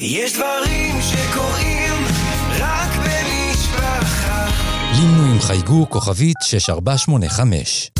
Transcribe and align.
יש 0.00 0.32
דברים 0.32 0.94
שקורים 1.02 2.04
רק 2.58 2.90
במשפחה. 2.96 4.46
לינו 4.92 5.32
עם 5.32 5.40
חייגו 5.40 5.86
כוכבית 5.90 6.36
6485. 6.42 7.90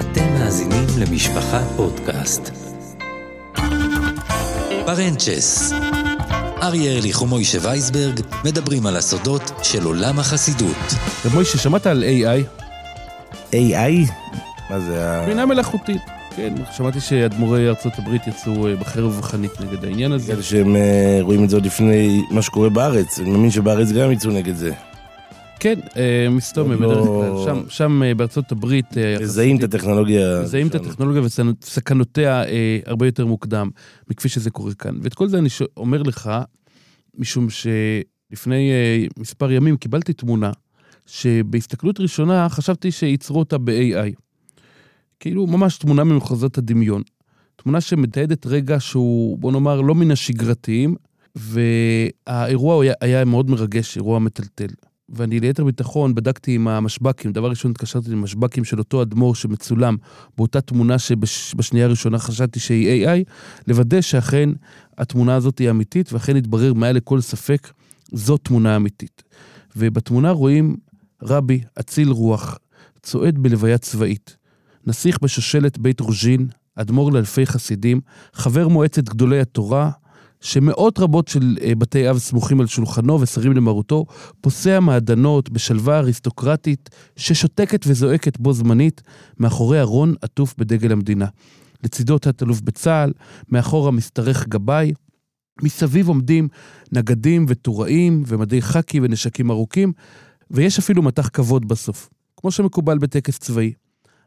אתם 0.00 0.34
מאזינים 0.34 0.86
למשפחה 0.98 1.60
פודקאסט. 1.76 2.50
פרנצ'ס. 4.86 5.72
אריה 6.62 6.92
ארליך 6.92 7.22
ומוישה 7.22 7.58
וייסברג 7.62 8.20
מדברים 8.44 8.86
על 8.86 8.96
הסודות 8.96 9.52
של 9.62 9.84
עולם 9.84 10.18
החסידות. 10.18 10.94
ומוישה, 11.24 11.58
שמעת 11.58 11.86
על 11.86 12.04
AI? 12.04 12.46
AI? 13.52 14.12
מה 14.70 14.80
זה 14.80 15.10
ה... 15.10 15.26
בינה 15.26 15.46
מלאכותית. 15.46 16.15
כן, 16.36 16.54
שמעתי 16.76 17.00
שאדמו"רי 17.00 17.68
ארצות 17.68 17.92
הברית 17.98 18.26
יצאו 18.26 18.66
אה, 18.68 18.76
בחרב 18.76 19.04
ובחנית 19.16 19.60
נגד 19.60 19.84
העניין 19.84 20.12
הזה. 20.12 20.32
כאלה 20.32 20.42
שהם 20.42 20.76
אה, 20.76 21.18
רואים 21.20 21.44
את 21.44 21.50
זה 21.50 21.56
עוד 21.56 21.66
לפני 21.66 22.22
מה 22.30 22.42
שקורה 22.42 22.68
בארץ. 22.68 23.18
אני 23.20 23.30
מאמין 23.30 23.50
שבארץ 23.50 23.92
גם 23.92 24.12
יצאו 24.12 24.30
נגד 24.30 24.54
זה. 24.54 24.72
כן, 25.60 25.78
אה, 25.96 26.26
מסתום, 26.30 26.68
בדרך 26.68 26.80
לא- 26.80 27.42
כלל. 27.44 27.54
שם- 27.54 27.68
שם 27.68 28.02
בארצות 28.16 28.52
הברית... 28.52 28.86
מזהים 29.20 29.56
את 29.56 29.62
הטכנולוגיה. 29.62 30.40
מזהים 30.42 30.66
את. 30.66 30.74
הטכנולוגיה 30.74 31.22
וסכנותיה 31.22 32.42
הרבה 32.86 33.06
יותר 33.06 33.26
מוקדם 33.26 33.70
מכפי 34.10 34.28
שזה 34.28 34.50
קורה 34.50 34.74
כאן. 34.74 34.94
ואת 35.02 35.14
כל 35.14 35.28
זה 35.28 35.38
אני 35.38 35.48
אומר 35.76 36.02
לך, 36.02 36.30
משום 37.18 37.46
שלפני 37.50 38.70
מספר 39.18 39.52
ימים 39.52 39.76
קיבלתי 39.76 40.12
תמונה 40.12 40.50
שבהסתכלות 41.06 42.00
ראשונה 42.00 42.48
חשבתי 42.48 42.90
שייצרו 42.90 43.38
אותה 43.38 43.58
ב-AI. 43.58 44.25
כאילו 45.20 45.46
ממש 45.46 45.78
תמונה 45.78 46.04
ממחוזות 46.04 46.58
הדמיון. 46.58 47.02
תמונה 47.56 47.80
שמתעדת 47.80 48.46
רגע 48.46 48.80
שהוא, 48.80 49.38
בוא 49.38 49.52
נאמר, 49.52 49.80
לא 49.80 49.94
מן 49.94 50.10
השגרתיים, 50.10 50.94
והאירוע 51.34 52.82
היה, 52.82 52.94
היה 53.00 53.24
מאוד 53.24 53.50
מרגש, 53.50 53.96
אירוע 53.96 54.18
מטלטל. 54.18 54.68
ואני 55.08 55.40
ליתר 55.40 55.64
ביטחון 55.64 56.14
בדקתי 56.14 56.54
עם 56.54 56.68
המשב"קים, 56.68 57.32
דבר 57.32 57.50
ראשון 57.50 57.70
התקשרתי 57.70 58.12
עם 58.12 58.18
המשב"קים 58.18 58.64
של 58.64 58.78
אותו 58.78 59.02
אדמו"ר 59.02 59.34
שמצולם 59.34 59.96
באותה 60.36 60.60
תמונה 60.60 60.98
שבשנייה 60.98 61.86
הראשונה 61.86 62.18
חשבתי 62.18 62.60
שהיא 62.60 63.06
AI, 63.06 63.24
לוודא 63.68 64.00
שאכן 64.00 64.50
התמונה 64.98 65.34
הזאת 65.34 65.58
היא 65.58 65.70
אמיתית, 65.70 66.12
ואכן 66.12 66.36
התברר 66.36 66.74
מעל 66.74 66.96
לכל 66.96 67.20
ספק, 67.20 67.70
זו 68.12 68.36
תמונה 68.36 68.76
אמיתית. 68.76 69.22
ובתמונה 69.76 70.30
רואים 70.30 70.76
רבי 71.22 71.60
אציל 71.80 72.08
רוח, 72.08 72.58
צועד 73.02 73.38
בלוויה 73.38 73.78
צבאית. 73.78 74.36
נסיך 74.86 75.18
בשושלת 75.22 75.78
בית 75.78 76.00
רוז'ין, 76.00 76.48
אדמו"ר 76.74 77.10
לאלפי 77.10 77.46
חסידים, 77.46 78.00
חבר 78.32 78.68
מועצת 78.68 79.08
גדולי 79.08 79.40
התורה, 79.40 79.90
שמאות 80.40 80.98
רבות 80.98 81.28
של 81.28 81.56
אה, 81.62 81.74
בתי 81.74 82.10
אב 82.10 82.18
סמוכים 82.18 82.60
על 82.60 82.66
שולחנו 82.66 83.20
ושרים 83.20 83.52
למרותו, 83.52 84.06
פוסע 84.40 84.80
מעדנות 84.80 85.50
בשלווה 85.50 85.98
אריסטוקרטית 85.98 86.90
ששותקת 87.16 87.84
וזועקת 87.86 88.38
בו 88.38 88.52
זמנית 88.52 89.02
מאחורי 89.38 89.80
ארון 89.80 90.14
עטוף 90.22 90.54
בדגל 90.58 90.92
המדינה. 90.92 91.26
לצידו 91.84 92.18
תת-אלוף 92.18 92.60
בצה"ל, 92.60 93.12
מאחורה 93.48 93.90
משתרך 93.90 94.48
גבאי, 94.48 94.92
מסביב 95.62 96.08
עומדים 96.08 96.48
נגדים 96.92 97.46
וטוראים 97.48 98.22
ומדי 98.26 98.62
חאקי 98.62 99.00
ונשקים 99.00 99.50
ארוכים, 99.50 99.92
ויש 100.50 100.78
אפילו 100.78 101.02
מטח 101.02 101.28
כבוד 101.32 101.68
בסוף, 101.68 102.08
כמו 102.36 102.50
שמקובל 102.50 102.98
בטקס 102.98 103.38
צבאי. 103.38 103.72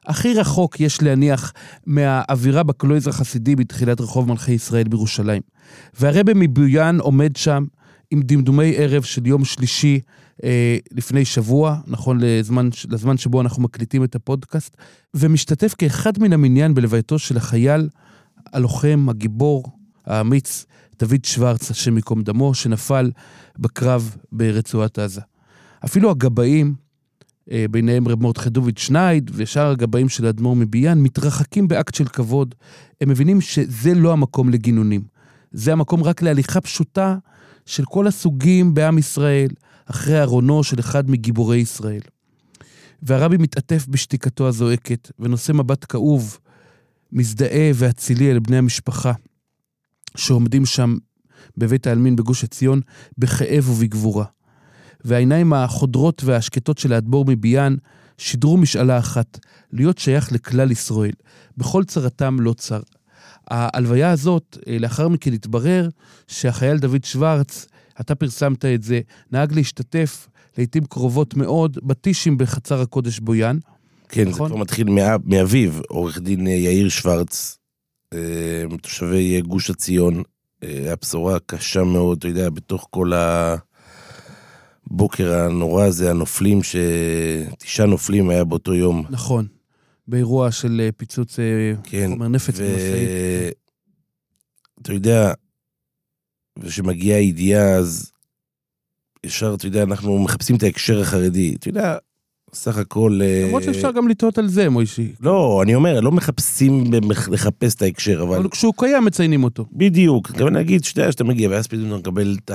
הכי 0.05 0.33
רחוק 0.33 0.79
יש 0.79 1.01
להניח 1.01 1.53
מהאווירה 1.85 2.63
בקלויזר 2.63 3.09
החסידי 3.09 3.55
בתחילת 3.55 4.01
רחוב 4.01 4.27
מלכי 4.27 4.51
ישראל 4.51 4.87
בירושלים. 4.87 5.41
והרבה 5.99 6.33
מבויאן 6.33 6.99
עומד 6.99 7.35
שם 7.35 7.65
עם 8.11 8.21
דמדומי 8.21 8.73
ערב 8.77 9.03
של 9.03 9.27
יום 9.27 9.45
שלישי 9.45 9.99
אה, 10.43 10.77
לפני 10.91 11.25
שבוע, 11.25 11.77
נכון 11.87 12.17
לזמן, 12.21 12.69
לזמן 12.89 13.17
שבו 13.17 13.41
אנחנו 13.41 13.63
מקליטים 13.63 14.03
את 14.03 14.15
הפודקאסט, 14.15 14.77
ומשתתף 15.13 15.75
כאחד 15.77 16.19
מן 16.19 16.33
המניין 16.33 16.73
בלווייתו 16.73 17.19
של 17.19 17.37
החייל, 17.37 17.89
הלוחם, 18.53 19.05
הגיבור, 19.09 19.63
האמיץ, 20.05 20.65
דוד 20.99 21.25
שוורץ, 21.25 21.71
השם 21.71 21.95
ייקום 21.95 22.23
דמו, 22.23 22.53
שנפל 22.53 23.11
בקרב 23.59 24.15
ברצועת 24.31 24.99
עזה. 24.99 25.21
אפילו 25.85 26.11
הגבאים, 26.11 26.73
ביניהם 27.71 28.07
רב 28.07 28.23
מרדכי 28.23 28.49
דוד 28.49 28.77
שנייד 28.77 29.31
ושאר 29.33 29.71
הגבאים 29.71 30.09
של 30.09 30.25
האדמו"ר 30.25 30.55
מביאן, 30.55 30.99
מתרחקים 30.99 31.67
באקט 31.67 31.95
של 31.95 32.05
כבוד. 32.05 32.55
הם 33.01 33.09
מבינים 33.09 33.41
שזה 33.41 33.93
לא 33.93 34.13
המקום 34.13 34.49
לגינונים. 34.49 35.01
זה 35.51 35.71
המקום 35.71 36.03
רק 36.03 36.21
להליכה 36.21 36.61
פשוטה 36.61 37.17
של 37.65 37.85
כל 37.85 38.07
הסוגים 38.07 38.73
בעם 38.73 38.97
ישראל, 38.97 39.49
אחרי 39.85 40.21
ארונו 40.21 40.63
של 40.63 40.79
אחד 40.79 41.09
מגיבורי 41.09 41.57
ישראל. 41.57 42.01
והרבי 43.03 43.37
מתעטף 43.37 43.85
בשתיקתו 43.87 44.47
הזועקת, 44.47 45.11
ונושא 45.19 45.51
מבט 45.51 45.85
כאוב, 45.89 46.37
מזדהה 47.11 47.71
ואצילי 47.75 48.31
אל 48.31 48.39
בני 48.39 48.57
המשפחה, 48.57 49.11
שעומדים 50.17 50.65
שם 50.65 50.97
בבית 51.57 51.87
העלמין 51.87 52.15
בגוש 52.15 52.43
עציון, 52.43 52.81
בכאב 53.17 53.69
ובגבורה. 53.69 54.25
והעיניים 55.05 55.53
החודרות 55.53 56.21
והשקטות 56.25 56.77
של 56.77 56.93
האדמו"ר 56.93 57.25
מביאן 57.27 57.75
שידרו 58.17 58.57
משאלה 58.57 58.97
אחת, 58.99 59.39
להיות 59.73 59.97
שייך 59.97 60.31
לכלל 60.31 60.71
ישראל. 60.71 61.11
בכל 61.57 61.83
צרתם 61.83 62.39
לא 62.39 62.53
צר. 62.53 62.79
ההלוויה 63.51 64.11
הזאת, 64.11 64.57
אה, 64.67 64.77
לאחר 64.79 65.07
מכן 65.07 65.33
התברר 65.33 65.89
שהחייל 66.27 66.77
דוד 66.77 67.03
שוורץ, 67.03 67.67
אתה 68.01 68.15
פרסמת 68.15 68.65
את 68.65 68.83
זה, 68.83 68.99
נהג 69.31 69.53
להשתתף 69.53 70.27
לעיתים 70.57 70.85
קרובות 70.85 71.33
מאוד 71.37 71.77
בטישים 71.83 72.37
בחצר 72.37 72.81
הקודש 72.81 73.19
בויאן. 73.19 73.57
כן, 74.09 74.23
זה 74.23 74.29
נכון? 74.29 74.49
כבר 74.49 74.57
מתחיל 74.57 74.89
מאב- 74.89 75.21
מאביו, 75.25 75.71
עורך 75.87 76.19
דין 76.19 76.47
אה, 76.47 76.51
יאיר 76.51 76.89
שוורץ, 76.89 77.57
אה, 78.13 78.63
תושבי 78.81 79.41
גוש 79.41 79.69
עציון. 79.69 80.23
הבשורה 80.91 81.37
קשה 81.45 81.83
מאוד, 81.83 82.17
אתה 82.17 82.27
יודע, 82.27 82.49
בתוך 82.49 82.87
כל 82.89 83.11
הבוקר 84.91 85.33
הנורא 85.33 85.85
הזה, 85.85 86.09
הנופלים, 86.09 86.63
ש... 86.63 86.75
תשעה 87.57 87.85
נופלים 87.85 88.29
היה 88.29 88.43
באותו 88.43 88.73
יום. 88.73 89.05
נכון. 89.09 89.47
באירוע 90.07 90.51
של 90.51 90.81
אה, 90.83 90.91
פיצוץ 90.91 91.39
אה, 91.39 91.73
כן, 91.83 92.09
חומר 92.11 92.27
נפץ 92.27 92.59
במשאית. 92.59 93.09
אתה 94.81 94.93
יודע, 94.93 95.33
וכשמגיעה 96.59 97.17
הידיעה, 97.17 97.75
אז 97.75 98.11
ישר, 99.23 99.53
אתה 99.57 99.67
יודע, 99.67 99.83
אנחנו 99.83 100.19
מחפשים 100.19 100.55
את 100.55 100.63
ההקשר 100.63 101.01
החרדי. 101.01 101.55
אתה 101.55 101.67
יודע, 101.67 101.97
סך 102.53 102.77
הכל... 102.77 103.19
אה, 103.23 103.43
למרות 103.47 103.63
שאפשר 103.63 103.91
גם 103.91 104.07
לטעות 104.07 104.37
על 104.37 104.47
זה, 104.47 104.69
מוישי. 104.69 105.11
לא, 105.21 105.59
אני 105.63 105.75
אומר, 105.75 105.99
לא 105.99 106.11
מחפשים 106.11 106.83
לחפש 107.31 107.75
את 107.75 107.81
ההקשר, 107.81 108.21
אבל... 108.21 108.37
אבל 108.37 108.49
כשהוא 108.49 108.73
קיים 108.77 109.05
מציינים 109.05 109.43
אותו. 109.43 109.65
בדיוק. 109.71 110.29
אתה 110.29 110.43
להגיד, 110.43 110.83
שאתה 110.83 111.01
יודע, 111.01 111.11
שאתה 111.11 111.23
מגיע, 111.23 111.49
ואז 111.49 111.67
פתאום 111.67 111.87
אתה 111.87 111.97
מקבל 111.97 112.37
את 112.45 112.51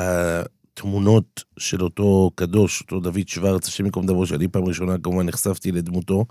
התמונות 0.75 1.45
של 1.59 1.83
אותו 1.83 2.31
קדוש, 2.35 2.81
אותו 2.81 3.01
דוד 3.01 3.29
שוורץ, 3.29 3.69
השם 3.69 3.85
ייקום 3.85 4.07
דמו, 4.07 4.27
שאני 4.27 4.49
פעם 4.49 4.65
ראשונה 4.65 4.99
כמובן 4.99 5.27
נחשפתי 5.27 5.73
לדמותו. 5.73 6.25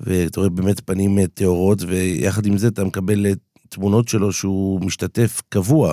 ואתה 0.00 0.40
רואה 0.40 0.50
באמת 0.50 0.80
פנים 0.80 1.18
אה, 1.18 1.26
טהורות, 1.26 1.82
ויחד 1.82 2.46
עם 2.46 2.58
זה 2.58 2.68
אתה 2.68 2.84
מקבל 2.84 3.26
אה, 3.26 3.32
תמונות 3.68 4.08
שלו 4.08 4.32
שהוא 4.32 4.80
משתתף 4.80 5.42
קבוע 5.48 5.92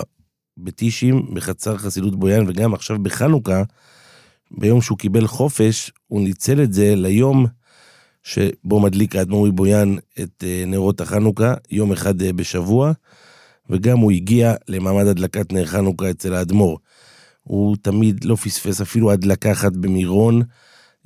בטישים, 0.56 1.34
בחצר 1.34 1.76
חסידות 1.76 2.16
בויאן, 2.16 2.48
וגם 2.48 2.74
עכשיו 2.74 2.98
בחנוכה, 3.02 3.62
ביום 4.50 4.80
שהוא 4.80 4.98
קיבל 4.98 5.26
חופש, 5.26 5.92
הוא 6.06 6.20
ניצל 6.20 6.62
את 6.62 6.72
זה 6.72 6.94
ליום 6.96 7.46
שבו 8.22 8.80
מדליק 8.80 9.16
האדמו"ר 9.16 9.46
מבויאן 9.48 9.96
את 10.22 10.44
אה, 10.46 10.64
נרות 10.66 11.00
החנוכה, 11.00 11.54
יום 11.70 11.92
אחד 11.92 12.22
בשבוע, 12.22 12.92
וגם 13.70 13.98
הוא 13.98 14.12
הגיע 14.12 14.54
למעמד 14.68 15.06
הדלקת 15.06 15.52
נר 15.52 15.66
חנוכה 15.66 16.10
אצל 16.10 16.34
האדמו"ר. 16.34 16.78
הוא 17.48 17.76
תמיד 17.82 18.24
לא 18.24 18.34
פספס 18.34 18.80
אפילו 18.80 19.10
הדלקה 19.10 19.52
אחת 19.52 19.72
במירון, 19.72 20.42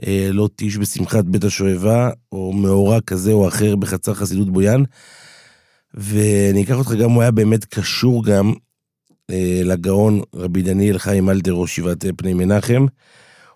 אה, 0.07 0.29
לא 0.33 0.49
טיש 0.57 0.77
בשמחת 0.79 1.25
בית 1.25 1.45
השואבה, 1.45 2.11
או 2.33 2.53
מאורע 2.53 3.01
כזה 3.01 3.33
או 3.33 3.49
אחר 3.49 3.77
בחצר 3.77 4.15
חסידות 4.15 4.51
בויאן. 4.51 4.83
ואני 5.95 6.63
אקח 6.63 6.75
אותך 6.75 6.93
גם, 6.93 7.11
הוא 7.11 7.23
היה 7.23 7.31
באמת 7.31 7.65
קשור 7.65 8.25
גם 8.25 8.53
אה, 9.31 9.61
לגאון 9.65 10.21
רבי 10.35 10.63
דניאל 10.63 10.99
חיים 10.99 11.31
אלתר, 11.31 11.53
ראש 11.53 11.71
ישיבת 11.71 12.05
אה, 12.05 12.11
פני 12.17 12.35
מנחם. 12.35 12.87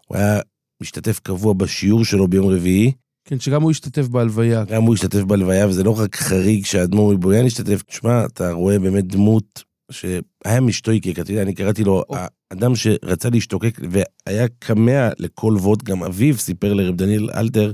הוא 0.07 0.19
היה 0.19 0.41
משתתף 0.83 1.19
קבוע 1.19 1.53
בשיעור 1.53 2.05
שלו 2.05 2.29
ביום 2.29 2.47
רביעי. 2.47 2.93
כן, 3.25 3.41
שגם 3.41 3.63
הוא 3.63 3.71
השתתף 3.71 4.09
בהלוויה. 4.09 4.65
גם 4.65 4.83
הוא 4.83 4.95
השתתף 4.95 5.21
בלוויה, 5.21 5.69
וזה 5.69 5.85
לא 5.85 6.01
רק 6.01 6.17
חריג 6.17 6.65
שהאדמו"ר 6.65 7.15
מבויאן 7.15 7.47
השתתף. 7.47 7.83
תשמע, 7.83 8.25
אתה 8.27 8.53
רואה 8.53 8.79
באמת 8.79 9.07
דמות 9.07 9.65
שהיה 9.91 10.61
משטויקק, 10.61 11.19
אתה 11.19 11.31
יודע, 11.31 11.43
אני 11.43 11.55
קראתי 11.55 11.85
לו, 11.85 12.05
או. 12.09 12.17
אדם 12.51 12.77
שרצה 12.77 13.31
להשתוקק 13.31 13.81
והיה 13.91 14.49
כמה 14.61 15.09
לכל 15.19 15.57
ווד, 15.59 15.83
גם 15.83 16.03
אביו 16.03 16.39
סיפר 16.39 16.75
לרב 16.75 16.97
דניאל 16.97 17.31
אלתר 17.35 17.73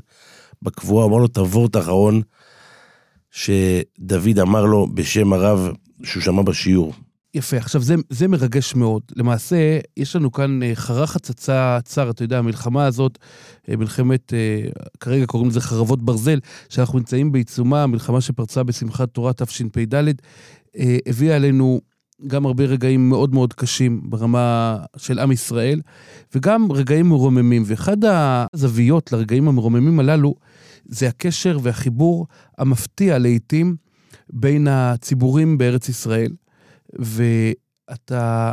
בקבועה, 0.63 1.07
אמר 1.07 1.17
לו, 1.17 1.27
את 1.67 1.77
האחרון 1.77 2.23
שדוד 3.31 4.39
אמר 4.43 4.65
לו 4.65 4.87
בשם 4.95 5.33
הרב 5.33 5.69
שהוא 6.03 6.23
שמע 6.23 6.43
בשיעור. 6.43 6.95
יפה, 7.35 7.57
עכשיו 7.57 7.81
זה, 7.83 7.95
זה 8.11 8.29
מרגש 8.29 8.75
מאוד. 8.75 9.03
למעשה, 9.17 9.79
יש 9.97 10.17
לנו 10.17 10.33
כאן 10.33 10.63
אה, 10.63 10.71
חרך 10.75 11.17
הצצה 11.17 11.79
צר, 11.85 12.11
אתה 12.11 12.25
יודע, 12.25 12.39
המלחמה 12.39 12.87
הזאת, 12.87 13.19
אה, 13.69 13.77
מלחמת, 13.77 14.33
אה, 14.33 14.71
כרגע 15.01 15.27
קוראים 15.27 15.49
לזה 15.49 15.61
חרבות 15.61 16.05
ברזל, 16.05 16.39
שאנחנו 16.69 16.99
נמצאים 16.99 17.33
בעיצומה, 17.33 17.83
המלחמה 17.83 18.21
שפרצה 18.21 18.63
בשמחת 18.63 19.09
תורה 19.09 19.33
תשפ"ד, 19.33 19.95
אה, 20.79 20.99
הביאה 21.07 21.37
עלינו 21.37 21.81
גם 22.27 22.47
הרבה 22.47 22.65
רגעים 22.65 23.09
מאוד 23.09 23.35
מאוד 23.35 23.53
קשים 23.53 24.01
ברמה 24.11 24.79
של 24.97 25.19
עם 25.19 25.33
ישראל, 25.33 25.81
וגם 26.35 26.73
רגעים 26.73 27.07
מרוממים. 27.07 27.63
ואחד 27.67 27.97
הזוויות 28.05 29.13
לרגעים 29.13 29.49
המרוממים 29.49 30.01
הללו, 30.01 30.35
זה 30.85 31.09
הקשר 31.09 31.59
והחיבור 31.63 32.27
המפתיע 32.59 33.19
לעיתים 33.19 33.77
בין 34.33 34.69
הציבורים 34.71 35.59
בארץ 35.59 35.89
ישראל. 35.89 36.33
ואתה 36.99 38.53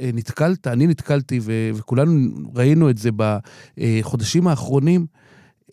אה, 0.00 0.10
נתקלת, 0.14 0.66
אני 0.66 0.86
נתקלתי, 0.86 1.40
ו- 1.42 1.70
וכולנו 1.74 2.30
ראינו 2.54 2.90
את 2.90 2.98
זה 2.98 3.10
בחודשים 3.76 4.48
האחרונים, 4.48 5.06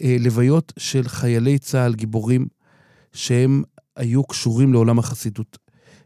אה, 0.01 0.15
לוויות 0.19 0.73
של 0.79 1.07
חיילי 1.07 1.59
צה"ל 1.59 1.93
גיבורים, 1.93 2.47
שהם 3.13 3.63
היו 3.95 4.23
קשורים 4.23 4.73
לעולם 4.73 4.99
החסידות. 4.99 5.62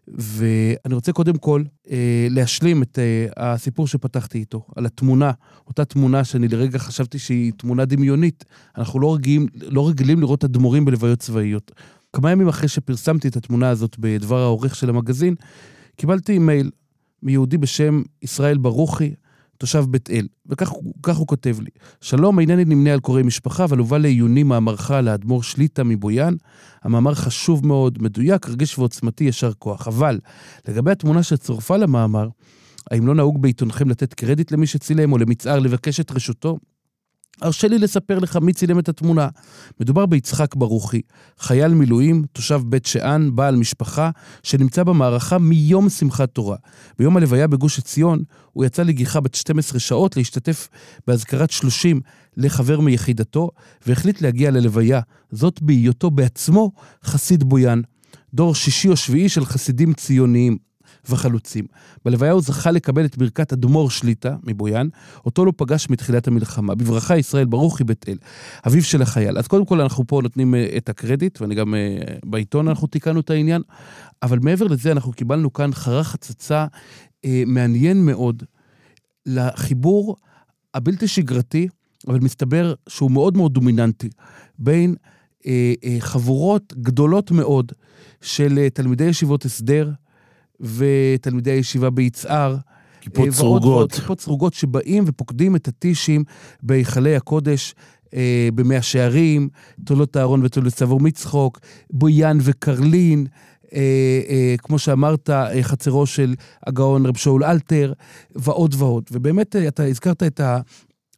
ואני 0.07 0.95
רוצה 0.95 1.11
קודם 1.11 1.37
כל 1.37 1.63
אה, 1.89 2.27
להשלים 2.29 2.83
את 2.83 2.99
אה, 2.99 3.53
הסיפור 3.53 3.87
שפתחתי 3.87 4.37
איתו, 4.37 4.65
על 4.75 4.85
התמונה, 4.85 5.31
אותה 5.67 5.85
תמונה 5.85 6.23
שאני 6.23 6.47
לרגע 6.47 6.77
חשבתי 6.77 7.19
שהיא 7.19 7.51
תמונה 7.57 7.85
דמיונית. 7.85 8.45
אנחנו 8.77 8.99
לא 8.99 9.15
רגילים, 9.15 9.47
לא 9.53 9.89
רגילים 9.89 10.19
לראות 10.19 10.43
אדמו"רים 10.43 10.85
בלוויות 10.85 11.19
צבאיות. 11.19 11.71
כמה 12.13 12.31
ימים 12.31 12.47
אחרי 12.47 12.67
שפרסמתי 12.67 13.27
את 13.27 13.35
התמונה 13.35 13.69
הזאת 13.69 13.95
בדבר 13.99 14.41
העורך 14.41 14.75
של 14.75 14.89
המגזין, 14.89 15.35
קיבלתי 15.95 16.31
אימייל 16.31 16.71
מיהודי 17.23 17.57
בשם 17.57 18.01
ישראל 18.21 18.57
ברוכי, 18.57 19.13
תושב 19.57 19.85
בית 19.89 20.09
אל, 20.09 20.27
וכך 20.45 20.71
כך 21.03 21.17
הוא 21.17 21.27
כותב 21.27 21.57
לי: 21.61 21.69
שלום, 22.01 22.39
אינני 22.39 22.65
נמנה 22.65 22.93
על 22.93 22.99
קוראי 22.99 23.23
משפחה, 23.23 23.63
אבל 23.63 23.77
הובא 23.77 23.97
לעיוני 23.97 24.43
מאמרך 24.43 24.91
על 24.91 25.07
האדמו"ר 25.07 25.43
שליטה 25.43 25.83
מבויאן. 25.83 26.33
המאמר 26.83 27.13
חשוב 27.13 27.67
מאוד, 27.67 28.01
מדויק, 28.01 28.49
רגיש 28.49 28.79
ועוצמתי, 28.79 29.23
ישר 29.23 29.53
כוח. 29.53 29.87
אבל 29.87 30.19
לגבי 30.67 30.91
התמונה 30.91 31.23
שצורפה 31.23 31.77
למאמר, 31.77 32.29
האם 32.91 33.07
לא 33.07 33.15
נהוג 33.15 33.41
בעיתונכם 33.41 33.89
לתת 33.89 34.13
קרדיט 34.13 34.51
למי 34.51 34.67
שצילם 34.67 35.11
או 35.11 35.17
למצער 35.17 35.59
לבקש 35.59 35.99
את 35.99 36.11
רשותו? 36.11 36.57
הרשה 37.41 37.67
לי 37.67 37.77
לספר 37.77 38.19
לך 38.19 38.35
מי 38.35 38.53
צילם 38.53 38.79
את 38.79 38.89
התמונה. 38.89 39.27
מדובר 39.79 40.05
ביצחק 40.05 40.55
ברוכי, 40.55 41.01
חייל 41.39 41.73
מילואים, 41.73 42.23
תושב 42.31 42.61
בית 42.65 42.85
שאן, 42.85 43.35
בעל 43.35 43.55
משפחה, 43.55 44.09
שנמצא 44.43 44.83
במערכה 44.83 45.37
מיום 45.37 45.89
שמחת 45.89 46.29
תורה. 46.29 46.57
ביום 46.99 47.17
הלוויה 47.17 47.47
בגוש 47.47 47.79
עציון, 47.79 48.23
הוא 48.53 48.65
יצא 48.65 48.83
לגיחה 48.83 49.19
בת 49.19 49.35
12 49.35 49.79
שעות 49.79 50.17
להשתתף 50.17 50.67
באזכרת 51.07 51.51
30 51.51 52.01
לחבר 52.37 52.79
מיחידתו, 52.79 53.49
והחליט 53.87 54.21
להגיע 54.21 54.51
ללוויה, 54.51 55.01
זאת 55.31 55.61
בהיותו 55.61 56.11
בעצמו 56.11 56.71
חסיד 57.03 57.43
בויאן. 57.43 57.81
דור 58.33 58.55
שישי 58.55 58.87
או 58.87 58.95
שביעי 58.95 59.29
של 59.29 59.45
חסידים 59.45 59.93
ציוניים. 59.93 60.66
וחלוצים. 61.09 61.65
בלוויה 62.05 62.31
הוא 62.31 62.41
זכה 62.41 62.71
לקבל 62.71 63.05
את 63.05 63.17
ברכת 63.17 63.53
אדמו"ר 63.53 63.89
שליטה 63.89 64.35
מבויאן, 64.43 64.87
אותו 65.25 65.45
לא 65.45 65.53
פגש 65.57 65.89
מתחילת 65.89 66.27
המלחמה. 66.27 66.75
בברכה 66.75 67.17
ישראל 67.17 67.45
ברוכי 67.45 67.83
בית 67.83 68.05
אל, 68.09 68.17
אביו 68.67 68.83
של 68.83 69.01
החייל. 69.01 69.37
אז 69.37 69.47
קודם 69.47 69.65
כל 69.65 69.81
אנחנו 69.81 70.07
פה 70.07 70.19
נותנים 70.23 70.55
אה, 70.55 70.67
את 70.77 70.89
הקרדיט, 70.89 71.41
ואני 71.41 71.55
גם 71.55 71.75
אה, 71.75 71.97
בעיתון 72.25 72.67
אנחנו 72.67 72.87
תיקנו 72.87 73.19
את 73.19 73.29
העניין, 73.29 73.61
אבל 74.23 74.39
מעבר 74.41 74.67
לזה 74.67 74.91
אנחנו 74.91 75.11
קיבלנו 75.11 75.53
כאן 75.53 75.73
חרך 75.73 76.13
הצצה 76.13 76.65
אה, 77.25 77.43
מעניין 77.45 78.05
מאוד 78.05 78.43
לחיבור 79.25 80.15
הבלתי 80.73 81.07
שגרתי, 81.07 81.67
אבל 82.07 82.19
מסתבר 82.19 82.73
שהוא 82.89 83.11
מאוד 83.11 83.37
מאוד 83.37 83.53
דומיננטי, 83.53 84.09
בין 84.59 84.95
חבורות 85.99 86.73
גדולות 86.81 87.31
מאוד 87.31 87.71
של 88.21 88.67
תלמידי 88.73 89.03
ישיבות 89.03 89.45
הסדר, 89.45 89.91
ותלמידי 90.59 91.51
הישיבה 91.51 91.89
ביצהר. 91.89 92.57
כיפות 93.01 93.27
אה, 93.27 93.31
סרוגות. 93.31 93.63
ועוד 93.63 93.91
כיפות 93.91 94.21
סרוגות 94.21 94.53
שבאים 94.53 95.03
ופוקדים 95.07 95.55
את 95.55 95.67
הטישים 95.67 96.23
בהיכלי 96.63 97.15
הקודש, 97.15 97.75
אה, 98.13 98.49
במאה 98.55 98.81
שערים, 98.81 99.49
תולות 99.85 100.17
אהרון 100.17 100.45
ותולות 100.45 100.73
צבור 100.73 100.99
מצחוק, 100.99 101.59
בויאן 101.89 102.37
וקרלין, 102.41 103.25
אה, 103.73 103.79
אה, 104.29 104.55
כמו 104.57 104.79
שאמרת, 104.79 105.29
אה, 105.29 105.63
חצרו 105.63 106.05
של 106.05 106.35
הגאון 106.67 107.05
רב 107.05 107.17
שאול 107.17 107.43
אלתר, 107.43 107.93
ועוד 108.35 108.75
ועוד. 108.77 109.03
ובאמת, 109.11 109.55
אה, 109.55 109.67
אתה 109.67 109.83
הזכרת 109.83 110.23
את 110.23 110.39
ה... 110.39 110.59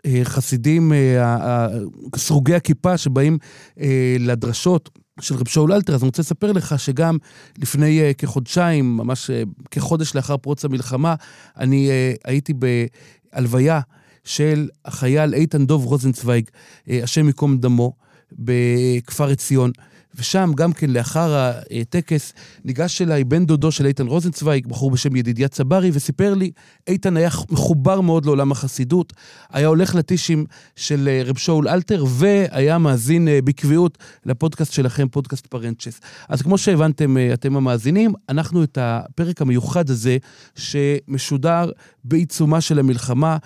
אה, 0.06 0.22
חסידים, 0.24 0.94
אה, 0.94 1.26
ה- 1.26 1.66
ה- 1.66 1.68
סרוגי 2.16 2.56
הכיפה 2.56 2.98
שבאים 2.98 3.38
אה, 3.80 4.16
לדרשות 4.20 4.90
של 5.22 5.36
רב 5.36 5.48
שאול 5.48 5.74
אלתר, 5.74 5.96
אז 5.96 6.02
אני 6.02 6.08
רוצה 6.08 6.22
לספר 6.22 6.52
לך 6.52 6.80
שגם 6.80 7.18
לפני 7.58 8.02
אה, 8.02 8.14
כחודשיים, 8.14 8.98
ממש 8.98 9.30
אה, 9.30 9.44
כחודש 9.72 10.16
לאחר 10.16 10.38
פרוץ 10.38 10.66
המלחמה, 10.66 11.16
אני 11.58 11.90
אה, 11.90 12.14
הייתי 12.26 12.54
בהלוויה 12.54 13.80
של 14.24 14.70
החייל 14.86 15.34
איתן 15.34 15.66
דוב 15.66 15.86
רוזנצוויג, 15.86 16.50
אה, 16.90 17.00
השם 17.04 17.28
ייקום 17.28 17.58
דמו, 17.58 17.94
בכפר 18.32 19.30
עציון. 19.30 19.72
ושם 20.16 20.52
גם 20.56 20.74
כן 20.74 20.90
לאחר 20.90 21.52
הטקס 21.82 22.34
ניגש 22.66 23.02
אליי 23.02 23.24
בן 23.24 23.46
דודו 23.46 23.72
של 23.72 23.86
איתן 23.86 24.08
רוזנצוויג, 24.08 24.68
בחור 24.68 24.92
בשם 24.92 25.16
ידידיה 25.16 25.48
צברי, 25.48 25.90
וסיפר 25.94 26.34
לי, 26.34 26.52
איתן 26.88 27.18
היה 27.18 27.30
מחובר 27.50 28.02
מאוד 28.02 28.26
לעולם 28.26 28.52
החסידות, 28.52 29.14
היה 29.50 29.68
הולך 29.68 29.96
לטישים 29.96 30.46
של 30.76 31.08
אה, 31.12 31.22
רב 31.26 31.38
שאול 31.38 31.68
אלתר, 31.68 32.06
והיה 32.08 32.78
מאזין 32.78 33.28
אה, 33.28 33.40
בקביעות 33.44 33.98
לפודקאסט 34.26 34.72
שלכם, 34.72 35.08
פודקאסט 35.08 35.48
פרנצ'ס. 35.48 36.00
אז 36.30 36.42
כמו 36.42 36.58
שהבנתם, 36.58 37.18
אה, 37.18 37.34
אתם 37.34 37.56
המאזינים, 37.56 38.14
אנחנו 38.30 38.64
את 38.64 38.78
הפרק 38.82 39.42
המיוחד 39.42 39.90
הזה, 39.90 40.18
שמשודר 40.56 41.72
בעיצומה 42.04 42.62
של 42.62 42.80
המלחמה, 42.80 43.38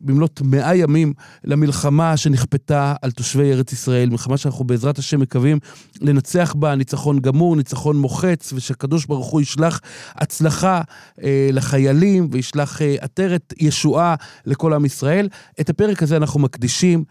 במלאת 0.00 0.40
מאה 0.44 0.76
ימים 0.76 1.12
למלחמה 1.44 2.16
שנכפתה 2.16 2.94
על 3.02 3.10
תושבי 3.10 3.52
ארץ 3.52 3.72
ישראל, 3.72 4.10
מלחמה 4.10 4.36
שאנחנו 4.36 4.64
בעזרת 4.64 4.98
השם 4.98 5.20
מקווים 5.20 5.58
לנצח 6.00 6.54
בה 6.58 6.74
ניצחון 6.74 7.18
גמור, 7.18 7.56
ניצחון 7.56 7.96
מוחץ, 7.96 8.52
ושהקדוש 8.52 9.06
ברוך 9.06 9.26
הוא 9.26 9.40
ישלח 9.40 9.80
הצלחה 10.14 10.80
אה, 11.22 11.48
לחיילים 11.52 12.28
וישלח 12.30 12.82
אה, 12.82 12.94
עטרת 13.00 13.54
ישועה 13.58 14.14
לכל 14.46 14.72
עם 14.72 14.84
ישראל. 14.84 15.28
את 15.60 15.70
הפרק 15.70 16.02
הזה 16.02 16.16
אנחנו 16.16 16.40
מקדישים 16.40 17.04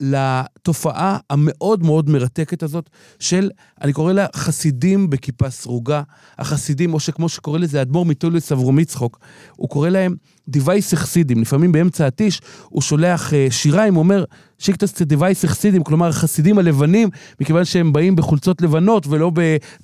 לתופעה 0.00 1.18
המאוד 1.30 1.82
מאוד 1.82 2.10
מרתקת 2.10 2.62
הזאת 2.62 2.90
של, 3.18 3.50
אני 3.82 3.92
קורא 3.92 4.12
לה 4.12 4.26
חסידים 4.36 5.10
בכיפה 5.10 5.50
סרוגה. 5.50 6.02
החסידים, 6.38 6.94
או 6.94 7.00
שכמו 7.00 7.28
שקורא 7.28 7.58
לזה 7.58 7.78
האדמו"ר 7.78 8.04
מטוליס 8.04 8.52
אברום 8.52 8.78
יצחוק, 8.78 9.18
הוא 9.56 9.68
קורא 9.68 9.88
להם 9.88 10.14
דיווייס 10.48 10.94
חסידים. 10.94 11.40
לפעמים 11.40 11.72
באמצע 11.72 12.06
הטיש 12.06 12.40
הוא 12.68 12.82
שולח 12.82 13.34
אה, 13.34 13.46
שיריים, 13.50 13.94
הוא 13.94 14.02
אומר, 14.02 14.24
שיקטס 14.58 15.02
דיווייס 15.02 15.44
חסידים, 15.44 15.82
כלומר 15.82 16.08
החסידים 16.08 16.58
הלבנים, 16.58 17.08
מכיוון 17.40 17.64
שהם 17.64 17.92
באים 17.92 18.16
בחולצות 18.16 18.62
לבנות 18.62 19.06
ולא 19.06 19.30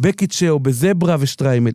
בבקיצ'ה 0.00 0.48
או 0.48 0.60
בזברה 0.60 1.16
ושטריימל. 1.20 1.70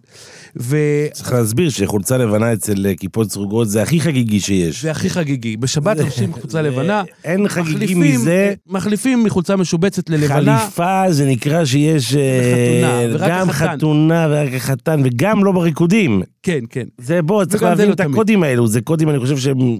וזה 0.56 1.08
צריך 1.12 1.34
להסביר 1.34 1.70
שחולצה 1.70 2.18
לבנה 2.18 2.54
אצל 2.54 2.86
אה, 2.86 2.96
כיפות 2.96 3.32
סרוגות 3.32 3.70
זה 3.70 3.82
הכי 3.82 4.02
חגיגי 4.02 4.40
שיש. 4.40 4.86
הכי 4.86 5.10
חגיגי. 5.10 5.58
בשבת 5.58 5.98
לובשים 5.98 6.34
חולצה 6.34 6.62
לבנה. 6.62 7.04
אין 7.24 7.48
חגיגי 7.48 7.96
מזה. 7.96 8.54
מחליפים 8.68 9.24
מחולצה 9.24 9.56
משובצת 9.56 10.10
ללבנה. 10.10 10.60
חליפה 10.60 11.04
זה 11.10 11.26
נקרא 11.26 11.66
שיש 11.66 12.16
אה, 12.16 12.22
לחתונה, 12.42 13.16
ורק 13.16 13.32
גם. 13.32 13.52
חתונה 13.52 14.28
ורק 14.30 14.54
החתן 14.54 15.02
וגם 15.04 15.44
לא 15.44 15.52
בריקודים. 15.52 16.22
כן, 16.44 16.60
כן. 16.70 16.86
זה 16.98 17.22
בוא, 17.22 17.46
צריך 17.46 17.64
זה 17.64 17.70
להבין 17.70 17.88
לא 17.88 17.94
את. 17.94 18.00
הקודים 18.00 18.44
האלו, 18.44 18.68
זה 18.68 18.82
קודים 18.82 19.10
אני 19.10 19.20
חושב 19.20 19.38
שהם 19.38 19.78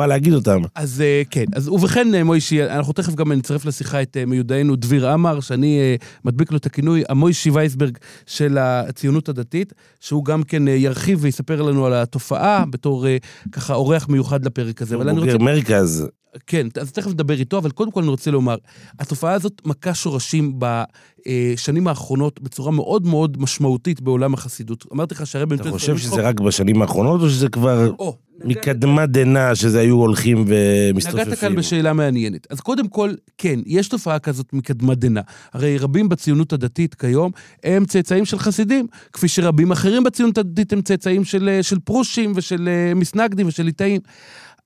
אה, 0.00 0.06
להגיד 0.06 0.34
אותם. 0.34 0.60
אז 0.74 1.02
כן, 1.30 1.44
אז 1.54 1.68
ובכן, 1.68 2.08
מוישי, 2.32 2.64
אנחנו 2.64 2.92
תכף 2.92 3.14
גם 3.14 3.32
נצרף 3.32 3.64
לשיחה 3.64 4.02
את 4.02 4.16
אה, 4.16 4.26
מיודענו 4.26 4.76
דביר 4.76 5.08
עמר, 5.08 5.40
שאני 5.40 5.78
אה, 5.80 5.94
מדביק 6.24 6.50
לו 6.50 6.56
את 6.56 6.66
הכינוי 6.66 7.02
המוישי 7.08 7.50
וייסברג 7.50 7.98
של 8.26 8.58
הציונות 8.58 9.28
הדתית, 9.28 9.72
שהוא 10.00 10.24
גם 10.24 10.42
כן 10.42 10.68
אה, 10.68 10.72
ירחיב 10.72 11.18
ויספר 11.22 11.62
לנו 11.62 11.86
על 11.86 11.92
התופעה 11.94 12.64
בתור 12.70 13.06
ככה 13.52 13.74
אורח 13.74 14.08
מיוחד 14.08 14.44
לפרק 14.44 14.82
הזה. 14.82 14.94
אבל 14.94 15.08
אני 15.08 15.20
רוצה... 15.20 15.32
בוגר 15.32 15.44
מרכז. 15.44 16.08
כן, 16.46 16.66
אז 16.80 16.92
תכף 16.92 17.10
נדבר 17.10 17.34
איתו, 17.34 17.58
אבל 17.58 17.70
קודם 17.70 17.90
כל 17.90 18.00
אני 18.00 18.10
רוצה 18.10 18.30
לומר, 18.30 18.56
התופעה 18.98 19.32
הזאת 19.32 19.62
מכה 19.64 19.94
שורשים 19.94 20.58
בשנים 20.58 21.88
האחרונות 21.88 22.40
בצורה 22.40 22.70
מאוד 22.70 23.06
מאוד 23.06 23.40
משמעותית 23.40 24.00
בעולם 24.00 24.34
החסידות. 24.34 24.84
אמרתי 24.92 25.14
לך 25.14 25.26
שהרבי 25.26 25.54
אתה 25.54 25.70
חושב 25.70 25.98
שזה 25.98 26.20
רק 26.20 26.40
בשנים 26.40 26.82
האחרונות 26.82 27.20
או 27.20 27.28
שזה 27.28 27.48
כבר... 27.48 27.90
או, 27.98 28.16
מקדמה 28.44 29.06
דנא, 29.06 29.54
שזה 29.54 29.80
היו 29.80 29.94
הולכים 29.94 30.44
ומסתופפים. 30.46 31.20
נגעת 31.20 31.38
כאן 31.38 31.56
בשאלה 31.56 31.92
מעניינת. 31.92 32.46
אז 32.50 32.60
קודם 32.60 32.88
כל, 32.88 33.14
כן, 33.38 33.60
יש 33.66 33.88
תופעה 33.88 34.18
כזאת 34.18 34.52
מקדמת 34.52 34.98
דנא. 34.98 35.20
הרי 35.52 35.78
רבים 35.78 36.08
בציונות 36.08 36.52
הדתית 36.52 36.94
כיום 36.94 37.30
הם 37.64 37.84
צאצאים 37.84 38.24
של 38.24 38.38
חסידים, 38.38 38.86
כפי 39.12 39.28
שרבים 39.28 39.72
אחרים 39.72 40.04
בציונות 40.04 40.38
הדתית 40.38 40.72
הם 40.72 40.82
צאצאים 40.82 41.24
של, 41.24 41.58
של 41.62 41.78
פרושים 41.78 42.32
ושל 42.36 42.68
אה, 42.68 42.94
מסנגדים 42.94 43.48
ושל 43.48 43.62
ליטאים. 43.62 44.00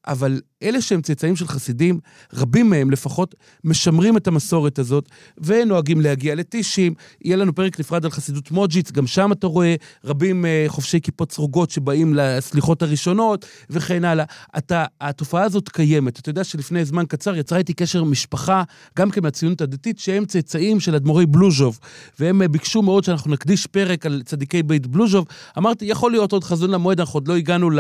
אבל 0.07 0.41
אלה 0.63 0.81
שהם 0.81 1.01
צאצאים 1.03 1.37
של 1.37 1.47
חסידים, 1.47 2.01
רבים 2.35 2.71
מהם 2.71 2.91
לפחות, 2.91 3.35
משמרים 3.65 4.17
את 4.17 4.27
המסורת 4.27 4.79
הזאת, 4.79 5.09
ונוהגים 5.39 6.01
להגיע 6.01 6.35
לטישים. 6.35 6.95
יהיה 7.25 7.37
לנו 7.37 7.55
פרק 7.55 7.81
נפרד 7.81 8.05
על 8.05 8.11
חסידות 8.11 8.51
מוג'יץ, 8.51 8.93
גם 8.93 9.07
שם 9.07 9.33
אתה 9.33 9.47
רואה 9.47 9.75
רבים 10.05 10.47
אה, 10.47 10.65
חובשי 10.69 11.01
כיפות 11.01 11.33
סרוגות 11.33 11.71
שבאים 11.71 12.15
לסליחות 12.15 12.83
הראשונות, 12.83 13.47
וכן 13.71 14.05
הלאה. 14.05 14.25
אתה, 14.59 14.85
התופעה 15.01 15.43
הזאת 15.43 15.69
קיימת. 15.69 16.19
אתה 16.19 16.31
יודע 16.31 16.45
שלפני 16.45 16.85
זמן 16.85 17.07
קצר 17.07 17.37
יצרה 17.37 17.59
איתי 17.59 17.73
קשר 17.73 18.05
משפחה, 18.05 18.63
גם 18.99 19.11
כן 19.11 19.23
מהציונות 19.23 19.61
הדתית, 19.61 19.99
שהם 19.99 20.25
צאצאים 20.25 20.81
של 20.81 20.95
אדמו"רי 20.95 21.27
בלוז'וב, 21.27 21.79
והם 22.21 22.43
אה, 22.43 22.49
ביקשו 22.49 22.83
מאוד 22.83 23.05
שאנחנו 23.05 23.31
נקדיש 23.31 23.67
פרק 23.67 24.07
על 24.07 24.23
צדיקי 24.25 24.63
בית 24.63 24.87
בלוז'וב. 24.87 25.27
אמרתי, 25.59 25.85
יכול 25.85 26.11
להיות 26.11 26.33
עוד 26.33 26.45
חזון 26.45 26.71
למועד, 26.71 27.01
אנחנו 27.01 27.17
עוד 27.17 27.29
לא 27.29 27.37
הגענו 27.37 27.71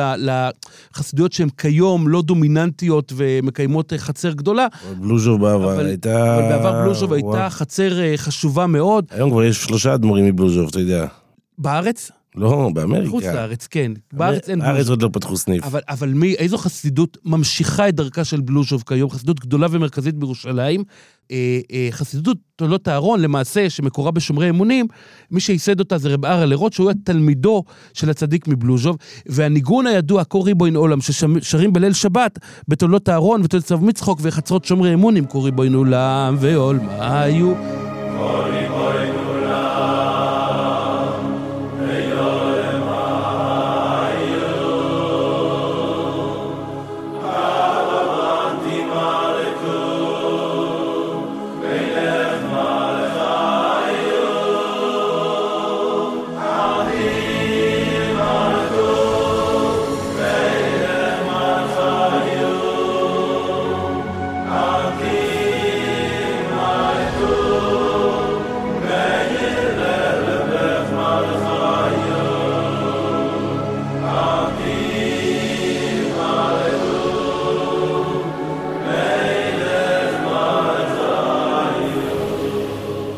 לחסידויות 0.94 1.32
שהן 1.32 1.48
כיום 1.48 2.08
לא 2.16 2.22
דומיננטיות 2.22 3.12
ומקיימות 3.16 3.92
אה, 3.92 3.98
חצר 3.98 4.32
גדולה. 4.32 4.66
בלוז'וב 5.00 5.40
בעבר 5.40 5.74
אבל- 5.74 5.86
הייתה... 5.86 6.34
אבל 6.38 6.48
בעבר 6.48 6.82
בלוז'וב 6.82 7.10
וואו. 7.12 7.34
הייתה 7.34 7.50
חצר 7.50 8.00
אה, 8.00 8.12
חשובה 8.16 8.66
מאוד. 8.66 9.04
היום 9.10 9.30
כבר 9.30 9.44
יש 9.44 9.64
שלושה 9.64 9.94
אדמו"רים 9.94 10.24
מבלוז'וב, 10.26 10.68
אתה 10.70 10.80
יודע. 10.80 11.06
בארץ? 11.58 12.10
לא, 12.36 12.70
באמריקה. 12.74 13.10
חוץ 13.10 13.24
לארץ, 13.24 13.66
כן. 13.66 13.92
בארץ 14.12 14.48
אין 14.48 14.58
בארץ 14.58 14.74
בלוז'וב. 14.74 14.90
עוד 14.90 15.02
לא 15.02 15.08
פתחו 15.12 15.36
סניף. 15.36 15.64
אבל, 15.64 15.80
אבל 15.88 16.08
מי, 16.08 16.34
איזו 16.34 16.58
חסידות 16.58 17.18
ממשיכה 17.24 17.88
את 17.88 17.94
דרכה 17.94 18.24
של 18.24 18.40
בלוז'וב 18.40 18.82
כיום? 18.86 19.10
חסידות 19.10 19.40
גדולה 19.40 19.66
ומרכזית 19.70 20.14
בירושלים. 20.14 20.84
אה, 21.30 21.60
אה, 21.72 21.88
חסידות 21.90 22.38
תולדות 22.56 22.88
אהרון, 22.88 23.20
למעשה, 23.20 23.70
שמקורה 23.70 24.10
בשומרי 24.10 24.50
אמונים, 24.50 24.86
מי 25.30 25.40
שייסד 25.40 25.80
אותה 25.80 25.98
זה 25.98 26.08
רב 26.08 26.24
ארה 26.24 26.46
לרוט, 26.46 26.72
שהוא 26.72 26.88
היה 26.88 26.96
תלמידו 27.04 27.62
של 27.92 28.10
הצדיק 28.10 28.48
מבלוז'וב, 28.48 28.96
והניגון 29.26 29.86
הידוע, 29.86 30.24
קורי 30.24 30.54
בוין 30.54 30.76
עולם, 30.76 31.00
ששרים 31.00 31.72
בליל 31.72 31.92
שבת, 31.92 32.38
בתולדות 32.68 33.08
אהרון 33.08 33.40
ותולדות 33.44 33.68
צו 33.68 33.78
מצחוק 33.78 34.18
וחצרות 34.22 34.64
שומרי 34.64 34.94
אמונים, 34.94 35.24
קורי 35.24 35.50
בוין 35.50 35.74
עולם 35.74 36.36
ועול 36.40 36.80
מה 36.80 37.20
היו. 37.22 37.85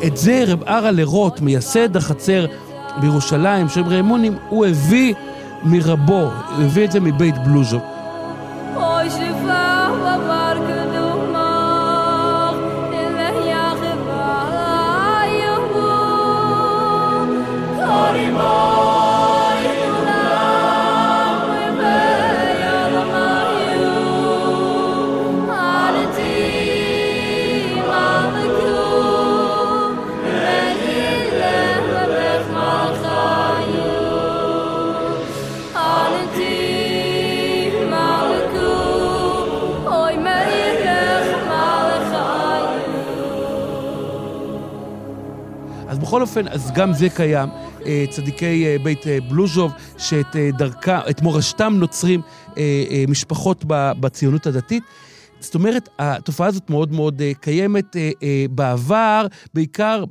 את 0.09 0.17
זה 0.17 0.45
רב 0.47 0.63
ארה 0.63 0.91
לרוט, 0.91 1.41
מייסד 1.41 1.97
החצר 1.97 2.47
בירושלים, 3.01 3.69
שומרי 3.69 4.01
אמונים, 4.01 4.35
הוא 4.49 4.67
הביא 4.67 5.15
מרבו, 5.65 6.31
הוא 6.57 6.65
הביא 6.65 6.85
את 6.85 6.93
זה 6.93 7.01
מבית 7.01 7.39
בלוז'וב. 7.39 7.83
Hoy 8.75 9.09
אופן, 46.39 46.53
אז 46.53 46.71
גם 46.75 46.93
זה 46.93 47.09
קיים. 47.09 47.49
אה, 47.87 48.05
צדיקי 48.11 48.67
אה, 48.67 48.77
בית 48.83 49.07
אה, 49.07 49.19
בלוז'וב, 49.21 49.73
שאת 49.99 50.37
דרכה, 50.59 51.01
את 51.11 51.23
מורשתם 51.23 51.75
נוצרים 51.79 52.21
משפחות 53.09 53.65
בציונות 54.01 54.47
הדתית. 54.47 54.83
זאת 55.41 55.55
אומרת, 55.55 55.89
התופעה 55.99 56.47
הזאת 56.47 56.71
מאוד 56.71 56.93
מאוד 56.93 57.23
קיימת 57.41 57.97
בעבר, 58.51 59.27
בעיקר 59.55 60.05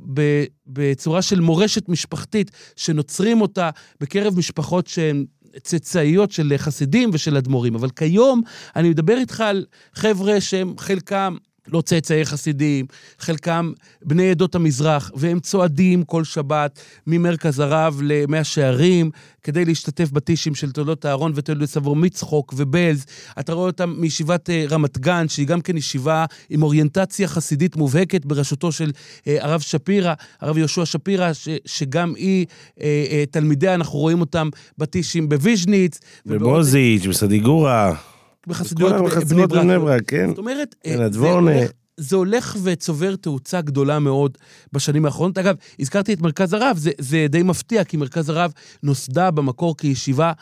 בצורה 0.66 1.22
של 1.22 1.40
מורשת 1.40 1.88
משפחתית, 1.88 2.50
שנוצרים 2.76 3.40
אותה 3.40 3.70
בקרב 4.00 4.38
משפחות 4.38 4.86
שהן 4.86 5.24
צאצאיות 5.62 6.30
של 6.30 6.52
חסידים 6.56 7.10
ושל 7.12 7.36
אדמו"רים. 7.36 7.74
אבל 7.74 7.90
כיום 7.90 8.42
אני 8.76 8.88
מדבר 8.90 9.16
איתך 9.16 9.40
על 9.40 9.64
חבר'ה 9.94 10.40
שהם 10.40 10.74
חלקם 10.78 11.36
לא 11.72 11.80
צאצאי 11.80 12.24
חסידים, 12.24 12.86
חלקם 13.18 13.72
בני 14.04 14.30
עדות 14.30 14.54
המזרח, 14.54 15.10
והם 15.14 15.40
צועדים 15.40 16.02
כל 16.02 16.24
שבת 16.24 16.80
ממרכז 17.06 17.58
הרב 17.58 18.00
למאה 18.02 18.44
שערים, 18.44 19.10
כדי 19.42 19.64
להשתתף 19.64 20.10
בטישים 20.10 20.54
של 20.54 20.72
תולדות 20.72 21.06
אהרון 21.06 21.32
ותולדות 21.34 21.68
סבור 21.68 21.96
מצחוק 21.96 22.54
ובלז. 22.56 23.04
אתה 23.40 23.52
רואה 23.52 23.66
אותם 23.66 23.94
מישיבת 23.98 24.50
אה, 24.50 24.64
רמת 24.70 24.98
גן, 24.98 25.28
שהיא 25.28 25.46
גם 25.46 25.60
כן 25.60 25.76
ישיבה 25.76 26.24
עם 26.50 26.62
אוריינטציה 26.62 27.28
חסידית 27.28 27.76
מובהקת 27.76 28.24
בראשותו 28.24 28.72
של 28.72 28.90
אה, 29.26 29.36
הרב 29.40 29.60
שפירא, 29.60 30.14
הרב 30.40 30.58
יהושע 30.58 30.84
שפירא, 30.84 31.30
שגם 31.64 32.14
היא, 32.16 32.46
אה, 32.80 33.24
תלמידיה, 33.30 33.74
אנחנו 33.74 33.98
רואים 33.98 34.20
אותם 34.20 34.48
בטישים 34.78 35.28
בוויז'ניץ. 35.28 35.98
במוזיץ', 36.26 37.06
בסדיגורה. 37.06 38.17
בחסידויות 38.48 38.92
בני 38.92 39.02
ברק. 39.02 39.14
בבני 39.54 39.78
ברק, 39.78 40.02
כן. 40.06 40.28
זאת 40.28 40.38
אומרת, 40.38 40.74
אה, 40.86 40.96
זה. 41.10 41.18
הולך- 41.30 41.70
זה 41.96 42.16
הולך 42.16 42.56
וצובר 42.62 43.16
תאוצה 43.16 43.60
גדולה 43.60 43.98
מאוד 43.98 44.38
בשנים 44.72 45.04
האחרונות. 45.04 45.38
אגב, 45.38 45.54
הזכרתי 45.80 46.12
את 46.12 46.20
מרכז 46.20 46.52
הרב, 46.52 46.76
זה, 46.78 46.90
זה 46.98 47.26
די 47.28 47.42
מפתיע, 47.42 47.84
כי 47.84 47.96
מרכז 47.96 48.28
הרב 48.28 48.52
נוסדה 48.82 49.30
במקור 49.30 49.76
כישיבה 49.76 50.32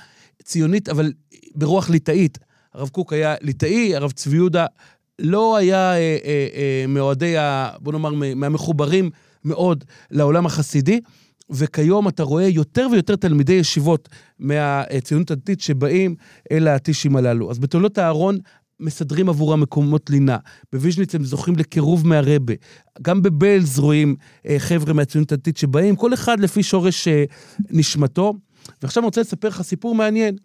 ציונית, 0.44 0.88
אבל 0.88 1.12
ברוח 1.54 1.90
ליטאית. 1.90 2.38
הרב 2.74 2.88
קוק 2.88 3.12
היה 3.12 3.34
ליטאי, 3.40 3.96
הרב 3.96 4.10
צבי 4.10 4.36
יהודה 4.36 4.66
לא 5.18 5.56
היה 5.56 5.92
אה, 5.94 5.96
אה, 5.96 6.16
אה, 6.54 6.84
מאוהדי, 6.88 7.34
בוא 7.80 7.92
נאמר, 7.92 8.10
מהמחוברים 8.36 9.10
מאוד 9.44 9.84
לעולם 10.10 10.46
החסידי. 10.46 11.00
וכיום 11.50 12.08
אתה 12.08 12.22
רואה 12.22 12.44
יותר 12.44 12.86
ויותר 12.92 13.16
תלמידי 13.16 13.52
ישיבות 13.52 14.08
מהציונות 14.38 15.30
הדתית 15.30 15.60
שבאים 15.60 16.14
אל 16.52 16.68
הטישים 16.68 17.16
הללו. 17.16 17.50
אז 17.50 17.58
בתולדות 17.58 17.98
אהרון 17.98 18.38
מסדרים 18.80 19.28
עבורם 19.28 19.60
מקומות 19.60 20.10
לינה. 20.10 20.36
בוויז'ניץ 20.72 21.14
הם 21.14 21.24
זוכים 21.24 21.56
לקירוב 21.56 22.06
מהרבה. 22.06 22.54
גם 23.02 23.22
בבלז 23.22 23.78
רואים 23.78 24.16
אה, 24.46 24.56
חבר'ה 24.58 24.92
מהציונות 24.92 25.32
הדתית 25.32 25.56
שבאים, 25.56 25.96
כל 25.96 26.14
אחד 26.14 26.40
לפי 26.40 26.62
שורש 26.62 27.08
אה, 27.08 27.24
נשמתו. 27.70 28.34
ועכשיו 28.82 29.00
אני 29.00 29.06
רוצה 29.06 29.20
לספר 29.20 29.48
לך 29.48 29.62
סיפור 29.62 29.94
מעניין 29.94 30.36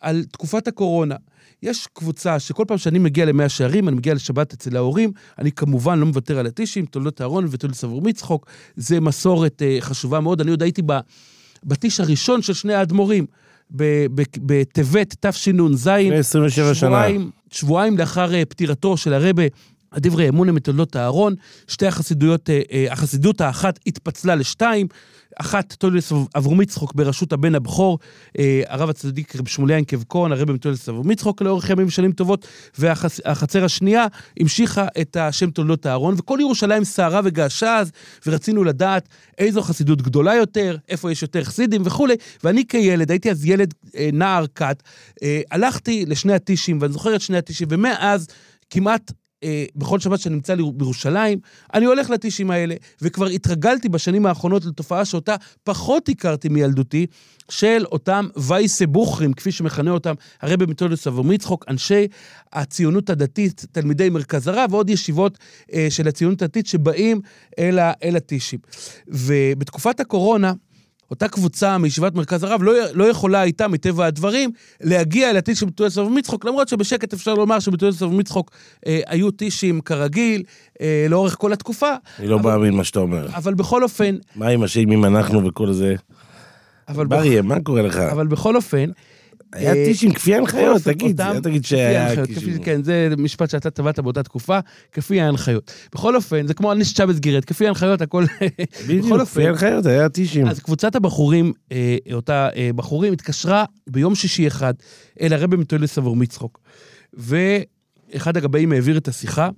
על 0.00 0.24
תקופת 0.24 0.68
הקורונה. 0.68 1.16
יש 1.62 1.88
קבוצה 1.92 2.38
שכל 2.38 2.64
פעם 2.68 2.78
שאני 2.78 2.98
מגיע 2.98 3.24
למאה 3.24 3.48
שערים, 3.48 3.88
אני 3.88 3.96
מגיע 3.96 4.14
לשבת 4.14 4.52
אצל 4.52 4.76
ההורים, 4.76 5.12
אני 5.38 5.52
כמובן 5.52 5.98
לא 5.98 6.06
מוותר 6.06 6.38
על 6.38 6.46
הטישים, 6.46 6.86
תולדות 6.86 7.20
אהרון 7.20 7.46
ותולדות 7.50 7.78
סבור 7.78 8.02
מצחוק. 8.02 8.46
זה 8.76 9.00
מסורת 9.00 9.62
אה, 9.62 9.76
חשובה 9.80 10.20
מאוד. 10.20 10.40
אני 10.40 10.50
עוד 10.50 10.62
הייתי 10.62 10.82
בטיש 11.64 12.00
הראשון 12.00 12.42
של 12.42 12.52
שני 12.52 12.74
האדמו"רים, 12.74 13.26
בטבת 13.70 15.14
תשנ"ז. 15.20 15.88
לפני 15.88 16.16
27 16.16 16.74
שנה. 16.74 16.74
שבועיים, 16.74 17.30
שבועיים 17.50 17.98
לאחר 17.98 18.34
אה, 18.34 18.44
פטירתו 18.44 18.96
של 18.96 19.12
הרבה 19.12 19.42
הדברי 19.92 20.28
אמון 20.28 20.48
הם 20.48 20.54
מתולדות 20.54 20.96
אהרון, 20.96 21.34
שתי 21.68 21.86
החסידויות, 21.86 22.50
אה, 22.50 22.60
אה, 22.72 22.86
החסידות 22.92 23.40
האחת 23.40 23.78
התפצלה 23.86 24.34
לשתיים, 24.34 24.86
אחת 25.40 25.72
תולדס 25.72 26.12
אברום 26.36 26.62
יצחוק 26.62 26.94
בראשות 26.94 27.32
הבן 27.32 27.54
הבכור, 27.54 27.98
אה, 28.38 28.62
הרב 28.66 28.90
הצדיק 28.90 29.36
רב 29.36 29.48
שמואל 29.48 29.70
ינקב 29.70 30.02
כהן, 30.08 30.32
הרב 30.32 30.52
מתולדס 30.52 30.88
אברום 30.88 31.10
יצחוק 31.10 31.42
לאורך 31.42 31.70
ימים 31.70 31.86
ושנים 31.86 32.12
טובות, 32.12 32.46
והחצר 32.78 33.64
השנייה 33.64 34.06
המשיכה 34.40 34.86
את 35.00 35.16
השם 35.16 35.50
תולדות 35.50 35.86
אהרון, 35.86 36.14
וכל 36.18 36.38
ירושלים 36.40 36.84
סערה 36.84 37.20
וגעשה 37.24 37.76
אז, 37.76 37.90
ורצינו 38.26 38.64
לדעת 38.64 39.08
איזו 39.38 39.62
חסידות 39.62 40.02
גדולה 40.02 40.34
יותר, 40.34 40.76
איפה 40.88 41.12
יש 41.12 41.22
יותר 41.22 41.44
חסידים 41.44 41.82
וכולי, 41.84 42.14
ואני 42.44 42.66
כילד, 42.66 43.10
הייתי 43.10 43.30
אז 43.30 43.44
ילד 43.44 43.74
נער 44.12 44.44
כת, 44.54 44.82
הלכתי 45.50 46.04
לשני 46.06 46.32
הטישים, 46.32 46.78
ואני 46.80 46.92
זוכר 46.92 47.16
את 47.16 47.20
שני 47.20 47.38
הטישים, 47.38 47.68
ומאז 47.70 48.26
כמעט 48.70 49.12
אה, 49.44 49.64
בכל 49.76 50.00
שבת 50.00 50.20
שאני 50.20 50.34
נמצא 50.34 50.54
בירושלים, 50.74 51.38
אני 51.74 51.86
הולך 51.86 52.10
לטישים 52.10 52.50
האלה, 52.50 52.74
וכבר 53.02 53.26
התרגלתי 53.26 53.88
בשנים 53.88 54.26
האחרונות 54.26 54.64
לתופעה 54.64 55.04
שאותה 55.04 55.36
פחות 55.64 56.08
הכרתי 56.08 56.48
מילדותי, 56.48 57.06
של 57.50 57.84
אותם 57.92 58.28
וייסה 58.36 58.86
בוכרים, 58.86 59.32
כפי 59.32 59.52
שמכנה 59.52 59.90
אותם 59.90 60.14
הרבי 60.40 60.66
מתודס 60.66 61.06
אברהם 61.06 61.32
יצחוק, 61.32 61.64
אנשי 61.68 62.06
הציונות 62.52 63.10
הדתית, 63.10 63.64
תלמידי 63.72 64.10
מרכז 64.10 64.48
הרב, 64.48 64.72
ועוד 64.72 64.90
ישיבות 64.90 65.38
אה, 65.72 65.86
של 65.90 66.08
הציונות 66.08 66.42
הדתית 66.42 66.66
שבאים 66.66 67.20
אל, 67.58 67.78
אל 68.02 68.16
הטישים. 68.16 68.58
ובתקופת 69.08 70.00
הקורונה, 70.00 70.52
אותה 71.10 71.28
קבוצה 71.28 71.78
מישיבת 71.78 72.14
מרכז 72.14 72.42
הרב 72.44 72.62
לא, 72.62 72.72
לא 72.94 73.04
יכולה 73.04 73.40
הייתה, 73.40 73.68
מטבע 73.68 74.06
הדברים, 74.06 74.50
להגיע 74.80 75.32
לטיש 75.32 75.60
של 75.60 75.66
בתולדות 75.66 75.98
אברהם 75.98 76.18
יצחוק, 76.18 76.44
למרות 76.44 76.68
שבשקט 76.68 77.12
אפשר 77.12 77.34
לומר 77.34 77.58
שבתולדות 77.60 78.02
אברהם 78.02 78.20
יצחוק 78.20 78.50
אה, 78.86 79.00
היו 79.06 79.30
טישים 79.30 79.80
כרגיל 79.80 80.42
אה, 80.80 81.06
לאורך 81.08 81.36
כל 81.38 81.52
התקופה, 81.52 81.90
אני 82.18 82.28
לא 82.28 82.36
אבל- 82.36 82.50
מאמין 82.50 82.74
מה 82.74 82.84
שאתה 82.84 82.98
אומר. 83.00 83.26
אבל 83.34 83.54
בכל 83.54 83.82
אופן, 83.82 84.16
מה 84.36 84.48
עם 84.48 84.62
השיימים 84.62 85.04
אנחנו 85.04 85.46
וכל 85.46 85.72
זה? 85.72 85.94
בריה, 86.94 87.42
מה 87.42 87.60
קורה 87.60 87.82
לך? 87.82 87.96
אבל 87.96 88.26
בכל 88.26 88.56
אופן, 88.56 88.90
היה 89.52 89.70
אה, 89.74 89.84
טישים 89.84 90.12
כפי 90.12 90.34
ההנחיות, 90.34 90.82
תגיד, 90.82 91.20
אל 91.20 91.40
תגיד 91.40 91.64
שהיה... 91.64 92.26
כפי- 92.26 92.58
כן, 92.64 92.82
זה 92.82 93.08
משפט 93.18 93.50
שאתה 93.50 93.70
טבעת 93.70 93.98
באותה 94.00 94.22
תקופה, 94.22 94.58
כפי 94.92 95.20
ההנחיות. 95.20 95.72
בכל 95.94 96.16
אופן, 96.16 96.46
זה 96.46 96.54
כמו 96.54 96.72
אניס 96.72 96.94
צ'אבס 96.94 97.18
גירט, 97.18 97.44
כפי 97.46 97.66
ההנחיות 97.66 98.02
הכל... 98.02 98.24
בדיוק, 98.88 99.20
כפי 99.24 99.46
ההנחיות, 99.46 99.86
היה 99.86 100.08
טישים. 100.08 100.46
אז 100.48 100.58
קבוצת 100.60 100.94
הבחורים, 100.96 101.52
אה, 101.72 101.96
אותה 102.12 102.48
אה, 102.56 102.70
בחורים, 102.76 103.12
התקשרה 103.12 103.64
ביום 103.86 104.14
שישי 104.14 104.46
אחד 104.46 104.74
אל 105.20 105.32
הרבי 105.32 105.56
מתולדס 105.56 105.98
אברהם 105.98 106.22
יצחוק. 106.22 106.60
ואחד 107.14 108.36
הגבאים 108.36 108.72
העביר 108.72 108.96
את 108.98 109.08
השיחה, 109.08 109.48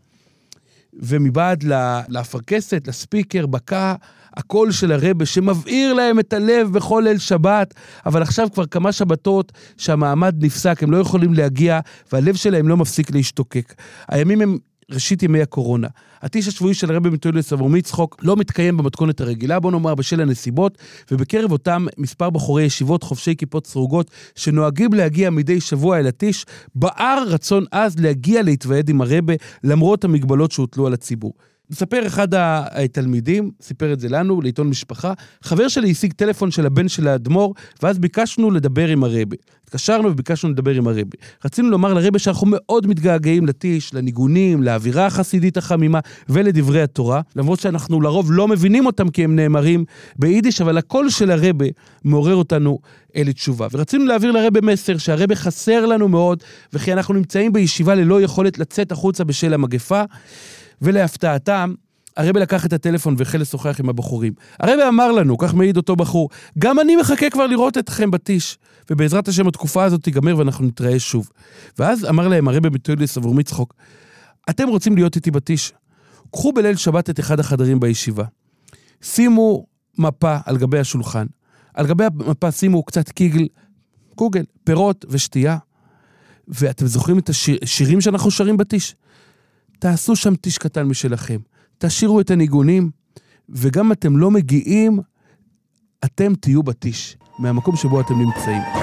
ומבעד 0.94 1.64
לאפרכסת, 2.08 2.82
לספיקר, 2.88 3.46
בקע 3.46 3.94
הקול 4.36 4.72
של 4.72 4.92
הרבה 4.92 5.26
שמבעיר 5.26 5.92
להם 5.92 6.18
את 6.18 6.32
הלב 6.32 6.72
בכל 6.72 7.02
ליל 7.06 7.18
שבת, 7.18 7.74
אבל 8.06 8.22
עכשיו 8.22 8.48
כבר 8.54 8.66
כמה 8.66 8.92
שבתות 8.92 9.52
שהמעמד 9.76 10.44
נפסק, 10.44 10.82
הם 10.82 10.90
לא 10.90 10.96
יכולים 10.96 11.34
להגיע, 11.34 11.80
והלב 12.12 12.34
שלהם 12.34 12.68
לא 12.68 12.76
מפסיק 12.76 13.10
להשתוקק. 13.10 13.74
הימים 14.08 14.40
הם 14.40 14.58
ראשית 14.90 15.22
ימי 15.22 15.42
הקורונה. 15.42 15.88
הטיש 16.22 16.48
השבועי 16.48 16.74
של 16.74 16.90
הרבי 16.90 17.10
מתולדס 17.10 17.52
אברהם 17.52 17.76
יצחוק 17.76 18.16
לא 18.22 18.36
מתקיים 18.36 18.76
במתכונת 18.76 19.20
הרגילה, 19.20 19.60
בוא 19.60 19.70
נאמר 19.70 19.94
בשל 19.94 20.20
הנסיבות, 20.20 20.78
ובקרב 21.10 21.52
אותם 21.52 21.86
מספר 21.98 22.30
בחורי 22.30 22.62
ישיבות 22.62 23.02
חובשי 23.02 23.36
כיפות 23.36 23.66
סרוגות, 23.66 24.10
שנוהגים 24.34 24.92
להגיע 24.92 25.30
מדי 25.30 25.60
שבוע 25.60 25.98
אל 25.98 26.06
הטיש, 26.06 26.46
בער 26.74 27.24
רצון 27.26 27.64
עז 27.70 27.98
להגיע 27.98 28.42
להתוועד 28.42 28.88
עם 28.88 29.00
הרבה, 29.00 29.34
למרות 29.64 30.04
המגבלות 30.04 30.52
שהוטלו 30.52 30.86
על 30.86 30.94
הציבור. 30.94 31.32
מספר 31.70 32.06
אחד 32.06 32.28
התלמידים, 32.32 33.50
סיפר 33.62 33.92
את 33.92 34.00
זה 34.00 34.08
לנו, 34.08 34.40
לעיתון 34.40 34.68
משפחה, 34.68 35.12
חבר 35.42 35.68
שלי 35.68 35.90
השיג 35.90 36.12
טלפון 36.12 36.50
של 36.50 36.66
הבן 36.66 36.88
של 36.88 37.08
האדמו"ר, 37.08 37.54
ואז 37.82 37.98
ביקשנו 37.98 38.50
לדבר 38.50 38.88
עם 38.88 39.04
הרבי. 39.04 39.36
התקשרנו 39.64 40.10
וביקשנו 40.10 40.50
לדבר 40.50 40.74
עם 40.74 40.88
הרבי. 40.88 41.16
רצינו 41.44 41.70
לומר 41.70 41.94
לרבי 41.94 42.18
שאנחנו 42.18 42.46
מאוד 42.50 42.86
מתגעגעים 42.86 43.46
לטיש, 43.46 43.94
לניגונים, 43.94 44.62
לאווירה 44.62 45.06
החסידית 45.06 45.56
החמימה 45.56 46.00
ולדברי 46.28 46.82
התורה, 46.82 47.20
למרות 47.36 47.60
שאנחנו 47.60 48.00
לרוב 48.00 48.32
לא 48.32 48.48
מבינים 48.48 48.86
אותם 48.86 49.08
כי 49.08 49.24
הם 49.24 49.36
נאמרים 49.36 49.84
ביידיש, 50.16 50.60
אבל 50.60 50.78
הקול 50.78 51.10
של 51.10 51.30
הרבי 51.30 51.70
מעורר 52.04 52.34
אותנו 52.34 52.78
אל 53.16 53.32
תשובה. 53.32 53.66
ורצינו 53.72 54.04
להעביר 54.04 54.32
לרבי 54.32 54.60
מסר 54.62 54.98
שהרבי 54.98 55.36
חסר 55.36 55.86
לנו 55.86 56.08
מאוד, 56.08 56.42
וכי 56.72 56.92
אנחנו 56.92 57.14
נמצאים 57.14 57.52
בישיבה 57.52 57.94
ללא 57.94 58.22
יכולת 58.22 58.58
לצאת 58.58 58.92
החוצה 58.92 59.24
בשל 59.24 59.54
המגפה. 59.54 60.02
ולהפתעתם, 60.82 61.74
הרבי 62.16 62.40
לקח 62.40 62.66
את 62.66 62.72
הטלפון 62.72 63.14
והחל 63.18 63.38
לשוחח 63.38 63.80
עם 63.80 63.88
הבחורים. 63.88 64.32
הרבי 64.60 64.82
אמר 64.88 65.12
לנו, 65.12 65.38
כך 65.38 65.54
מעיד 65.54 65.76
אותו 65.76 65.96
בחור, 65.96 66.28
גם 66.58 66.80
אני 66.80 66.96
מחכה 66.96 67.30
כבר 67.30 67.46
לראות 67.46 67.78
אתכם 67.78 68.10
בטיש, 68.10 68.58
ובעזרת 68.90 69.28
השם 69.28 69.48
התקופה 69.48 69.84
הזאת 69.84 70.02
תיגמר 70.02 70.38
ואנחנו 70.38 70.66
נתראה 70.66 70.98
שוב. 70.98 71.30
ואז 71.78 72.04
אמר 72.04 72.28
להם 72.28 72.48
הרבי 72.48 72.70
בתוילס 72.70 73.16
עבור 73.16 73.34
מצחוק, 73.34 73.74
אתם 74.50 74.68
רוצים 74.68 74.94
להיות 74.94 75.16
איתי 75.16 75.30
בטיש? 75.30 75.72
קחו 76.32 76.52
בליל 76.52 76.76
שבת 76.76 77.10
את 77.10 77.20
אחד 77.20 77.40
החדרים 77.40 77.80
בישיבה. 77.80 78.24
שימו 79.02 79.66
מפה 79.98 80.36
על 80.44 80.56
גבי 80.56 80.78
השולחן. 80.78 81.26
על 81.74 81.86
גבי 81.86 82.04
המפה 82.04 82.50
שימו 82.50 82.82
קצת 82.82 83.08
קיגל, 83.08 83.46
קוגל, 84.14 84.44
פירות 84.64 85.04
ושתייה. 85.08 85.58
ואתם 86.48 86.86
זוכרים 86.86 87.18
את 87.18 87.28
השירים 87.28 88.00
שאנחנו 88.00 88.30
שרים 88.30 88.56
בטיש? 88.56 88.94
תעשו 89.80 90.16
שם 90.16 90.34
טיש 90.34 90.58
קטן 90.58 90.82
משלכם. 90.82 91.38
תשאירו 91.78 92.20
את 92.20 92.30
הניגונים, 92.30 92.90
וגם 93.48 93.92
אתם 93.92 94.16
לא 94.16 94.30
מגיעים, 94.30 95.00
אתם 96.04 96.34
תהיו 96.34 96.62
בטיש, 96.62 97.16
מהמקום 97.38 97.76
שבו 97.76 98.00
אתם 98.00 98.14
נמצאים. 98.18 98.79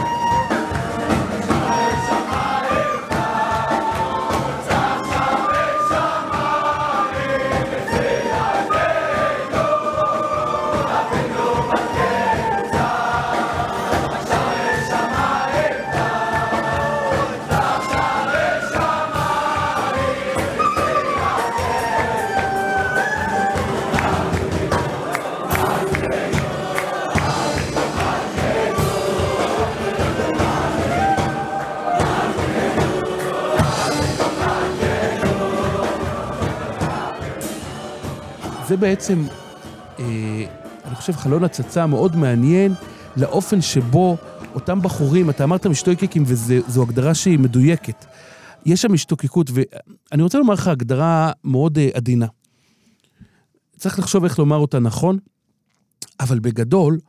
זה 38.67 38.77
בעצם, 38.77 39.23
אה, 39.99 40.45
אני 40.85 40.95
חושב, 40.95 41.13
חלון 41.13 41.43
הצצה 41.43 41.85
מאוד 41.85 42.15
מעניין 42.15 42.73
לאופן 43.17 43.61
שבו 43.61 44.17
אותם 44.55 44.81
בחורים, 44.81 45.29
אתה 45.29 45.43
אמרת 45.43 45.67
משטויקקים 45.67 46.23
וזו 46.25 46.83
הגדרה 46.83 47.13
שהיא 47.13 47.39
מדויקת. 47.39 48.05
יש 48.65 48.81
שם 48.81 48.93
השתוקקות, 48.93 49.49
ואני 49.53 50.23
רוצה 50.23 50.37
לומר 50.37 50.53
לך 50.53 50.67
הגדרה 50.67 51.31
מאוד 51.43 51.77
אה, 51.77 51.89
עדינה. 51.93 52.25
צריך 53.77 53.99
לחשוב 53.99 54.23
איך 54.23 54.39
לומר 54.39 54.57
אותה 54.57 54.79
נכון, 54.79 55.17
אבל 56.19 56.39
בגדול, 56.39 56.99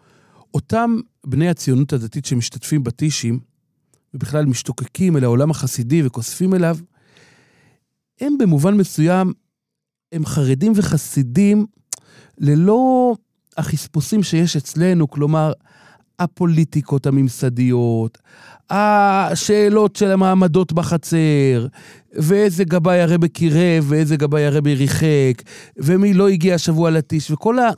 אותם 0.55 0.97
בני 1.27 1.49
הציונות 1.49 1.93
הדתית 1.93 2.25
שמשתתפים 2.25 2.85
בטישים, 2.85 3.41
ובכלל 4.15 4.47
משתוקקים 4.47 5.17
אל 5.17 5.25
העולם 5.25 5.51
החסידי 5.51 6.07
וכוספים 6.07 6.55
אליו, 6.55 6.79
הם 8.21 8.39
במובן 8.39 8.75
מסוים 8.75 9.33
הם 10.13 10.27
חרדים 10.27 10.73
וחסידים 10.77 11.67
ללא 12.39 13.15
החספוסים 13.57 14.23
שיש 14.23 14.57
אצלנו, 14.57 15.11
כלומר, 15.11 15.53
הפוליטיקות 16.19 17.07
הממסדיות, 17.07 18.19
השאלות 18.71 19.97
של 19.97 20.11
המעמדות 20.11 20.73
בחצר, 20.73 21.67
ואיזה 22.13 22.65
גבאי 22.65 23.01
הרבי 23.01 23.29
קירב, 23.29 23.85
ואיזה 23.89 24.17
גבאי 24.17 24.47
הרבי 24.47 24.75
ריחק, 24.75 25.43
ומי 25.77 26.15
לא 26.15 26.29
הגיע 26.29 26.55
השבוע 26.55 26.91
לטיש, 26.91 27.31
וכל 27.31 27.59
ה, 27.59 27.71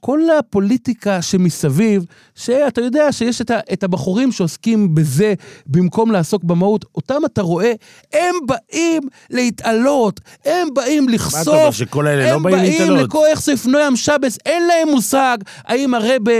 כל 0.00 0.20
הפוליטיקה 0.38 1.22
שמסביב, 1.22 2.04
שאתה 2.34 2.80
יודע 2.80 3.12
שיש 3.12 3.40
את, 3.40 3.50
ה, 3.50 3.58
את 3.72 3.84
הבחורים 3.84 4.32
שעוסקים 4.32 4.94
בזה 4.94 5.34
במקום 5.66 6.10
לעסוק 6.10 6.44
במהות, 6.44 6.84
אותם 6.94 7.24
אתה 7.24 7.42
רואה, 7.42 7.72
הם 8.12 8.34
באים 8.46 9.02
להתעלות, 9.30 10.20
הם 10.44 10.68
באים 10.74 11.08
לחשוף. 11.08 11.34
מה 11.34 11.42
אתה 11.42 11.50
אומר, 11.50 11.70
שכל 11.70 12.06
האלה 12.06 12.32
לא 12.32 12.38
באים 12.38 12.56
הם 12.56 12.64
להתעלות? 12.64 12.96
באים 12.96 13.04
לכוח 13.04 13.40
סעיף 13.40 13.66
נועם 13.66 13.96
שבס, 13.96 14.38
אין 14.46 14.66
להם 14.66 14.88
מושג 14.88 15.38
האם 15.64 15.94
הרבה 15.94 16.32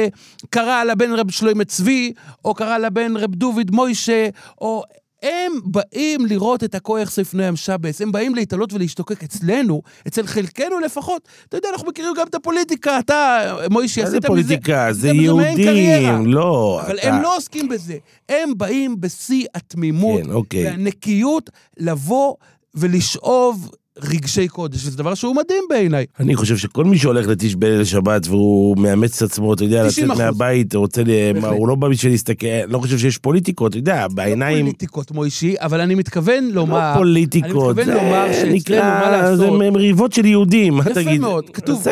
קרא 0.50 0.84
לבן 0.84 1.12
רב 1.12 1.30
שלמה 1.30 1.64
צבי, 1.64 2.12
או 2.44 2.54
קרא 2.54 2.78
לבן 2.78 3.16
רב 3.16 3.34
דוד 3.34 3.70
מוישה, 3.70 4.28
או 4.60 4.82
הם 5.22 5.52
באים 5.64 6.26
לראות 6.26 6.64
את 6.64 6.74
הכוח 6.74 7.18
לפני 7.18 7.46
ים 7.46 7.56
שבס, 7.56 8.00
הם 8.02 8.12
באים 8.12 8.34
להתעלות 8.34 8.72
ולהשתוקק 8.72 9.22
אצלנו, 9.24 9.82
אצל 10.08 10.26
חלקנו 10.26 10.80
לפחות. 10.80 11.28
אתה 11.48 11.56
יודע, 11.56 11.68
אנחנו 11.72 11.88
מכירים 11.88 12.12
גם 12.18 12.26
את 12.26 12.34
הפוליטיקה, 12.34 12.98
אתה, 12.98 13.38
מוישי, 13.70 14.02
עשית 14.02 14.14
מזה... 14.18 14.26
פוליטיקה? 14.28 14.88
זה. 14.92 15.08
יהודים, 15.08 16.26
לא. 16.26 16.80
אבל 16.86 16.98
אתה- 16.98 17.14
הם 17.14 17.22
לא 17.22 17.36
עוסקים 17.36 17.68
בזה. 17.68 17.96
הם 18.28 18.52
באים 18.56 19.00
בשיא 19.00 19.46
התמימות 19.54 20.22
כן, 20.22 20.30
אוקיי. 20.30 20.64
והנקיות 20.64 21.50
לבוא 21.78 22.34
ולשאוב 22.74 23.70
רגשי 24.02 24.48
קודש, 24.48 24.86
וזה 24.86 24.96
דבר 24.96 25.14
שהוא 25.14 25.36
מדהים 25.36 25.64
בעיניי. 25.70 26.06
אני 26.20 26.36
חושב 26.36 26.56
שכל 26.56 26.84
מי 26.84 26.98
שהולך 26.98 27.26
לטיש 27.28 27.56
בליל 27.56 27.84
שבת 27.84 28.26
והוא 28.26 28.78
מאמץ 28.78 29.22
את 29.22 29.30
עצמו, 29.30 29.54
אתה 29.54 29.64
יודע, 29.64 29.82
90%. 29.82 29.86
לצאת 29.86 30.04
מהבית, 30.04 30.74
רוצה, 30.74 31.02
מה. 31.40 31.48
הוא 31.48 31.68
לא 31.68 31.74
בא 31.74 31.88
בשביל 31.88 32.12
להסתכל, 32.12 32.46
לא 32.68 32.78
חושב 32.78 32.98
שיש 32.98 33.18
פוליטיקות, 33.18 33.70
אתה 33.70 33.78
יודע, 33.78 34.06
בעיניים, 34.08 34.56
לא 34.56 34.62
פוליטיקות, 34.62 35.10
מוישי, 35.10 35.54
אבל 35.60 35.80
אני 35.80 35.94
מתכוון 35.94 36.50
לומר... 36.52 36.92
לא 36.92 36.98
פוליטיקות, 36.98 37.76
שאצלנו, 37.76 38.52
נקרא-? 38.52 39.36
זה 39.36 39.50
מריבות 39.50 40.12
של 40.12 40.26
יהודים, 40.26 40.74
מה 40.74 40.80
יפה 40.80 40.94
תגיד? 40.94 41.20
מאוד, 41.20 41.50
כתוב 41.50 41.84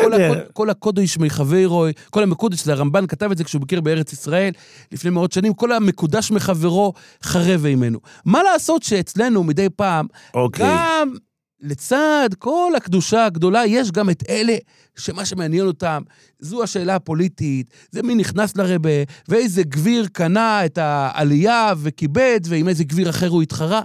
כל, 0.53 0.69
הקודש 0.69 1.17
מחברו, 1.17 1.85
כל 2.09 2.23
המקודש, 2.23 2.63
זה 2.63 2.73
הרמב"ן 2.73 3.07
כתב 3.07 3.31
את 3.31 3.37
זה 3.37 3.43
כשהוא 3.43 3.61
ביקר 3.61 3.81
בארץ 3.81 4.13
ישראל 4.13 4.51
לפני 4.91 5.09
מאות 5.09 5.31
שנים, 5.31 5.53
כל 5.53 5.71
המקודש 5.71 6.31
מחברו 6.31 6.93
חרב 7.23 7.65
עימנו. 7.65 7.99
מה 8.25 8.43
לעשות 8.43 8.83
שאצלנו 8.83 9.43
מדי 9.43 9.67
פעם, 9.75 10.05
אוקיי. 10.33 10.65
גם 10.65 11.13
לצד 11.61 12.29
כל 12.39 12.71
הקדושה 12.77 13.25
הגדולה, 13.25 13.65
יש 13.65 13.91
גם 13.91 14.09
את 14.09 14.23
אלה 14.29 14.55
שמה 14.97 15.25
שמעניין 15.25 15.65
אותם 15.67 16.01
זו 16.39 16.63
השאלה 16.63 16.95
הפוליטית, 16.95 17.69
זה 17.91 18.03
מי 18.03 18.15
נכנס 18.15 18.57
לרבה, 18.57 18.89
ואיזה 19.29 19.63
גביר 19.63 20.07
קנה 20.11 20.65
את 20.65 20.77
העלייה 20.77 21.73
וכיבד, 21.77 22.39
ועם 22.45 22.67
איזה 22.67 22.83
גביר 22.83 23.09
אחר 23.09 23.27
הוא 23.27 23.41
התחרה. 23.41 23.81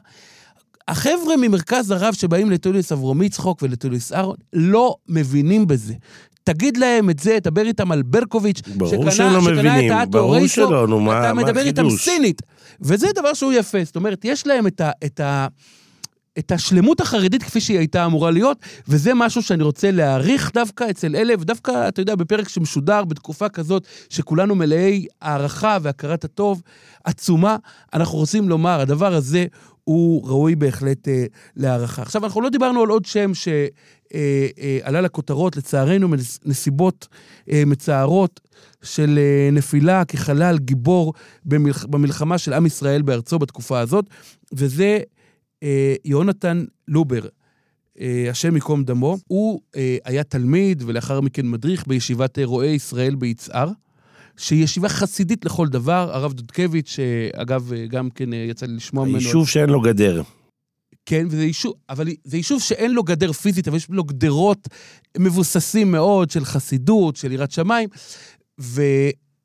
החבר'ה 0.88 1.36
ממרכז 1.36 1.90
הרב 1.90 2.14
שבאים 2.14 2.50
לטוליס 2.50 2.92
אברום 2.92 3.22
יצחוק 3.22 3.62
ולטוליס 3.62 4.12
אהרון 4.12 4.36
לא 4.52 4.96
מבינים 5.08 5.66
בזה. 5.66 5.94
תגיד 6.44 6.76
להם 6.76 7.10
את 7.10 7.18
זה, 7.18 7.38
דבר 7.42 7.66
איתם 7.66 7.92
על 7.92 8.02
ברקוביץ', 8.02 8.60
ברור 8.76 9.10
שהם 9.10 9.32
לא 9.32 9.42
מבינים, 9.42 9.86
את 9.92 9.96
האטו 9.98 10.10
ברור 10.10 10.34
רייסו, 10.36 10.54
שלא, 10.54 10.88
נו, 10.88 11.00
מה- 11.00 11.20
אתה 11.20 11.32
מה 11.34 11.42
מדבר 11.42 11.60
איתם 11.60 11.86
החידוש? 11.86 12.04
סינית. 12.04 12.42
וזה 12.80 13.06
דבר 13.14 13.34
שהוא 13.34 13.52
יפה, 13.52 13.78
זאת 13.84 13.96
אומרת, 13.96 14.24
יש 14.24 14.46
להם 14.46 14.66
את 14.66 14.80
ה... 14.80 14.90
את 15.04 15.20
ה 15.20 15.46
את 16.38 16.52
השלמות 16.52 17.00
החרדית 17.00 17.42
כפי 17.42 17.60
שהיא 17.60 17.78
הייתה 17.78 18.06
אמורה 18.06 18.30
להיות, 18.30 18.58
וזה 18.88 19.14
משהו 19.14 19.42
שאני 19.42 19.62
רוצה 19.62 19.90
להעריך 19.90 20.50
דווקא 20.54 20.90
אצל 20.90 21.16
אלה, 21.16 21.34
ודווקא, 21.40 21.88
אתה 21.88 22.00
יודע, 22.00 22.14
בפרק 22.14 22.48
שמשודר 22.48 23.04
בתקופה 23.04 23.48
כזאת, 23.48 23.86
שכולנו 24.08 24.54
מלאי 24.54 25.06
הערכה 25.22 25.78
והכרת 25.82 26.24
הטוב 26.24 26.62
עצומה, 27.04 27.56
אנחנו 27.94 28.18
רוצים 28.18 28.48
לומר, 28.48 28.80
הדבר 28.80 29.14
הזה 29.14 29.46
הוא 29.84 30.28
ראוי 30.28 30.54
בהחלט 30.54 31.08
אה, 31.08 31.24
להערכה. 31.56 32.02
עכשיו, 32.02 32.24
אנחנו 32.24 32.40
לא 32.40 32.48
דיברנו 32.48 32.82
על 32.82 32.88
עוד 32.88 33.04
שם 33.04 33.34
שעלה 33.34 33.68
אה, 34.14 34.94
אה, 34.94 35.00
לכותרות, 35.00 35.56
לצערנו, 35.56 36.08
מנסיבות 36.08 37.08
אה, 37.50 37.62
מצערות 37.66 38.40
של 38.82 39.18
אה, 39.18 39.50
נפילה 39.52 40.04
כחלל 40.04 40.58
גיבור 40.58 41.14
במלח, 41.44 41.84
במלחמה 41.84 42.38
של 42.38 42.52
עם 42.52 42.66
ישראל 42.66 43.02
בארצו 43.02 43.38
בתקופה 43.38 43.80
הזאת, 43.80 44.04
וזה 44.52 44.98
אה, 45.62 45.94
יונתן 46.04 46.64
לובר, 46.88 47.26
אה, 48.00 48.26
השם 48.30 48.54
ייקום 48.54 48.84
דמו. 48.84 49.18
הוא 49.26 49.60
אה, 49.76 49.96
היה 50.04 50.24
תלמיד 50.24 50.82
ולאחר 50.86 51.20
מכן 51.20 51.48
מדריך 51.48 51.86
בישיבת 51.86 52.38
רועי 52.38 52.70
ישראל 52.70 53.14
ביצהר. 53.14 53.68
שהיא 54.36 54.64
ישיבה 54.64 54.88
חסידית 54.88 55.44
לכל 55.44 55.68
דבר, 55.68 56.10
הרב 56.12 56.32
דודקביץ', 56.32 56.90
שאגב, 56.90 57.72
גם 57.88 58.10
כן 58.10 58.32
יצא 58.32 58.66
לי 58.66 58.76
לשמוע 58.76 59.04
ממנו. 59.04 59.18
היישוב 59.18 59.48
שאין 59.48 59.70
לו 59.70 59.80
גדר. 59.80 60.22
כן, 61.06 61.26
וזה 61.30 61.44
יישוב, 61.44 61.74
אבל 61.90 62.08
זה 62.24 62.36
יישוב 62.36 62.62
שאין 62.62 62.94
לו 62.94 63.02
גדר 63.02 63.32
פיזית, 63.32 63.68
אבל 63.68 63.76
יש 63.76 63.88
לו 63.90 64.04
גדרות 64.04 64.68
מבוססים 65.18 65.90
מאוד 65.90 66.30
של 66.30 66.44
חסידות, 66.44 67.16
של 67.16 67.32
יראת 67.32 67.50
שמיים, 67.50 67.88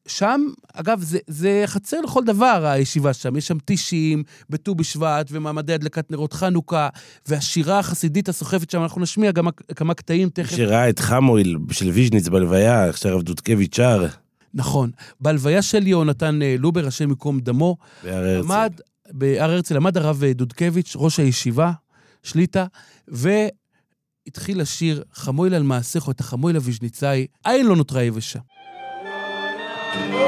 ושם, 0.08 0.42
אגב, 0.74 1.02
זה, 1.02 1.20
זה 1.28 1.64
חצר 1.66 2.02
לכל 2.02 2.24
דבר, 2.24 2.66
הישיבה 2.66 3.14
שם. 3.14 3.36
יש 3.36 3.48
שם 3.48 3.60
טישים 3.60 4.24
בט"ו 4.50 4.76
בשבט, 4.76 5.28
ומעמדי 5.32 5.74
הדלקת 5.74 6.12
נרות 6.12 6.34
חנוכה, 6.34 6.90
והשירה 7.28 7.80
החסידית 7.80 8.30
הסוחפת 8.30 8.70
שם, 8.70 8.82
אנחנו 8.84 9.02
נשמיע 9.02 9.32
גם 9.32 9.48
כמה 9.76 9.94
קטעים 9.94 10.30
תכף. 10.30 10.56
שראה 10.56 10.90
את 10.90 11.00
חמואל 11.00 11.56
של 11.72 11.90
ויז'ניץ 11.90 12.28
בלוויה, 12.28 12.86
איך 12.86 12.98
שהרב 12.98 13.22
דודקביץ' 13.22 13.76
שר, 13.76 14.06
נכון. 14.54 14.92
בהלוויה 15.20 15.62
של 15.62 15.88
יהונתן 15.88 16.42
אה, 16.42 16.56
לובר, 16.60 16.88
השם 16.88 17.10
ייקום 17.10 17.40
דמו, 17.40 17.78
בהר 18.04 18.14
הרצל. 18.16 18.52
עמד, 18.52 18.74
בהר 19.12 19.52
הרצל 19.52 19.78
עמד 19.78 19.98
הרב 19.98 20.24
אה, 20.24 20.34
דודקביץ', 20.34 20.94
ראש 20.96 21.20
הישיבה, 21.20 21.72
שליטה, 22.24 22.66
והתחיל 23.08 24.62
לשיר 24.62 25.04
חמויל 25.14 25.54
על 25.54 25.64
מעשיך, 25.64 26.10
את 26.10 26.20
החמויל 26.20 26.56
הוויז'ניצאי, 26.56 27.28
עין 27.44 27.66
לא 27.66 27.76
נותרה 27.76 28.04
יבשה. 28.04 28.40
אין 30.04 30.27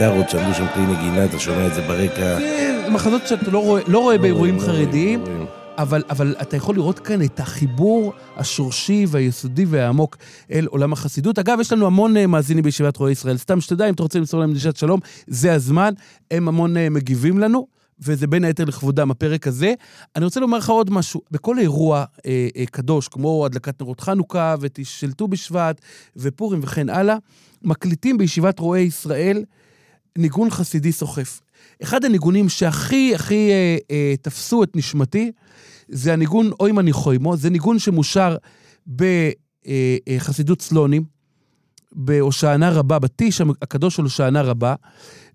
הרגש 0.00 0.16
וגיטרות 0.16 0.30
שעמדו 0.30 0.54
שם 0.54 0.66
כלי 0.74 0.86
נגינה, 0.86 1.24
אתה 1.24 1.38
שומע 1.38 1.66
את 1.66 1.74
זה 1.74 1.80
ברקע. 1.80 2.38
זה 2.38 2.90
מחזות 2.90 3.26
שאתה 3.26 3.50
לא 3.50 3.58
רואה, 3.58 3.82
לא 3.86 3.98
רואה 3.98 4.18
באירועים 4.18 4.56
לא 4.56 4.60
חרדיים. 4.60 5.24
אבל, 5.78 6.02
אבל 6.10 6.34
אתה 6.42 6.56
יכול 6.56 6.74
לראות 6.74 6.98
כאן 6.98 7.22
את 7.22 7.40
החיבור 7.40 8.12
השורשי 8.36 9.06
והיסודי 9.08 9.64
והעמוק 9.64 10.16
אל 10.52 10.66
עולם 10.66 10.92
החסידות. 10.92 11.38
אגב, 11.38 11.58
יש 11.60 11.72
לנו 11.72 11.86
המון 11.86 12.16
אה, 12.16 12.26
מאזינים 12.26 12.64
בישיבת 12.64 12.96
רועי 12.96 13.12
ישראל. 13.12 13.36
סתם 13.36 13.60
שתדע, 13.60 13.88
אם 13.88 13.94
אתה 13.94 14.02
רוצה 14.02 14.18
למסור 14.18 14.40
להם 14.40 14.50
דרישת 14.50 14.76
שלום, 14.76 15.00
זה 15.26 15.52
הזמן. 15.52 15.92
הם 16.30 16.48
המון 16.48 16.76
אה, 16.76 16.88
מגיבים 16.90 17.38
לנו, 17.38 17.66
וזה 18.00 18.26
בין 18.26 18.44
היתר 18.44 18.64
לכבודם, 18.64 19.10
הפרק 19.10 19.46
הזה. 19.46 19.74
אני 20.16 20.24
רוצה 20.24 20.40
לומר 20.40 20.58
לך 20.58 20.70
עוד 20.70 20.90
משהו. 20.90 21.20
בכל 21.30 21.58
אירוע 21.58 22.04
אה, 22.26 22.48
אה, 22.56 22.66
קדוש, 22.66 23.08
כמו 23.08 23.46
הדלקת 23.46 23.80
נרות 23.80 24.00
חנוכה 24.00 24.54
של 24.82 25.12
ט"ו 25.12 25.28
בשבט 25.28 25.80
ופורים 26.16 26.60
וכן 26.62 26.88
הלאה, 26.88 27.16
מקליטים 27.62 28.18
בישיבת 28.18 28.58
רועי 28.58 28.82
ישראל 28.82 29.44
ניגון 30.18 30.50
חסידי 30.50 30.92
סוחף. 30.92 31.40
אחד 31.82 32.04
הניגונים 32.04 32.48
שהכי 32.48 33.14
הכי 33.14 33.50
אה, 33.50 33.76
אה, 33.90 34.14
תפסו 34.22 34.62
את 34.62 34.76
נשמתי, 34.76 35.32
זה 35.88 36.12
הניגון 36.12 36.50
אוי 36.60 36.72
מני 36.72 36.92
חוימו, 36.92 37.36
זה 37.36 37.50
ניגון 37.50 37.78
שמושר 37.78 38.36
בחסידות 38.86 40.62
סלונים, 40.62 41.04
בהושענא 41.92 42.70
רבה, 42.72 42.98
בטיש 42.98 43.40
הקדוש 43.62 43.96
של 43.96 44.02
הושענא 44.02 44.38
רבה, 44.38 44.74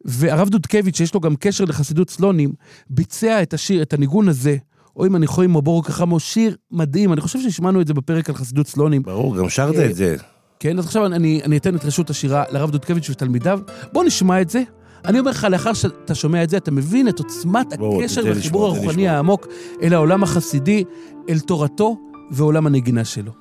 והרב 0.05 0.49
דודקביץ', 0.49 0.97
שיש 0.97 1.13
לו 1.13 1.19
גם 1.19 1.35
קשר 1.35 1.65
לחסידות 1.65 2.09
סלונים, 2.09 2.53
ביצע 2.89 3.41
את 3.41 3.53
השיר, 3.53 3.81
את 3.81 3.93
הניגון 3.93 4.29
הזה, 4.29 4.57
אוי 4.95 5.09
מני 5.09 5.27
חוימו 5.27 5.61
בורו 5.61 5.83
כחמו, 5.83 6.19
שיר 6.19 6.55
מדהים, 6.71 7.13
אני 7.13 7.21
חושב 7.21 7.39
שהשמענו 7.41 7.81
את 7.81 7.87
זה 7.87 7.93
בפרק 7.93 8.29
על 8.29 8.35
חסידות 8.35 8.67
סלונים. 8.67 9.03
ברור, 9.03 9.37
גם 9.37 9.49
שרת 9.49 9.75
אה, 9.75 9.85
את 9.85 9.95
זה. 9.95 10.15
כן, 10.61 10.79
אז 10.79 10.85
עכשיו 10.85 11.05
אני, 11.05 11.41
אני 11.43 11.57
אתן 11.57 11.75
את 11.75 11.85
רשות 11.85 12.09
השירה 12.09 12.43
לרב 12.51 12.71
דודקביץ' 12.71 13.09
ותלמידיו. 13.09 13.59
בוא 13.93 14.03
נשמע 14.03 14.41
את 14.41 14.49
זה. 14.49 14.63
אני 15.05 15.19
אומר 15.19 15.31
לך, 15.31 15.47
לאחר 15.49 15.73
שאתה 15.73 16.15
שומע 16.15 16.43
את 16.43 16.49
זה, 16.49 16.57
אתה 16.57 16.71
מבין 16.71 17.07
את 17.07 17.19
עוצמת 17.19 17.77
בוא, 17.77 18.01
הקשר 18.01 18.21
והחיבור 18.25 18.65
הרוחני. 18.65 19.07
העמוק 19.07 19.47
אל 19.81 19.93
העולם 19.93 20.23
החסידי, 20.23 20.83
אל 21.29 21.39
תורתו 21.39 21.97
ועולם 22.31 22.67
הנגינה 22.67 23.05
שלו. 23.05 23.31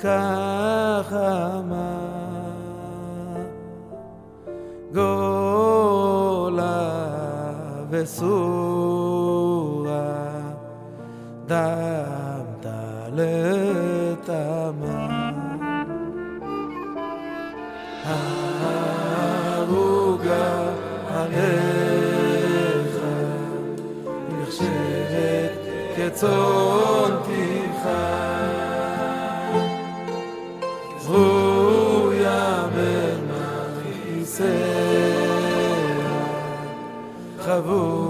כחמה 0.00 1.56
גולה 4.94 5.45
וסורה 8.02 9.56
דמת 11.46 12.66
לתמה 13.12 14.26
הרוגה 19.44 20.70
עליך 21.08 22.96
נחשבת 24.28 25.52
כצאן 25.96 27.12
תבחר 27.22 28.46
זרויה 31.00 32.66
במכיסיה 32.76 34.65
vous. 37.60 38.05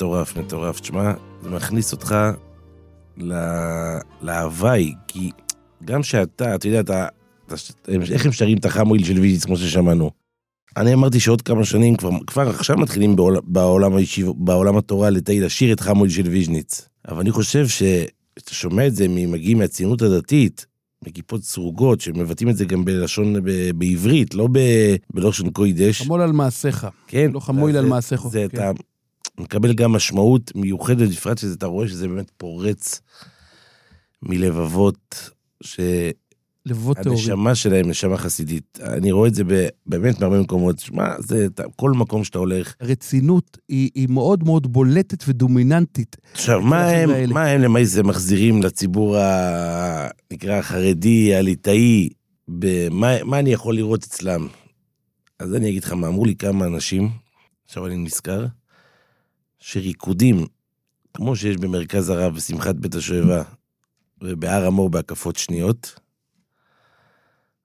מטורף, 0.00 0.36
מטורף. 0.36 0.80
תשמע, 0.80 1.12
זה 1.42 1.50
מכניס 1.50 1.92
אותך 1.92 2.14
ל- 3.16 3.98
להוואי, 4.22 4.94
כי 5.08 5.30
גם 5.84 6.02
שאתה, 6.02 6.54
אתה 6.54 6.68
יודע, 6.68 6.80
אתה, 6.80 7.06
אתה, 7.46 7.54
איך 8.12 8.26
הם 8.26 8.32
שרים 8.32 8.58
את 8.58 8.64
החמויל 8.64 9.04
של 9.04 9.18
ויז'יץ, 9.18 9.44
כמו 9.44 9.56
ששמענו. 9.56 10.10
אני 10.76 10.94
אמרתי 10.94 11.20
שעוד 11.20 11.42
כמה 11.42 11.64
שנים, 11.64 11.96
כבר, 11.96 12.10
כבר 12.26 12.48
עכשיו 12.48 12.76
מתחילים 12.76 13.16
בעול, 13.16 13.36
בעולם, 13.44 13.96
הישיב, 13.96 14.28
בעולם 14.36 14.76
התורה 14.76 15.10
לתי 15.10 15.40
לשיר 15.40 15.72
את 15.72 15.80
חמויל 15.80 16.10
של 16.10 16.28
ויז'ניץ. 16.28 16.88
אבל 17.08 17.20
אני 17.20 17.30
חושב 17.30 17.68
שאתה 17.68 18.54
שומע 18.54 18.86
את 18.86 18.94
זה 18.94 19.06
ממגיעים 19.08 19.58
מהציונות 19.58 20.02
הדתית, 20.02 20.66
מכיפות 21.06 21.42
סרוגות, 21.42 22.00
שמבטאים 22.00 22.48
את 22.50 22.56
זה 22.56 22.64
גם 22.64 22.84
בלשון, 22.84 23.34
ב, 23.44 23.70
בעברית, 23.78 24.34
לא 24.34 24.48
ב, 24.52 24.58
בלושן 25.14 25.50
קוידש. 25.50 26.02
חמול 26.02 26.20
על 26.20 26.32
מעשיך. 26.32 26.86
כן. 27.06 27.30
לא 27.34 27.40
חמויל 27.40 27.76
על 27.76 27.84
זה- 27.84 27.90
מעשיך. 27.90 28.26
זה 28.28 28.46
כן. 28.50 28.56
אתה 28.58 28.70
מקבל 29.40 29.72
גם 29.72 29.92
משמעות 29.92 30.52
מיוחדת, 30.54 31.08
בפרט 31.08 31.38
שאתה 31.38 31.66
רואה 31.66 31.88
שזה 31.88 32.08
באמת 32.08 32.30
פורץ 32.36 33.00
מלבבות. 34.22 35.30
שהנשמה 37.16 37.54
שלהם 37.54 37.88
נשמה 37.88 38.16
חסידית. 38.16 38.78
אני 38.82 39.12
רואה 39.12 39.28
את 39.28 39.34
זה 39.34 39.44
ב- 39.44 39.68
באמת 39.86 40.18
בהרבה 40.18 40.40
מקומות. 40.40 40.78
שמע, 40.78 41.08
זה 41.18 41.46
כל 41.76 41.90
מקום 41.90 42.24
שאתה 42.24 42.38
הולך. 42.38 42.74
הרצינות 42.80 43.58
היא, 43.68 43.90
היא 43.94 44.08
מאוד 44.10 44.44
מאוד 44.44 44.72
בולטת 44.72 45.24
ודומיננטית. 45.28 46.16
עכשיו, 46.32 46.60
מה 46.60 46.88
הם, 46.88 47.10
האלה. 47.10 47.34
מה 47.34 47.44
הם 47.46 47.60
למעשה 47.60 48.02
מחזירים 48.02 48.62
לציבור 48.62 49.16
ה... 49.16 50.08
נקרא 50.32 50.54
החרדי, 50.54 51.34
הליטאי, 51.34 52.08
במה, 52.48 53.24
מה 53.24 53.38
אני 53.38 53.52
יכול 53.52 53.74
לראות 53.74 54.04
אצלם? 54.04 54.48
אז 55.38 55.54
אני 55.54 55.68
אגיד 55.70 55.84
לך 55.84 55.92
מה, 55.92 56.08
אמרו 56.08 56.24
לי 56.24 56.36
כמה 56.36 56.66
אנשים, 56.66 57.10
עכשיו 57.66 57.86
אני 57.86 57.96
נזכר, 57.96 58.46
שריקודים, 59.60 60.46
כמו 61.14 61.36
שיש 61.36 61.56
במרכז 61.56 62.08
הרב 62.10 62.34
בשמחת 62.34 62.74
בית 62.74 62.94
השואבה, 62.94 63.42
ובהר 64.22 64.66
המור 64.66 64.90
בהקפות 64.90 65.36
שניות, 65.36 66.00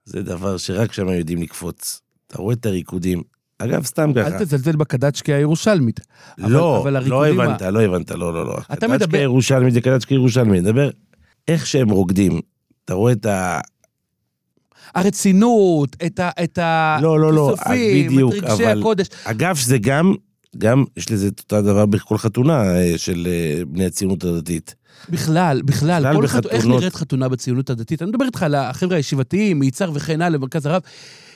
זה 0.05 0.21
דבר 0.21 0.57
שרק 0.57 0.93
שם 0.93 1.09
יודעים 1.09 1.41
לקפוץ. 1.41 2.01
אתה 2.27 2.37
רואה 2.37 2.53
את 2.53 2.65
הריקודים. 2.65 3.21
אגב, 3.59 3.85
סתם 3.85 4.11
ככה. 4.15 4.27
אל 4.27 4.39
תזלזל 4.45 4.75
בקדצ'קי 4.75 5.33
הירושלמית. 5.33 5.99
אבל- 6.39 6.51
לא, 6.51 6.81
אבל 6.81 6.93
לא 6.93 6.97
הריקודים 7.25 7.39
ה- 7.39 7.43
הבנת, 7.43 7.61
לא 7.61 7.81
הבנת, 7.81 8.11
לא, 8.11 8.33
לא, 8.33 8.45
לא. 8.45 8.57
אתה 8.73 8.87
מדבר- 8.87 9.05
קדצ'קי 9.05 9.17
ירושלמי 9.17 9.71
זה 9.71 9.81
קדצ'קי 9.81 10.13
ירושלמי, 10.13 10.61
נדבר 10.61 10.89
איך 11.47 11.67
שהם 11.67 11.89
רוקדים. 11.89 12.41
אתה 12.85 12.93
רואה 12.93 13.11
את 13.13 13.25
ה... 13.25 13.59
הרצינות, 14.95 15.95
את 16.05 16.19
ה... 16.19 16.29
את 16.43 16.57
ה... 16.57 16.97
לא, 17.01 17.19
לא, 17.19 17.33
לא, 17.33 17.53
כיסופים, 17.57 18.07
בדיוק, 18.11 18.33
את 18.33 18.43
רגשי 18.43 18.63
אבל- 18.65 18.79
הקודש. 18.79 19.07
אגב, 19.23 19.55
שזה 19.55 19.77
גם, 19.77 20.13
גם, 20.57 20.83
יש 20.97 21.11
לזה 21.11 21.27
את 21.27 21.39
אותו 21.39 21.61
דבר 21.61 21.85
בכל 21.85 22.17
חתונה 22.17 22.77
אה, 22.77 22.93
של 22.97 23.27
אה, 23.29 23.65
בני 23.65 23.85
הציונות 23.85 24.23
הדתית. 24.23 24.75
בכלל, 25.09 25.61
בכלל, 25.65 26.03
בכלל 26.03 26.15
כל 26.15 26.27
חתונה, 26.27 26.53
איך. 26.53 26.65
נראית 26.65 26.95
חתונה 26.95 27.29
בציונות 27.29 27.69
הדתית? 27.69 28.01
אני 28.01 28.09
מדבר 28.09 28.25
איתך 28.25 28.43
על 28.43 28.55
החבר'ה 28.55 28.95
הישיבתיים, 28.95 29.59
מיצהר 29.59 29.91
וכן 29.93 30.21
הלאה, 30.21 30.39
במרכז 30.39 30.65
הרב. 30.65 30.81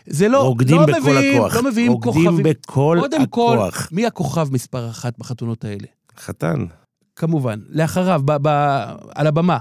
זה 0.06 0.28
לא, 0.28 0.42
רוקדים 0.44 0.76
לא 0.76 0.86
בכל 0.86 1.00
מביאים, 1.00 1.42
הכוח. 1.42 1.56
לא 1.56 1.64
מביאים 1.64 1.92
רוקדים 1.92 2.26
כוכבים. 2.26 2.44
בכל 2.44 2.98
קודם 3.02 3.26
כל, 3.26 3.54
הכוח. 3.54 3.90
מי 3.92 4.06
הכוכב 4.06 4.48
מספר 4.54 4.90
אחת 4.90 5.20
בחתונות 5.20 5.66
האלה? 5.66 5.88
חתן. 6.20 6.66
כמובן, 7.16 7.60
לאחריו, 7.70 8.22
ב, 8.26 8.32
ב, 8.42 8.48
על 9.16 9.28
הבמה. 9.28 9.58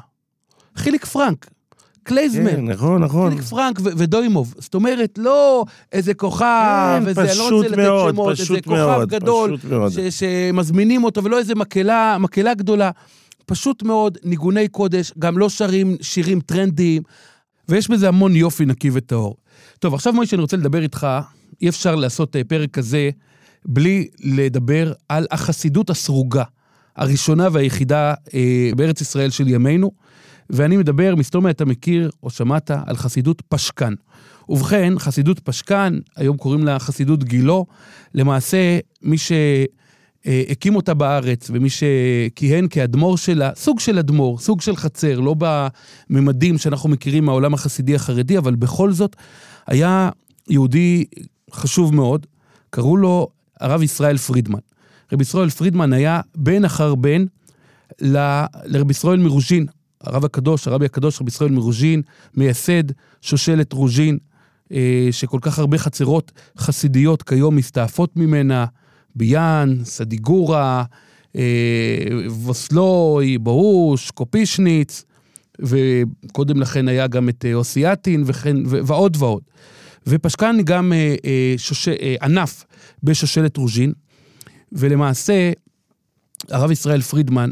חיליק 0.76 1.04
פרנק, 1.04 1.50
קלייזמר. 2.08 2.50
כן, 2.50 2.64
נכון, 2.64 3.02
נכון. 3.04 3.30
חיליק 3.30 3.44
פרנק 3.44 3.80
ודוימוב. 3.82 4.54
זאת 4.58 4.74
אומרת, 4.74 5.18
לא 5.18 5.64
איזה 5.92 6.14
כוכב, 6.14 6.98
כן, 7.02 7.08
איזה, 7.08 7.20
אני 7.22 7.38
לא 7.38 7.48
רוצה 7.50 7.68
לתת 7.68 7.76
מאוד, 7.78 8.10
שמות, 8.12 8.30
איזה 8.30 8.42
פשוט 8.42 8.64
כוכב 8.64 8.76
מאוד, 8.76 9.08
גדול, 9.08 9.56
פשוט 9.56 9.70
מאוד. 9.72 9.92
ש- 9.92 9.98
שמזמינים 10.00 11.04
אותו, 11.04 11.24
ולא 11.24 11.38
איזה 11.38 11.54
מקהלה, 11.54 12.16
מקהלה 12.20 12.54
גדולה. 12.54 12.90
פשוט 13.46 13.82
מאוד, 13.82 14.18
ניגוני 14.24 14.68
קודש, 14.68 15.12
גם 15.18 15.38
לא 15.38 15.48
שרים 15.48 15.96
שירים 16.02 16.40
טרנדיים, 16.40 17.02
ויש 17.68 17.90
בזה 17.90 18.08
המון 18.08 18.36
יופי 18.36 18.66
נקי 18.66 18.90
וטהור. 18.92 19.36
טוב, 19.78 19.94
עכשיו 19.94 20.12
מוישה, 20.12 20.36
אני 20.36 20.42
רוצה 20.42 20.56
לדבר 20.56 20.82
איתך, 20.82 21.06
אי 21.62 21.68
אפשר 21.68 21.94
לעשות 21.94 22.36
אה, 22.36 22.44
פרק 22.44 22.70
כזה 22.70 23.10
בלי 23.64 24.08
לדבר 24.24 24.92
על 25.08 25.26
החסידות 25.30 25.90
הסרוגה, 25.90 26.44
הראשונה 26.96 27.48
והיחידה 27.52 28.14
אה, 28.34 28.70
בארץ 28.76 29.00
ישראל 29.00 29.30
של 29.30 29.48
ימינו, 29.48 29.90
ואני 30.50 30.76
מדבר, 30.76 31.14
מסתום 31.16 31.48
אתה 31.48 31.64
מכיר 31.64 32.10
או 32.22 32.30
שמעת 32.30 32.70
על 32.70 32.96
חסידות 32.96 33.42
פשקן. 33.48 33.94
ובכן, 34.48 34.92
חסידות 34.98 35.38
פשקן, 35.38 35.98
היום 36.16 36.36
קוראים 36.36 36.64
לה 36.64 36.78
חסידות 36.78 37.24
גילו, 37.24 37.66
למעשה 38.14 38.78
מי 39.02 39.16
שהקים 39.18 40.76
אותה 40.76 40.94
בארץ 40.94 41.50
ומי 41.52 41.68
שכיהן 41.70 42.66
כאדמו"ר 42.70 43.16
שלה, 43.16 43.50
סוג 43.56 43.80
של 43.80 43.98
אדמו"ר, 43.98 44.38
סוג 44.38 44.60
של 44.60 44.76
חצר, 44.76 45.20
לא 45.20 45.34
בממדים 45.38 46.58
שאנחנו 46.58 46.88
מכירים 46.88 47.24
מהעולם 47.24 47.54
החסידי 47.54 47.94
החרדי, 47.94 48.38
אבל 48.38 48.54
בכל 48.54 48.92
זאת 48.92 49.16
היה 49.66 50.10
יהודי 50.50 51.04
חשוב 51.52 51.94
מאוד, 51.94 52.26
קראו 52.70 52.96
לו 52.96 53.28
הרב 53.60 53.82
ישראל 53.82 54.16
פרידמן. 54.18 54.58
רבי 55.12 55.22
ישראל 55.22 55.50
פרידמן 55.50 55.92
היה 55.92 56.20
בן 56.36 56.64
אחר 56.64 56.94
בן 56.94 57.24
ל- 58.02 58.44
לרבי 58.64 58.90
ישראל 58.90 59.18
מרוז'ין, 59.18 59.66
הרב 60.04 60.24
הקדוש, 60.24 60.68
הרבי 60.68 60.84
הקדוש 60.84 61.20
רבי 61.20 61.28
ישראל 61.28 61.50
מרוז'ין, 61.50 62.02
מייסד 62.34 62.82
שושלת 63.22 63.72
רוז'ין, 63.72 64.18
אה, 64.72 65.08
שכל 65.10 65.38
כך 65.42 65.58
הרבה 65.58 65.78
חצרות 65.78 66.32
חסידיות 66.58 67.22
כיום 67.22 67.56
מסתעפות 67.56 68.16
ממנה, 68.16 68.66
ביאן, 69.14 69.78
סדיגורה, 69.84 70.84
אה, 71.36 71.42
ווסלוי, 72.28 73.38
ברוש, 73.38 74.10
קופישניץ, 74.10 75.04
וקודם 75.60 76.60
לכן 76.60 76.88
היה 76.88 77.06
גם 77.06 77.28
את 77.28 77.44
אה, 77.44 77.54
אוסיאטין 77.54 78.22
וכן, 78.26 78.56
ו- 78.66 78.86
ועוד 78.86 79.16
ועוד. 79.20 79.42
ופשקן 80.06 80.56
גם 80.64 80.92
אה, 80.92 81.14
אה, 81.24 81.54
שוש... 81.56 81.88
אה, 81.88 82.14
ענף 82.22 82.64
בשושלת 83.02 83.56
רוז'ין, 83.56 83.92
ולמעשה 84.72 85.52
הרב 86.50 86.70
ישראל 86.70 87.00
פרידמן 87.00 87.50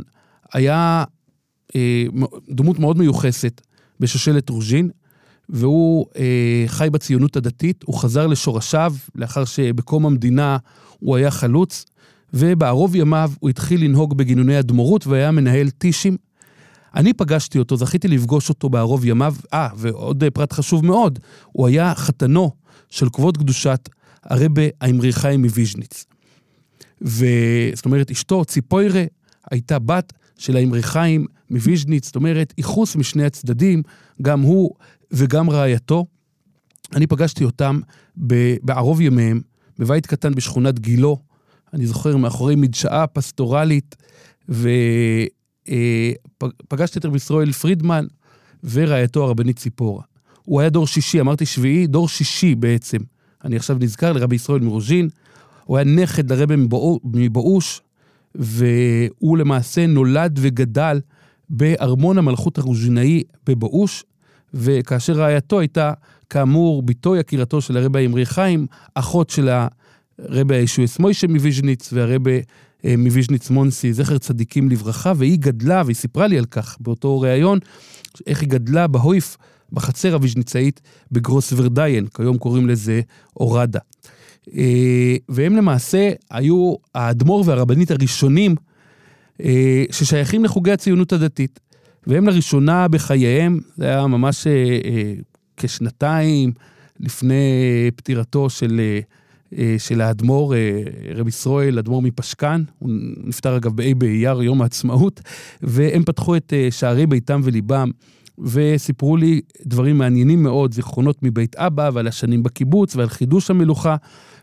היה 0.53 1.05
אה, 1.09 1.16
דמות 2.51 2.79
מאוד 2.79 2.99
מיוחסת 2.99 3.61
בשושלת 4.01 4.49
רוז'ין, 4.49 4.91
והוא 5.49 6.07
אה, 6.17 6.65
חי 6.67 6.89
בציונות 6.93 7.37
הדתית, 7.37 7.85
הוא 7.87 7.99
חזר 7.99 8.27
לשורשיו 8.27 8.95
לאחר 9.15 9.45
שבקום 9.45 10.07
המדינה 10.07 10.57
הוא 10.99 11.17
היה 11.17 11.31
חלוץ, 11.31 11.85
ובערוב 12.35 12.97
ימיו 12.97 13.31
הוא 13.41 13.51
התחיל 13.51 13.85
לנהוג 13.85 14.17
בגינוני 14.17 14.59
אדמו"רות 14.59 15.07
והיה 15.07 15.31
מנהל 15.31 15.71
טישים. 15.71 16.17
אני 16.95 17.13
פגשתי 17.13 17.59
אותו, 17.59 17.77
זכיתי 17.77 18.09
לפגוש 18.09 18.49
אותו 18.49 18.69
בערוב 18.69 19.05
ימיו. 19.05 19.35
אה, 19.55 19.69
ועוד 19.77 20.25
אה, 20.25 20.31
פרט 20.31 20.53
חשוב 20.53 20.87
מאוד, 20.87 21.19
הוא 21.53 21.67
היה 21.67 21.95
חתנו 21.95 22.51
של 22.91 23.09
כבוד 23.13 23.37
קדושת 23.37 23.89
הרבה 24.23 24.63
האמרי 24.81 25.13
חיים 25.13 25.43
מוויז'ניץ. 25.43 26.05
וזאת 27.03 27.85
אומרת, 27.85 28.11
אשתו, 28.11 28.45
ציפוירה, 28.45 29.05
הייתה 29.51 29.79
בת 29.79 30.13
של 30.39 30.57
האמרי 30.57 30.83
חיים 30.83 31.27
מוויז'ניץ, 31.51 32.07
זאת 32.07 32.17
אומרת, 32.17 32.55
ייחוס 32.59 32.97
משני 32.97 33.25
הצדדים, 33.25 33.83
גם 34.23 34.41
הוא 34.41 34.71
וגם 35.11 35.51
רעייתו. 35.51 36.07
אני 36.95 37.07
פגשתי 37.07 37.45
אותם 37.45 37.81
בערוב 38.63 39.01
ימיהם, 39.01 39.41
בבית 39.79 40.07
קטן 40.07 40.35
בשכונת 40.35 40.79
גילו, 40.79 41.19
אני 41.75 41.87
זוכר, 41.87 42.17
מאחורי 42.17 42.57
מדשאה 42.57 43.07
פסטורלית, 43.07 43.97
ופגשתי 44.49 44.69
את 46.99 47.05
רבי 47.05 47.17
ישראל 47.17 47.53
פרידמן 47.53 48.07
ורעייתו 48.65 49.25
הרבנית 49.25 49.59
ציפורה. 49.59 50.03
הוא 50.43 50.61
היה 50.61 50.71
דור 50.71 50.87
שישי, 50.87 51.21
אמרתי 51.21 51.47
שביעי, 51.47 51.87
דור 51.87 52.09
שישי 52.09 52.55
בעצם. 52.55 52.99
אני 53.45 53.57
עכשיו 53.57 53.77
נזכר 53.81 54.13
לרבי 54.13 54.37
ישראל 54.37 54.61
מרוז'ין. 54.61 55.09
הוא 55.65 55.77
היה 55.77 55.85
נכד 55.85 56.33
לרבי 56.33 56.57
מבאו- 56.57 57.01
מבאוש, 57.05 57.81
והוא 58.35 59.39
למעשה 59.39 59.87
נולד 59.87 60.39
וגדל 60.43 61.01
בארמון 61.51 62.19
המלכות 62.19 62.59
הרוז'ינאי 62.59 63.23
בבאוש, 63.47 64.05
וכאשר 64.55 65.13
רעייתו 65.13 65.61
הייתה, 65.61 65.93
כאמור, 66.31 66.83
בתו 66.83 67.17
יקירתו 67.17 67.61
של 67.61 67.77
הרבי 67.77 67.99
האמרי 67.99 68.27
חיים, 68.27 68.67
אחות 68.95 69.31
של 69.31 69.49
הרבי 70.19 70.57
הישועס 70.57 70.99
מוישה 70.99 71.27
מוויז'ניץ 71.27 71.93
והרבי 71.93 72.41
אה, 72.85 72.95
מוויז'ניץ 72.99 73.51
מונסי, 73.51 73.93
זכר 73.93 74.19
צדיקים 74.19 74.69
לברכה, 74.69 75.13
והיא 75.17 75.39
גדלה, 75.39 75.83
והיא 75.85 75.97
סיפרה 75.97 76.27
לי 76.27 76.39
על 76.39 76.45
כך 76.45 76.77
באותו 76.81 77.21
ריאיון, 77.21 77.59
איך 78.27 78.41
היא 78.41 78.49
גדלה 78.49 78.87
בהויף, 78.87 79.37
בחצר 79.73 80.15
הוויז'ניצאית 80.15 80.81
בגרוס 81.13 81.53
ורדיין, 81.53 82.07
כיום 82.07 82.39
קוראים 82.39 82.69
לזה 82.69 83.01
אורדה. 83.37 83.79
אה, 84.57 85.17
והם 85.29 85.57
למעשה 85.57 86.11
היו 86.31 86.75
האדמו"ר 86.95 87.43
והרבנית 87.47 87.91
הראשונים 87.91 88.55
ששייכים 89.91 90.45
לחוגי 90.45 90.73
הציונות 90.73 91.13
הדתית. 91.13 91.61
והם 92.07 92.27
לראשונה 92.27 92.89
בחייהם, 92.89 93.61
זה 93.77 93.85
היה 93.85 94.07
ממש 94.07 94.47
אה, 94.47 94.53
אה, 94.85 95.13
כשנתיים 95.57 96.53
לפני 97.01 97.35
פטירתו 97.97 98.51
של, 98.51 98.81
אה, 98.81 99.01
אה, 99.59 99.75
של 99.79 100.01
האדמו"ר, 100.01 100.55
אה, 100.55 100.83
רב 101.15 101.29
ישראל, 101.29 101.79
אדמו"ר 101.79 102.03
מפשקן, 102.03 102.63
הוא 102.79 102.91
נפטר 103.25 103.57
אגב 103.57 103.77
באי 103.77 103.95
באייר, 103.95 104.43
יום 104.43 104.63
העצמאות, 104.63 105.21
והם 105.63 106.05
פתחו 106.05 106.37
את 106.37 106.53
אה, 106.57 106.69
שערי 106.71 107.07
ביתם 107.07 107.41
וליבם. 107.45 107.91
וסיפרו 108.39 109.17
לי 109.17 109.41
דברים 109.67 109.99
מעניינים 109.99 110.43
מאוד, 110.43 110.75
זיכרונות 110.75 111.23
מבית 111.23 111.57
אבא 111.57 111.91
ועל 111.93 112.07
השנים 112.07 112.43
בקיבוץ 112.43 112.97
ועל 112.97 113.09
חידוש 113.09 113.51
המלוכה 113.51 113.97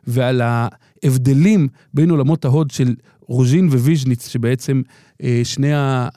ועל 0.08 0.42
ההבדלים 0.44 1.68
בין 1.94 2.10
עולמות 2.10 2.46
ההוד 2.46 2.72
של 2.72 2.96
רוז'ין 3.28 3.68
וויז'ניץ, 3.68 4.28
שבעצם 4.28 4.82
אה, 5.24 5.42
שני 5.44 5.74
ה, 5.74 6.08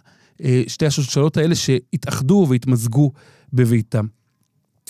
אה, 0.44 0.62
שתי 0.66 0.86
השושלות 0.86 1.36
האלה 1.36 1.54
שהתאחדו 1.54 2.46
והתמזגו 2.50 3.12
בביתם. 3.52 4.06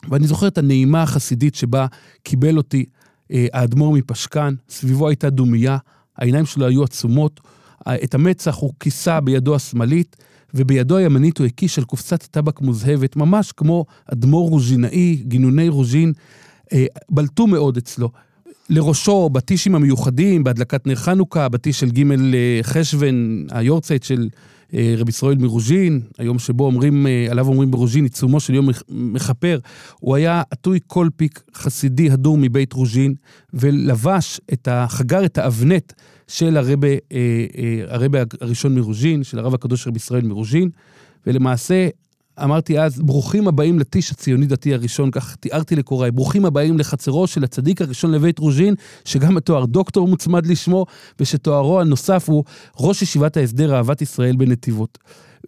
ואני 0.09 0.27
זוכר 0.27 0.49
את 0.49 0.59
הנעימה 0.59 1.03
החסידית 1.03 1.55
שבה 1.55 1.87
קיבל 2.23 2.57
אותי 2.57 2.85
אה, 3.33 3.47
האדמו"ר 3.53 3.93
מפשקן, 3.93 4.55
סביבו 4.69 5.09
הייתה 5.09 5.31
דומייה, 5.31 5.79
העיניים 6.17 6.47
שלו 6.47 6.67
היו 6.67 6.85
עצומות, 6.85 7.41
את 8.05 8.15
המצח 8.15 8.57
הוא 8.57 8.73
כיסה 8.81 9.21
בידו 9.21 9.55
השמאלית, 9.55 10.17
ובידו 10.55 10.97
הימנית 10.97 11.39
הוא 11.39 11.47
הקיש 11.47 11.79
על 11.79 11.85
קופסת 11.85 12.23
טבק 12.23 12.61
מוזהבת, 12.61 13.17
ממש 13.17 13.53
כמו 13.53 13.85
אדמו"ר 14.13 14.51
רוז'ינאי, 14.51 15.17
גינוני 15.17 15.69
רוז'ין, 15.69 16.13
בלטו 17.11 17.47
מאוד 17.47 17.77
אצלו. 17.77 18.11
לראשו 18.71 19.29
בטישים 19.29 19.75
המיוחדים, 19.75 20.45
בהדלקת 20.45 20.87
נר 20.87 20.95
חנוכה, 20.95 21.49
בטיש 21.49 21.81
של 21.81 21.91
ג' 21.91 22.11
אה, 22.13 22.61
חשוון, 22.63 23.47
היורצייט 23.51 24.03
של 24.03 24.29
אה, 24.75 24.95
רבי 24.99 25.11
ישראל 25.11 25.37
מרוז'ין, 25.39 26.01
היום 26.19 26.39
שבו 26.39 26.65
אומרים, 26.65 27.07
אה, 27.07 27.27
עליו 27.31 27.47
אומרים 27.49 27.71
ברוז'ין, 27.71 28.05
עיצומו 28.05 28.41
של 28.41 28.55
יום 28.55 28.69
מכפר, 28.89 29.59
הוא 30.01 30.17
היה 30.17 30.43
עטוי 30.51 30.81
קולפיק 30.81 31.43
חסידי 31.55 32.11
הדור 32.11 32.39
מבית 32.39 32.73
רוז'ין, 32.73 33.15
ולבש 33.55 34.41
את 34.53 34.69
ה... 34.69 34.87
חגר 34.89 35.25
את 35.25 35.39
האבנט 35.39 35.93
של 36.29 36.57
הרבה, 36.57 36.89
הרבה 37.89 38.19
הראשון 38.41 38.75
מרוז'ין, 38.75 39.25
של 39.25 39.39
הרב 39.39 39.55
הקדוש 39.55 39.87
רבי 39.87 39.97
ישראל 39.97 40.23
מרוז'ין, 40.23 40.71
ולמעשה 41.27 41.89
אמרתי 42.45 42.81
אז, 42.81 43.01
ברוכים 43.01 43.49
הבאים 43.49 43.79
לטיש 43.79 44.11
הציוני-דתי 44.11 44.75
הראשון, 44.75 45.11
כך 45.11 45.37
תיארתי 45.37 45.77
לקוראי, 45.77 46.11
ברוכים 46.11 46.45
הבאים 46.45 46.79
לחצרו 46.79 47.27
של 47.27 47.45
הצדיק 47.45 47.83
הראשון 47.83 48.13
לבית 48.13 48.39
רוז'ין, 48.39 48.75
שגם 49.05 49.37
התואר 49.37 49.65
דוקטור 49.65 50.09
מוצמד 50.09 50.47
לשמו, 50.47 50.87
ושתוארו 51.21 51.81
הנוסף 51.81 52.29
הוא 52.29 52.45
ראש 52.81 53.03
ישיבת 53.03 53.37
ההסדר 53.37 53.77
אהבת 53.77 54.03
ישראל 54.03 54.37
בנתיבות. 54.37 54.99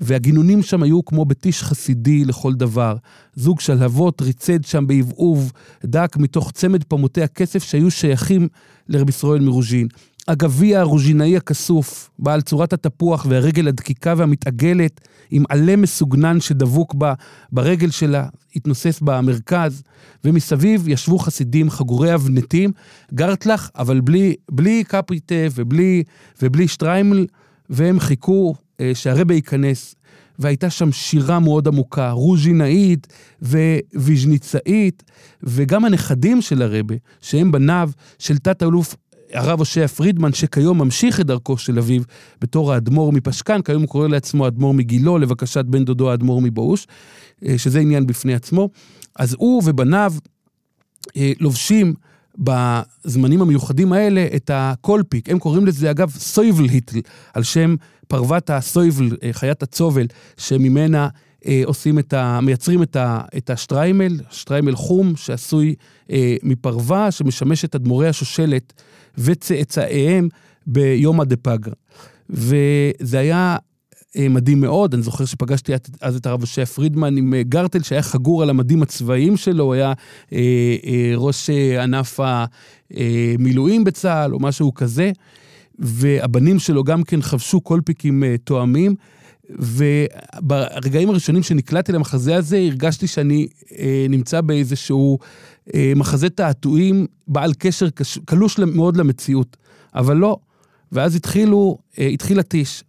והגינונים 0.00 0.62
שם 0.62 0.82
היו 0.82 1.04
כמו 1.04 1.24
בטיש 1.24 1.62
חסידי 1.62 2.24
לכל 2.24 2.54
דבר. 2.54 2.96
זוג 3.34 3.60
שלהבות 3.60 4.22
ריצד 4.22 4.64
שם 4.64 4.86
בעבעוב 4.86 5.52
דק 5.84 6.16
מתוך 6.16 6.50
צמד 6.50 6.84
פמוטי 6.84 7.22
הכסף 7.22 7.62
שהיו 7.62 7.90
שייכים 7.90 8.48
לרבי 8.88 9.10
ישראל 9.10 9.40
מרוז'ין. 9.40 9.88
הגביע 10.28 10.80
הרוז'ינאי 10.80 11.36
הכסוף, 11.36 12.10
בעל 12.18 12.40
צורת 12.40 12.72
התפוח 12.72 13.26
והרגל 13.28 13.68
הדקיקה 13.68 14.14
והמתעגלת, 14.16 15.00
עם 15.30 15.44
עלה 15.48 15.76
מסוגנן 15.76 16.40
שדבוק 16.40 16.94
בה, 16.94 17.14
ברגל 17.52 17.90
שלה, 17.90 18.26
התנוסס 18.56 19.00
במרכז, 19.00 19.82
ומסביב 20.24 20.88
ישבו 20.88 21.18
חסידים 21.18 21.70
חגורי 21.70 22.14
אבנטים, 22.14 22.72
גרטלח, 23.14 23.70
אבל 23.76 24.00
בלי, 24.00 24.34
בלי 24.50 24.84
קפריטה 24.84 25.34
ובלי, 25.54 26.02
ובלי 26.42 26.68
שטריימל, 26.68 27.26
והם 27.70 28.00
חיכו 28.00 28.54
אה, 28.80 28.90
שהרבה 28.94 29.34
ייכנס. 29.34 29.94
והייתה 30.38 30.70
שם 30.70 30.92
שירה 30.92 31.38
מאוד 31.38 31.68
עמוקה, 31.68 32.10
רוז'ינאית 32.10 33.06
וויז'ניצאית, 33.94 35.02
וגם 35.42 35.84
הנכדים 35.84 36.42
של 36.42 36.62
הרבה, 36.62 36.94
שהם 37.20 37.52
בניו 37.52 37.90
של 38.18 38.38
תת-אלוף 38.38 38.96
הרב 39.32 39.58
הושע 39.58 39.86
פרידמן, 39.86 40.32
שכיום 40.32 40.78
ממשיך 40.78 41.20
את 41.20 41.26
דרכו 41.26 41.58
של 41.58 41.78
אביו 41.78 42.02
בתור 42.40 42.72
האדמו"ר 42.72 43.12
מפשקן, 43.12 43.62
כיום 43.62 43.82
הוא 43.82 43.88
קורא 43.88 44.08
לעצמו 44.08 44.46
אדמו"ר 44.46 44.74
מגילו, 44.74 45.18
לבקשת 45.18 45.64
בן 45.64 45.84
דודו 45.84 46.10
האדמו"ר 46.10 46.40
מבאוש, 46.40 46.86
אה, 47.46 47.58
שזה 47.58 47.80
עניין 47.80 48.06
בפני 48.06 48.34
עצמו. 48.34 48.68
אז 49.16 49.36
הוא 49.38 49.62
ובניו 49.66 50.12
אה, 51.16 51.32
לובשים 51.40 51.94
בזמנים 52.38 53.42
המיוחדים 53.42 53.92
האלה 53.92 54.26
את 54.36 54.50
הקולפיק. 54.54 55.30
הם 55.30 55.38
קוראים 55.38 55.66
לזה, 55.66 55.90
אגב, 55.90 56.10
סויבל 56.10 56.64
היטל, 56.64 57.00
על 57.34 57.42
שם 57.42 57.74
פרוות 58.08 58.50
הסויבל, 58.50 59.16
אה, 59.22 59.32
חיית 59.32 59.62
הצובל, 59.62 60.06
שממנה 60.36 61.08
עושים 61.64 61.98
את 61.98 62.12
ה... 62.12 62.40
מייצרים 62.40 62.82
את, 62.82 62.96
ה, 62.96 63.20
את 63.36 63.50
השטריימל, 63.50 64.20
שטריימל 64.30 64.74
חום, 64.74 65.16
שעשוי 65.16 65.74
אה, 66.10 66.36
מפרווה, 66.42 67.10
שמשמש 67.10 67.64
את 67.64 67.74
אדמו"רי 67.74 68.08
השושלת 68.08 68.72
וצאצאיהם 69.18 70.28
ביומא 70.66 71.24
דפגרא. 71.24 71.72
וזה 72.30 73.18
היה 73.18 73.56
אה, 74.16 74.28
מדהים 74.28 74.60
מאוד, 74.60 74.94
אני 74.94 75.02
זוכר 75.02 75.24
שפגשתי 75.24 75.72
אז 76.00 76.16
את 76.16 76.26
הרב 76.26 76.40
הושע 76.40 76.64
פרידמן 76.64 77.16
עם 77.16 77.34
אה, 77.34 77.42
גרטל 77.42 77.82
שהיה 77.82 78.02
חגור 78.02 78.42
על 78.42 78.50
המדים 78.50 78.82
הצבאיים 78.82 79.36
שלו, 79.36 79.64
הוא 79.64 79.74
היה 79.74 79.92
אה, 80.32 80.76
אה, 80.86 81.12
ראש 81.16 81.50
אה, 81.50 81.82
ענף 81.82 82.20
המילואים 82.90 83.84
בצה"ל 83.84 84.34
או 84.34 84.40
משהו 84.40 84.74
כזה, 84.74 85.10
והבנים 85.78 86.58
שלו 86.58 86.84
גם 86.84 87.02
כן 87.02 87.22
חבשו 87.22 87.60
קולפיקים 87.60 88.24
אה, 88.24 88.34
תואמים. 88.44 88.94
וברגעים 89.50 91.10
הראשונים 91.10 91.42
שנקלעתי 91.42 91.92
למחזה 91.92 92.36
הזה, 92.36 92.56
הרגשתי 92.56 93.06
שאני 93.06 93.48
אה, 93.78 94.06
נמצא 94.08 94.40
באיזשהו 94.40 95.18
אה, 95.74 95.92
מחזה 95.96 96.30
תעתועים 96.30 97.06
בעל 97.28 97.52
קשר 97.58 97.90
קש, 97.90 98.18
קלוש 98.24 98.58
מאוד 98.58 98.96
למציאות, 98.96 99.56
אבל 99.94 100.16
לא. 100.16 100.36
ואז 100.92 101.16
התחילו, 101.16 101.78
אה, 101.98 102.06
התחיל 102.06 102.38
הטיש. 102.40 102.84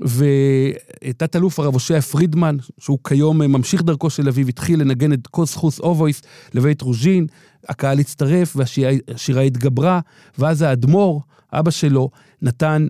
ותת-אלוף 0.00 1.58
הרב 1.58 1.74
הושע 1.74 2.00
פרידמן, 2.00 2.56
שהוא 2.78 2.98
כיום 3.08 3.42
אה, 3.42 3.46
ממשיך 3.46 3.82
דרכו 3.82 4.10
של 4.10 4.28
אביו, 4.28 4.48
התחיל 4.48 4.80
לנגן 4.80 5.12
את 5.12 5.26
קוס 5.26 5.54
חוס 5.54 5.80
אובויס 5.80 6.22
לבית 6.54 6.82
רוז'ין, 6.82 7.26
הקהל 7.68 7.98
הצטרף 7.98 8.56
והשירה 8.56 9.42
התגברה, 9.42 10.00
ואז 10.38 10.62
האדמו"ר, 10.62 11.22
אבא 11.52 11.70
שלו, 11.70 12.10
נתן 12.42 12.86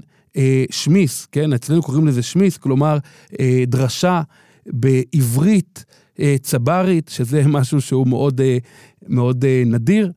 שמיס, 0.70 1.26
כן? 1.32 1.52
אצלנו 1.52 1.82
קוראים 1.82 2.06
לזה 2.06 2.22
שמיס, 2.22 2.56
כלומר 2.56 2.98
אה, 3.40 3.64
דרשה 3.66 4.22
בעברית 4.66 5.84
אה, 6.20 6.36
צברית, 6.42 7.08
שזה 7.08 7.42
משהו 7.58 7.80
שהוא 7.80 8.06
מאוד, 8.06 8.40
אה, 8.40 8.58
מאוד 9.08 9.44
אה, 9.44 9.62
נדיר. 9.66 10.12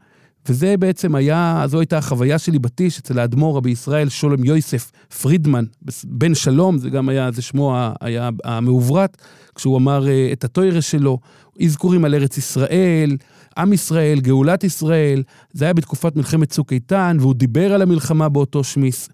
וזה 0.49 0.77
בעצם 0.77 1.15
היה, 1.15 1.63
זו 1.65 1.79
הייתה 1.79 1.97
החוויה 1.97 2.39
שלי 2.39 2.59
בטיש 2.59 2.99
אצל 2.99 3.19
האדמו"ר 3.19 3.57
רבי 3.57 3.69
ישראל 3.69 4.09
שולם 4.09 4.43
יוסף 4.43 4.91
פרידמן, 5.21 5.65
בן 6.03 6.35
שלום, 6.35 6.77
זה 6.77 6.89
גם 6.89 7.09
היה, 7.09 7.31
זה 7.31 7.41
שמו 7.41 7.75
היה 8.01 8.29
המעוברת, 8.43 9.17
כשהוא 9.55 9.77
אמר 9.77 10.07
אה, 10.07 10.29
את 10.33 10.43
התוירה 10.43 10.81
שלו, 10.81 11.19
אזכורים 11.63 12.05
על 12.05 12.15
ארץ 12.15 12.37
ישראל, 12.37 13.17
עם 13.57 13.73
ישראל, 13.73 14.19
גאולת 14.19 14.63
ישראל, 14.63 15.23
זה 15.53 15.65
היה 15.65 15.73
בתקופת 15.73 16.15
מלחמת 16.15 16.49
צוק 16.49 16.73
איתן, 16.73 17.17
והוא 17.19 17.33
דיבר 17.33 17.73
על 17.73 17.81
המלחמה 17.81 18.29
באותו 18.29 18.63
שמיס. 18.63 19.09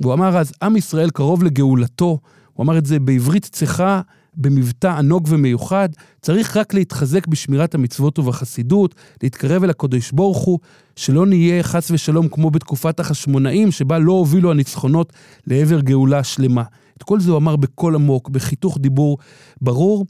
והוא 0.00 0.14
אמר 0.14 0.38
אז, 0.38 0.52
עם 0.62 0.76
ישראל 0.76 1.10
קרוב 1.10 1.44
לגאולתו, 1.44 2.18
הוא 2.52 2.64
אמר 2.64 2.78
את 2.78 2.86
זה 2.86 2.98
בעברית 2.98 3.48
צחה, 3.52 4.00
במבטא 4.36 4.86
ענוג 4.86 5.26
ומיוחד, 5.30 5.88
צריך 6.22 6.56
רק 6.56 6.74
להתחזק 6.74 7.26
בשמירת 7.26 7.74
המצוות 7.74 8.18
ובחסידות, 8.18 8.94
להתקרב 9.22 9.64
אל 9.64 9.70
הקדוש 9.70 10.12
ברוך 10.12 10.38
הוא, 10.38 10.58
שלא 10.96 11.26
נהיה 11.26 11.62
חס 11.62 11.90
ושלום 11.90 12.28
כמו 12.28 12.50
בתקופת 12.50 13.00
החשמונאים, 13.00 13.70
שבה 13.70 13.98
לא 13.98 14.12
הובילו 14.12 14.50
הניצחונות 14.50 15.12
לעבר 15.46 15.80
גאולה 15.80 16.24
שלמה. 16.24 16.62
את 16.96 17.02
כל 17.02 17.20
זה 17.20 17.30
הוא 17.30 17.38
אמר 17.38 17.56
בקול 17.56 17.94
עמוק, 17.94 18.28
בחיתוך 18.28 18.78
דיבור 18.80 19.18
ברור. 19.60 20.06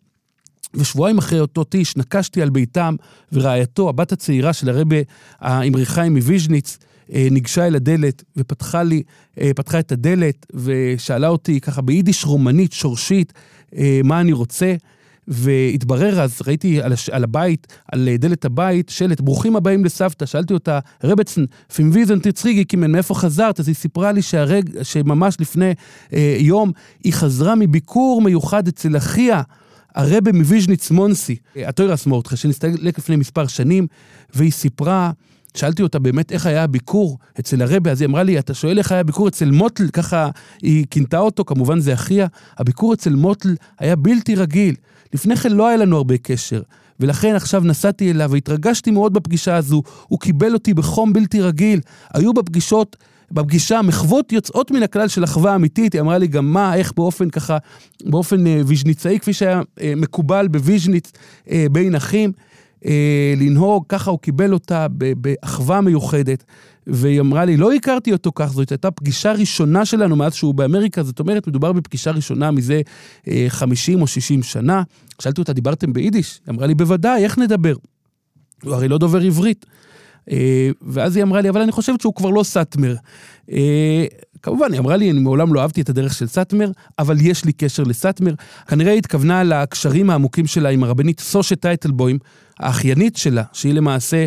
ושבועיים 0.74 1.18
אחרי 1.18 1.40
אותו 1.40 1.64
טיש 1.64 1.96
נקשתי 1.96 2.42
על 2.42 2.50
ביתם, 2.50 2.96
ורעייתו, 3.32 3.88
הבת 3.88 4.12
הצעירה 4.12 4.52
של 4.52 4.68
הרבה 4.68 4.96
האמרי 5.40 5.86
חיים 5.86 6.14
מוויז'ניץ, 6.14 6.78
ניגשה 7.08 7.66
אל 7.66 7.76
הדלת 7.76 8.24
ופתחה 8.36 8.82
לי, 8.82 9.02
אה, 9.40 9.50
פתחה 9.56 9.78
את 9.78 9.92
הדלת 9.92 10.46
ושאלה 10.54 11.28
אותי 11.28 11.60
ככה 11.60 11.82
ביידיש 11.82 12.24
רומנית, 12.24 12.72
שורשית, 12.72 13.32
אה, 13.76 14.00
מה 14.04 14.20
אני 14.20 14.32
רוצה. 14.32 14.74
והתברר 15.28 16.20
אז, 16.20 16.38
ראיתי 16.46 16.82
על, 16.82 16.92
הש... 16.92 17.08
על 17.08 17.24
הבית, 17.24 17.66
על 17.92 18.08
אה, 18.08 18.16
דלת 18.16 18.44
הבית, 18.44 18.88
שלט, 18.88 19.20
ברוכים 19.20 19.56
הבאים 19.56 19.84
לסבתא. 19.84 20.26
שאלתי 20.26 20.54
אותה, 20.54 20.78
רבצן, 21.04 21.44
פינוויזן 21.74 22.18
תצחיגי 22.18 22.64
קימן, 22.64 22.92
מאיפה 22.92 23.14
חזרת? 23.14 23.60
אז 23.60 23.68
היא 23.68 23.76
סיפרה 23.76 24.12
לי 24.12 24.22
שהרג... 24.22 24.82
שממש 24.82 25.36
לפני 25.40 25.72
אה, 26.12 26.36
יום 26.40 26.72
היא 27.04 27.12
חזרה 27.12 27.54
מביקור 27.54 28.22
מיוחד 28.22 28.68
אצל 28.68 28.96
אחיה. 28.96 29.42
הרבה 29.94 30.32
מוויז'ניץ 30.32 30.90
מונסי, 30.90 31.36
הטוירס 31.56 32.06
מורטחה, 32.06 32.36
שנסתלק 32.36 32.98
לפני 32.98 33.16
מספר 33.16 33.46
שנים, 33.46 33.86
והיא 34.34 34.52
סיפרה, 34.52 35.10
שאלתי 35.56 35.82
אותה 35.82 35.98
באמת 35.98 36.32
איך 36.32 36.46
היה 36.46 36.64
הביקור 36.64 37.18
אצל 37.40 37.62
הרבה, 37.62 37.90
אז 37.90 38.00
היא 38.00 38.08
אמרה 38.08 38.22
לי, 38.22 38.38
אתה 38.38 38.54
שואל 38.54 38.78
איך 38.78 38.92
היה 38.92 39.00
הביקור 39.00 39.28
אצל 39.28 39.50
מוטל, 39.50 39.88
ככה 39.88 40.28
היא 40.62 40.86
כינתה 40.90 41.18
אותו, 41.18 41.44
כמובן 41.44 41.80
זה 41.80 41.94
אחיה, 41.94 42.26
הביקור 42.58 42.94
אצל 42.94 43.14
מוטל 43.14 43.54
היה 43.78 43.96
בלתי 43.96 44.34
רגיל. 44.34 44.74
לפני 45.14 45.36
כן 45.36 45.52
לא 45.52 45.68
היה 45.68 45.76
לנו 45.76 45.96
הרבה 45.96 46.18
קשר, 46.18 46.62
ולכן 47.00 47.34
עכשיו 47.34 47.62
נסעתי 47.64 48.10
אליו 48.10 48.30
והתרגשתי 48.30 48.90
מאוד 48.90 49.12
בפגישה 49.12 49.56
הזו, 49.56 49.82
הוא 50.08 50.20
קיבל 50.20 50.54
אותי 50.54 50.74
בחום 50.74 51.12
בלתי 51.12 51.40
רגיל. 51.40 51.80
היו 52.14 52.32
בפגישות... 52.34 52.96
בפגישה 53.30 53.82
מחוות 53.82 54.32
יוצאות 54.32 54.70
מן 54.70 54.82
הכלל 54.82 55.08
של 55.08 55.24
אחווה 55.24 55.54
אמיתית, 55.54 55.92
היא 55.92 56.00
אמרה 56.00 56.18
לי 56.18 56.26
גם 56.26 56.52
מה, 56.52 56.74
איך 56.74 56.92
באופן 56.96 57.30
ככה, 57.30 57.58
באופן 58.04 58.46
אה, 58.46 58.60
ויז'ניצאי, 58.66 59.20
כפי 59.20 59.32
שהיה 59.32 59.62
אה, 59.80 59.92
מקובל 59.96 60.48
בוויז'ניץ 60.48 61.12
אה, 61.50 61.66
בין 61.72 61.94
אחים, 61.94 62.32
אה, 62.86 63.34
לנהוג, 63.36 63.84
ככה 63.88 64.10
הוא 64.10 64.18
קיבל 64.18 64.52
אותה 64.52 64.86
באחווה 65.16 65.80
מיוחדת. 65.80 66.44
והיא 66.86 67.20
אמרה 67.20 67.44
לי, 67.44 67.56
לא 67.56 67.72
הכרתי 67.72 68.12
אותו 68.12 68.32
כך, 68.34 68.46
זאת 68.52 68.70
הייתה 68.70 68.90
פגישה 68.90 69.32
ראשונה 69.32 69.84
שלנו 69.84 70.16
מאז 70.16 70.34
שהוא 70.34 70.54
באמריקה, 70.54 71.02
זאת 71.02 71.20
אומרת, 71.20 71.46
מדובר 71.46 71.72
בפגישה 71.72 72.10
ראשונה 72.10 72.50
מזה 72.50 72.80
אה, 73.28 73.46
50 73.48 74.02
או 74.02 74.06
60 74.06 74.42
שנה. 74.42 74.82
שאלתי 75.22 75.40
אותה, 75.40 75.52
דיברתם 75.52 75.92
ביידיש? 75.92 76.40
היא 76.46 76.54
אמרה 76.54 76.66
לי, 76.66 76.74
בוודאי, 76.74 77.24
איך 77.24 77.38
נדבר? 77.38 77.74
הוא 78.62 78.74
הרי 78.74 78.88
לא 78.88 78.98
דובר 78.98 79.20
עברית. 79.20 79.66
אה, 80.30 80.70
ואז 80.82 81.16
היא 81.16 81.24
אמרה 81.24 81.40
לי, 81.40 81.48
אבל 81.48 81.60
אני 81.60 81.72
חושבת 81.72 82.00
שהוא 82.00 82.14
כבר 82.14 82.30
לא 82.30 82.42
סאטמר. 82.42 82.94
אה, 83.52 84.04
כמובן, 84.42 84.72
היא 84.72 84.80
אמרה 84.80 84.96
לי, 84.96 85.10
אני 85.10 85.20
מעולם 85.20 85.54
לא 85.54 85.60
אהבתי 85.60 85.80
את 85.80 85.88
הדרך 85.88 86.14
של 86.14 86.26
סאטמר, 86.26 86.70
אבל 86.98 87.16
יש 87.20 87.44
לי 87.44 87.52
קשר 87.52 87.82
לסאטמר. 87.82 88.34
כנראה 88.68 88.90
היא 88.90 88.98
התכוונה 88.98 89.44
לקשרים 89.44 90.10
העמוקים 90.10 90.46
שלה 90.46 90.68
עם 90.68 90.84
הרבנית 90.84 91.20
סושה 91.20 91.56
טייטלבוים, 91.56 92.18
האחיינית 92.58 93.16
שלה, 93.16 93.42
שהיא 93.52 93.74
למעשה 93.74 94.26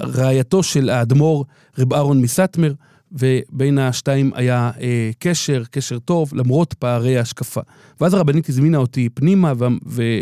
רעייתו 0.00 0.62
של 0.62 0.90
האדמו"ר 0.90 1.44
רב 1.78 1.92
אהרון 1.92 2.22
מסאטמר, 2.22 2.72
ובין 3.12 3.78
השתיים 3.78 4.30
היה 4.34 4.70
אה, 4.80 5.10
קשר, 5.18 5.62
קשר 5.70 5.98
טוב, 5.98 6.34
למרות 6.34 6.74
פערי 6.74 7.18
ההשקפה. 7.18 7.60
ואז 8.00 8.14
הרבנית 8.14 8.48
הזמינה 8.48 8.78
אותי 8.78 9.08
פנימה, 9.14 9.52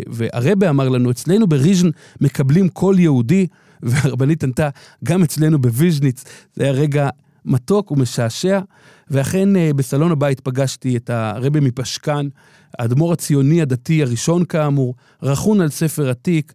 והרבי 0.07 0.69
אמר 0.69 0.89
לנו, 0.89 1.11
אצלנו 1.11 1.47
בריז'ן 1.47 1.89
מקבלים 2.21 2.69
כל 2.69 2.95
יהודי, 2.99 3.47
והרבנית 3.83 4.43
ענתה, 4.43 4.69
גם 5.03 5.23
אצלנו 5.23 5.61
בוויז'ניץ, 5.61 6.23
זה 6.55 6.63
היה 6.63 6.71
רגע 6.71 7.09
מתוק 7.45 7.91
ומשעשע, 7.91 8.59
ואכן 9.09 9.55
אה, 9.55 9.71
בסלון 9.75 10.11
הבית 10.11 10.39
פגשתי 10.39 10.97
את 10.97 11.09
הרבי 11.09 11.59
מפשקאן, 11.59 12.27
האדמו"ר 12.79 13.13
הציוני 13.13 13.61
הדתי 13.61 14.03
הראשון 14.03 14.45
כאמור, 14.45 14.95
רכון 15.23 15.61
על 15.61 15.69
ספר 15.69 16.09
עתיק, 16.09 16.53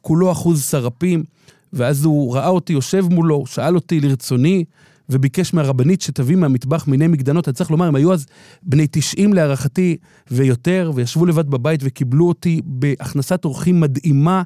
כולו 0.00 0.32
אחוז 0.32 0.62
שרעפים, 0.62 1.24
ואז 1.72 2.04
הוא 2.04 2.34
ראה 2.34 2.48
אותי 2.48 2.72
יושב 2.72 3.04
מולו, 3.10 3.46
שאל 3.46 3.74
אותי 3.74 4.00
לרצוני, 4.00 4.64
וביקש 5.12 5.54
מהרבנית 5.54 6.00
שתביא 6.00 6.36
מהמטבח 6.36 6.86
מיני 6.86 7.06
מגדנות. 7.06 7.48
אני 7.48 7.54
צריך 7.54 7.70
לומר, 7.70 7.86
הם 7.86 7.94
היו 7.94 8.12
אז 8.12 8.26
בני 8.62 8.86
90 8.90 9.32
להערכתי 9.32 9.96
ויותר, 10.30 10.92
וישבו 10.94 11.26
לבד 11.26 11.50
בבית 11.50 11.80
וקיבלו 11.84 12.28
אותי 12.28 12.60
בהכנסת 12.64 13.44
אורחים 13.44 13.80
מדהימה, 13.80 14.42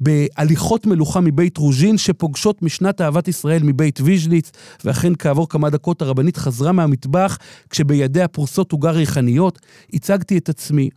בהליכות 0.00 0.86
מלוכה 0.86 1.20
מבית 1.20 1.56
רוז'ין, 1.56 1.98
שפוגשות 1.98 2.62
משנת 2.62 3.00
אהבת 3.00 3.28
ישראל 3.28 3.62
מבית 3.62 4.00
ויז'ניץ, 4.00 4.50
ואכן 4.84 5.12
כעבור 5.18 5.48
כמה 5.48 5.70
דקות 5.70 6.02
הרבנית 6.02 6.36
חזרה 6.36 6.72
מהמטבח, 6.72 7.38
כשבידיה 7.70 8.28
פרוסות 8.28 8.72
עוגה 8.72 8.90
ריחניות, 8.90 9.58
הצגתי 9.94 10.38
את 10.38 10.48
עצמי. 10.48 10.90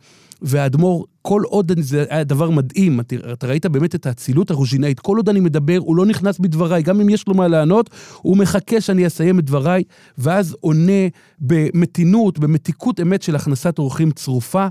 והאדמו"ר, 0.44 1.06
כל 1.22 1.42
עוד 1.46 1.72
אני- 1.72 1.84
זה 1.84 2.06
היה 2.10 2.24
דבר 2.24 2.50
מדהים, 2.50 3.00
אתה, 3.00 3.16
אתה 3.34 3.48
ראית 3.48 3.66
באמת 3.66 3.96
את 3.96 4.06
האצילות 4.06 4.52
הרוז'ינאית, 4.52 5.00
כל 5.00 5.18
עוד 5.18 5.30
אני 5.30 5.40
מדבר, 5.40 5.78
הוא 5.80 5.96
לא 5.96 6.06
נכנס 6.06 6.40
בדבריי, 6.40 6.84
גם 6.84 7.02
אם 7.02 7.10
יש 7.10 7.28
לו 7.28 7.34
מה 7.34 7.48
לענות, 7.48 7.90
הוא 8.22 8.38
מחכה 8.38 8.82
שאני 8.82 9.08
אסיים 9.08 9.40
את 9.40 9.46
דבריי, 9.46 9.84
ואז 10.18 10.56
עונה 10.60 11.08
במתינות, 11.40 12.40
במתיקות 12.40 13.00
אמת 13.00 13.22
של 13.22 13.36
הכנסת 13.36 13.80
אורחים 13.80 14.12
צרופה. 14.12 14.68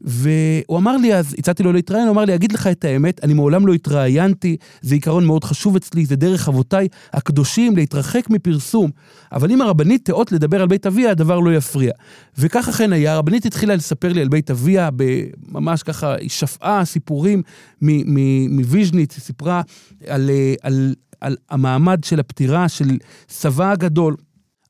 והוא 0.00 0.78
אמר 0.78 0.96
לי 0.96 1.14
אז, 1.14 1.34
הצעתי 1.38 1.62
לו 1.62 1.72
להתראיין, 1.72 2.06
הוא 2.06 2.14
אמר 2.14 2.24
לי, 2.24 2.34
אגיד 2.34 2.52
לך 2.52 2.66
את 2.66 2.84
האמת, 2.84 3.24
אני 3.24 3.34
מעולם 3.34 3.66
לא 3.66 3.72
התראיינתי, 3.72 4.56
זה 4.80 4.94
עיקרון 4.94 5.24
מאוד 5.24 5.44
חשוב 5.44 5.76
אצלי, 5.76 6.06
זה 6.06 6.16
דרך 6.16 6.48
אבותיי 6.48 6.88
הקדושים 7.12 7.76
להתרחק 7.76 8.30
מפרסום. 8.30 8.90
אבל 9.32 9.50
אם 9.50 9.60
הרבנית 9.60 10.04
תיאות 10.04 10.32
לדבר 10.32 10.62
על 10.62 10.68
בית 10.68 10.86
אביה, 10.86 11.10
הדבר 11.10 11.40
לא 11.40 11.54
יפריע. 11.54 11.92
וכך 12.38 12.68
אכן 12.68 12.92
היה, 12.92 13.12
הרבנית 13.12 13.46
התחילה 13.46 13.74
לספר 13.74 14.12
לי 14.12 14.20
על 14.20 14.28
בית 14.28 14.50
אביה, 14.50 14.88
ממש 15.48 15.82
ככה, 15.82 16.14
היא 16.14 16.30
שפעה 16.30 16.84
סיפורים 16.84 17.42
מוויז'ניץ, 18.50 19.14
היא 19.14 19.22
סיפרה 19.22 19.62
על, 20.06 20.30
אה, 20.30 20.54
על, 20.62 20.94
על 21.20 21.36
המעמד 21.50 22.04
של 22.04 22.20
הפטירה 22.20 22.68
של 22.68 22.98
סבה 23.28 23.70
הגדול. 23.70 24.16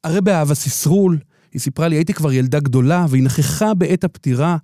הרי 0.05 0.21
באהבה 0.21 0.55
סיסרול, 0.55 1.19
היא 1.53 1.61
סיפרה 1.61 1.89
לי, 1.89 1.97
הייתי 1.97 2.13
כבר 2.13 2.33
ילדה 2.33 2.61
גדולה, 2.61 3.07
והיא 3.09 3.23
נכחה 3.23 3.75
בעת 3.75 4.05
הפטירה, 4.05 4.57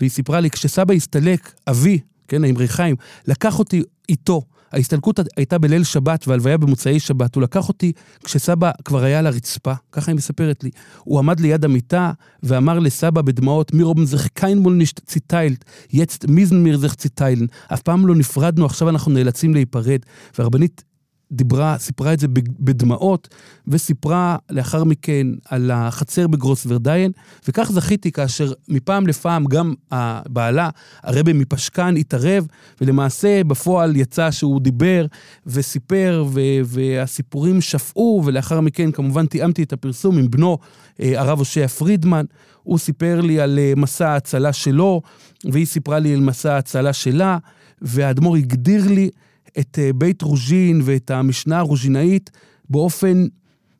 והיא 0.00 0.10
סיפרה 0.10 0.40
לי, 0.40 0.50
כשסבא 0.50 0.94
הסתלק, 0.94 1.52
אבי, 1.70 1.98
כן, 2.28 2.44
האמרי 2.44 2.68
חיים, 2.68 2.96
לקח 3.26 3.58
אותי 3.58 3.82
איתו. 4.08 4.42
ההסתלקות 4.72 5.20
הייתה 5.36 5.58
בליל 5.58 5.84
שבת 5.84 6.28
והלוויה 6.28 6.58
במוצאי 6.58 7.00
שבת. 7.00 7.34
הוא 7.34 7.42
לקח 7.42 7.68
אותי 7.68 7.92
כשסבא 8.24 8.70
כבר 8.84 9.04
היה 9.04 9.18
על 9.18 9.26
הרצפה, 9.26 9.72
ככה 9.92 10.10
היא 10.10 10.16
מספרת 10.16 10.64
לי. 10.64 10.70
הוא 11.04 11.18
עמד 11.18 11.40
ליד 11.40 11.64
המיטה 11.64 12.12
ואמר 12.42 12.78
לסבא 12.78 13.22
בדמעות, 13.22 13.74
מי 13.74 13.82
רובן 13.82 14.04
זך 14.04 14.26
קיינמול 14.26 14.72
נישט 14.72 15.00
ציטיילט, 15.06 15.64
יצט 15.92 16.24
מיזן 16.24 16.56
מיר 16.56 16.78
זך 16.78 16.94
ציטיילן. 16.94 17.46
אף 17.72 17.82
פעם 17.82 18.06
לא 18.06 18.14
נפרדנו, 18.14 18.66
עכשיו 18.66 18.88
אנחנו 18.88 19.12
נאלצים 19.12 19.54
להיפרד. 19.54 20.00
והרבנית 20.38 20.84
דיברה, 21.32 21.78
סיפרה 21.78 22.12
את 22.12 22.20
זה 22.20 22.26
בדמעות, 22.60 23.28
וסיפרה 23.68 24.36
לאחר 24.50 24.84
מכן 24.84 25.26
על 25.44 25.70
החצר 25.70 26.26
בגרוס 26.26 26.66
ורדיין, 26.68 27.12
וכך 27.48 27.72
זכיתי 27.72 28.12
כאשר 28.12 28.52
מפעם 28.68 29.06
לפעם 29.06 29.44
גם 29.44 29.74
הבעלה, 29.90 30.70
הרבי 31.02 31.32
מפשקן, 31.32 31.94
התערב, 31.96 32.46
ולמעשה 32.80 33.44
בפועל 33.44 33.96
יצא 33.96 34.30
שהוא 34.30 34.60
דיבר 34.60 35.06
וסיפר, 35.46 36.24
ו- 36.28 36.40
והסיפורים 36.64 37.60
שפעו, 37.60 38.22
ולאחר 38.24 38.60
מכן 38.60 38.92
כמובן 38.92 39.26
תיאמתי 39.26 39.62
את 39.62 39.72
הפרסום 39.72 40.18
עם 40.18 40.30
בנו, 40.30 40.58
אה, 41.00 41.20
הרב 41.20 41.38
הושע 41.38 41.66
פרידמן. 41.66 42.24
הוא 42.62 42.78
סיפר 42.78 43.20
לי 43.20 43.40
על 43.40 43.58
אה, 43.58 43.72
מסע 43.76 44.08
ההצלה 44.08 44.52
שלו, 44.52 45.02
והיא 45.44 45.66
סיפרה 45.66 45.98
לי 45.98 46.14
על 46.14 46.20
מסע 46.20 46.54
ההצלה 46.54 46.92
שלה, 46.92 47.38
והאדמו"ר 47.82 48.36
הגדיר 48.36 48.88
לי 48.88 49.10
את 49.58 49.78
אה, 49.78 49.92
בית 49.92 50.22
רוז'ין 50.22 50.80
ואת 50.84 51.10
המשנה 51.10 51.58
הרוז'ינאית 51.58 52.30
באופן 52.70 53.26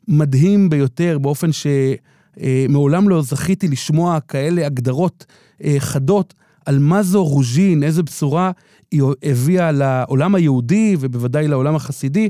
מדהים 0.09 0.71
ביותר, 0.71 1.19
באופן 1.19 1.51
שמעולם 1.53 3.09
לא 3.09 3.23
זכיתי 3.23 3.69
לשמוע 3.69 4.21
כאלה 4.21 4.67
הגדרות 4.67 5.27
אה, 5.65 5.77
חדות 5.79 6.35
על 6.67 6.79
מה 6.79 7.03
זו 7.03 7.25
רוז'ין, 7.25 7.83
איזה 7.83 8.03
בשורה 8.03 8.51
היא 8.91 9.03
הביאה 9.23 9.73
לעולם 9.73 10.35
היהודי 10.35 10.97
ובוודאי 11.01 11.49
לעולם 11.49 11.77
החסידי, 11.77 12.29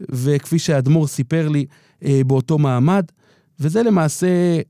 וכפי 0.00 0.58
שהאדמו"ר 0.58 1.06
סיפר 1.06 1.48
לי 1.48 1.66
אה, 2.04 2.20
באותו 2.26 2.58
מעמד. 2.58 3.04
וזה 3.60 3.82
למעשה, 3.82 4.26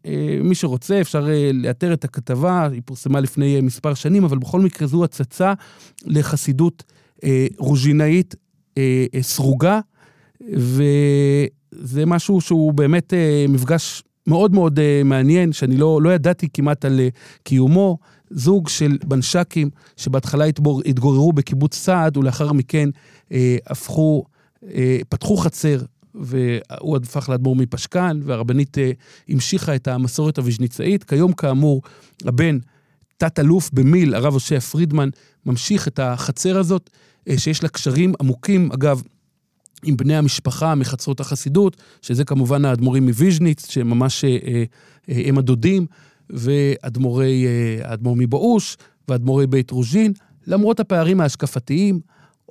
אה, 0.06 0.38
מי 0.44 0.54
שרוצה, 0.54 1.00
אפשר 1.00 1.28
אה, 1.30 1.50
לאתר 1.54 1.92
את 1.92 2.04
הכתבה, 2.04 2.68
היא 2.72 2.82
פורסמה 2.84 3.20
לפני 3.20 3.56
אה, 3.56 3.62
מספר 3.62 3.94
שנים, 3.94 4.24
אבל 4.24 4.38
בכל 4.38 4.60
מקרה 4.60 4.88
זו 4.88 5.04
הצצה 5.04 5.52
לחסידות 6.04 6.82
אה, 6.86 6.99
רוז'ינאית 7.58 8.34
אה, 8.78 9.06
אה, 9.14 9.22
סרוגה, 9.22 9.80
וזה 10.52 12.06
משהו 12.06 12.40
שהוא 12.40 12.72
באמת 12.72 13.14
אה, 13.14 13.46
מפגש 13.48 14.02
מאוד 14.26 14.54
מאוד 14.54 14.78
אה, 14.78 15.02
מעניין, 15.04 15.52
שאני 15.52 15.76
לא, 15.76 16.02
לא 16.02 16.14
ידעתי 16.14 16.48
כמעט 16.52 16.84
על 16.84 17.00
אה, 17.00 17.08
קיומו. 17.42 17.98
זוג 18.30 18.68
של 18.68 18.98
בנש"קים 19.04 19.70
שבהתחלה 19.96 20.44
התבור, 20.44 20.82
התגוררו 20.86 21.32
בקיבוץ 21.32 21.74
סעד 21.74 22.16
ולאחר 22.16 22.52
מכן 22.52 22.88
אה, 23.32 23.56
הפכו, 23.66 24.24
אה, 24.74 24.98
פתחו 25.08 25.36
חצר 25.36 25.82
והוא 26.14 26.96
הפך 26.96 27.28
לאדמו"ר 27.28 27.56
מפשקן 27.56 28.20
והרבנית 28.24 28.78
אה, 28.78 28.90
המשיכה 29.28 29.74
את 29.74 29.88
המסורת 29.88 30.38
הוויז'ניצאית. 30.38 31.04
כיום 31.04 31.32
כאמור 31.32 31.82
הבן 32.24 32.58
תת-אלוף 33.16 33.70
במיל, 33.72 34.14
הרב 34.14 34.32
הושע 34.32 34.60
פרידמן, 34.60 35.08
ממשיך 35.46 35.88
את 35.88 35.98
החצר 35.98 36.58
הזאת, 36.58 36.90
אה, 36.92 37.09
שיש 37.36 37.62
לה 37.62 37.68
קשרים 37.68 38.12
עמוקים, 38.20 38.72
אגב, 38.72 39.02
עם 39.84 39.96
בני 39.96 40.16
המשפחה 40.16 40.74
מחצרות 40.74 41.20
החסידות, 41.20 41.76
שזה 42.02 42.24
כמובן 42.24 42.64
האדמו"רים 42.64 43.06
מוויז'ניץ, 43.06 43.70
שהם 43.70 43.90
ממש 43.90 44.24
אה, 44.24 44.38
אה, 44.46 44.64
אה, 45.08 45.22
הם 45.26 45.38
הדודים, 45.38 45.86
ואדמו"רי, 46.30 47.46
אה, 47.46 47.90
האדמו"ר 47.90 48.16
מבאוש, 48.18 48.76
ואדמו"רי 49.08 49.46
בית 49.46 49.70
רוז'ין, 49.70 50.12
למרות 50.46 50.80
הפערים 50.80 51.20
ההשקפתיים, 51.20 52.00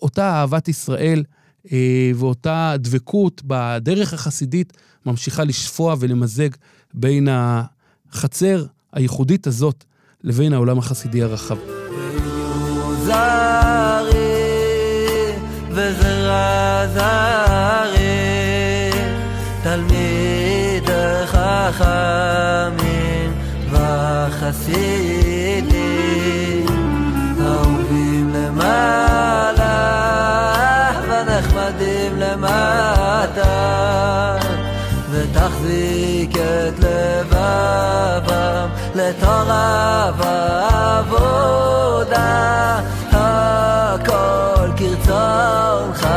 אותה 0.02 0.32
אהבת 0.32 0.68
ישראל 0.68 1.24
אה, 1.72 2.12
ואותה 2.16 2.74
דבקות 2.80 3.42
בדרך 3.46 4.14
החסידית 4.14 4.74
ממשיכה 5.06 5.44
לשפוע 5.44 5.96
ולמזג 6.00 6.50
בין 6.94 7.28
החצר 7.32 8.66
הייחודית 8.94 9.48
הזאת 9.48 9.84
לבין 10.24 10.54
העולם 10.54 10.78
החסידי 10.78 11.24
הרחב. 11.24 11.58
וזרע 15.80 16.86
זרי 16.94 18.92
תלמיד 19.64 20.90
חכמים 21.26 23.32
וחסידים 23.72 25.06
אהובים 27.42 28.34
למעלה 28.34 29.76
ונחמדים 31.08 32.20
למטה 32.20 33.56
ותחזיק 35.12 36.36
את 36.36 36.80
לבבם 36.80 38.68
לתורה 38.96 40.12
ועבודה 40.18 41.50
הכל 43.12 44.59
好。 45.40 46.09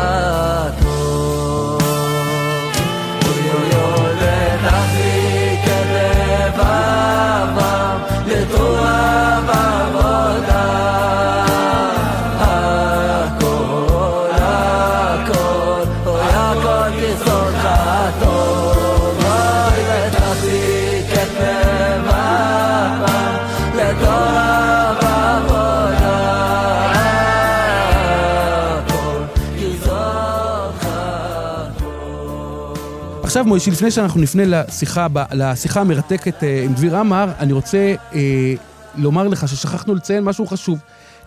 עכשיו, 33.43 33.51
מוישי, 33.51 33.71
לפני 33.71 33.91
שאנחנו 33.91 34.21
נפנה 34.21 34.43
לשיחה, 34.47 35.07
לשיחה 35.33 35.81
המרתקת 35.81 36.45
אה, 36.45 36.65
עם 36.65 36.73
דביר 36.73 36.97
עמר, 36.97 37.33
אני 37.39 37.53
רוצה 37.53 37.95
אה, 38.15 38.55
לומר 38.95 39.29
לך 39.29 39.49
ששכחנו 39.49 39.95
לציין 39.95 40.25
משהו 40.25 40.47
חשוב. 40.47 40.79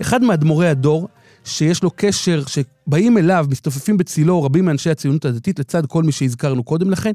אחד 0.02 0.24
מאדמו"רי 0.24 0.68
הדור, 0.68 1.08
שיש 1.44 1.84
לו 1.84 1.92
קשר, 1.96 2.44
שבאים 2.48 3.18
אליו, 3.18 3.46
מסתופפים 3.50 3.98
בצילו 3.98 4.44
רבים 4.44 4.66
מאנשי 4.66 4.90
הציונות 4.90 5.26
הדתית, 5.26 5.60
לצד 5.60 5.86
כל 5.86 6.04
מי 6.04 6.12
שהזכרנו 6.12 6.64
קודם 6.64 6.92
לכן, 6.92 7.12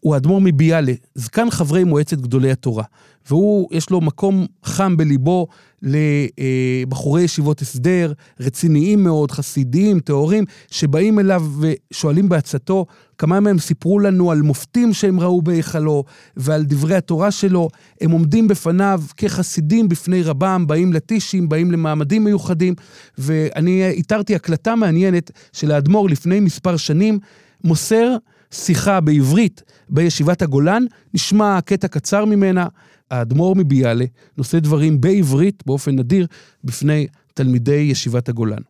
הוא 0.00 0.14
האדמו"ר 0.14 0.40
מביאלה, 0.40 0.92
זקן 1.14 1.50
חברי 1.50 1.84
מועצת 1.84 2.18
גדולי 2.18 2.50
התורה. 2.50 2.84
והוא, 3.28 3.68
יש 3.72 3.90
לו 3.90 4.00
מקום 4.00 4.46
חם 4.64 4.96
בליבו 4.96 5.46
לבחורי 5.82 7.22
ישיבות 7.22 7.60
הסדר, 7.60 8.12
רציניים 8.40 9.04
מאוד, 9.04 9.30
חסידיים, 9.30 10.00
טהורים, 10.00 10.44
שבאים 10.70 11.18
אליו 11.18 11.44
ושואלים 11.60 12.28
בעצתו. 12.28 12.86
כמה 13.18 13.40
מהם 13.40 13.58
סיפרו 13.58 13.98
לנו 13.98 14.30
על 14.30 14.42
מופתים 14.42 14.92
שהם 14.92 15.20
ראו 15.20 15.42
בהיכלו 15.42 16.04
ועל 16.36 16.64
דברי 16.64 16.94
התורה 16.94 17.30
שלו. 17.30 17.68
הם 18.00 18.10
עומדים 18.10 18.48
בפניו 18.48 19.02
כחסידים 19.16 19.88
בפני 19.88 20.22
רבם, 20.22 20.64
באים 20.66 20.92
לטישים, 20.92 21.48
באים 21.48 21.70
למעמדים 21.70 22.24
מיוחדים. 22.24 22.74
ואני 23.18 23.88
איתרתי 23.88 24.34
הקלטה 24.34 24.76
מעניינת 24.76 25.30
של 25.52 25.72
האדמו"ר 25.72 26.08
לפני 26.08 26.40
מספר 26.40 26.76
שנים, 26.76 27.18
מוסר 27.64 28.16
שיחה 28.52 29.00
בעברית 29.00 29.62
בישיבת 29.88 30.42
הגולן, 30.42 30.84
נשמע 31.14 31.60
קטע 31.60 31.88
קצר 31.88 32.24
ממנה. 32.24 32.66
האדמו"ר 33.12 33.54
מביאלה 33.56 34.04
נושא 34.38 34.58
דברים 34.58 35.00
בעברית 35.00 35.62
באופן 35.66 35.98
נדיר 35.98 36.26
בפני 36.64 37.06
תלמידי 37.34 37.88
ישיבת 37.90 38.28
הגולן. 38.28 38.62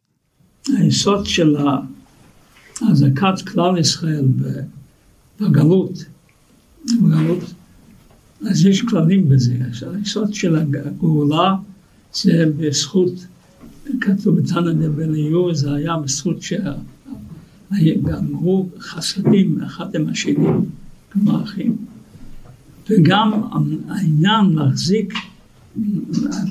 היסוד 0.78 1.26
של 1.26 1.57
החזקת 2.80 3.49
כלל 3.53 3.78
ישראל 3.78 4.24
בגלות, 5.40 6.05
בגלות, 6.84 7.45
אז 8.51 8.66
יש 8.66 8.82
כללים 8.82 9.28
בזה. 9.28 9.55
היסוד 9.95 10.34
של 10.34 10.57
הגאולה 10.57 11.55
זה 12.12 12.45
בזכות, 12.57 13.26
כתוב 14.01 14.40
בתנא 14.40 14.72
דבליהו, 14.72 15.55
זה 15.55 15.72
היה 15.72 15.97
בזכות 15.97 16.36
שגמרו 17.70 18.68
חסדים 18.78 19.62
אחד 19.62 19.95
עם 19.95 20.09
השני, 20.09 20.47
כמו 21.11 21.43
אחים. 21.43 21.91
וגם 22.91 23.43
העניין 23.89 24.53
להחזיק, 24.55 25.14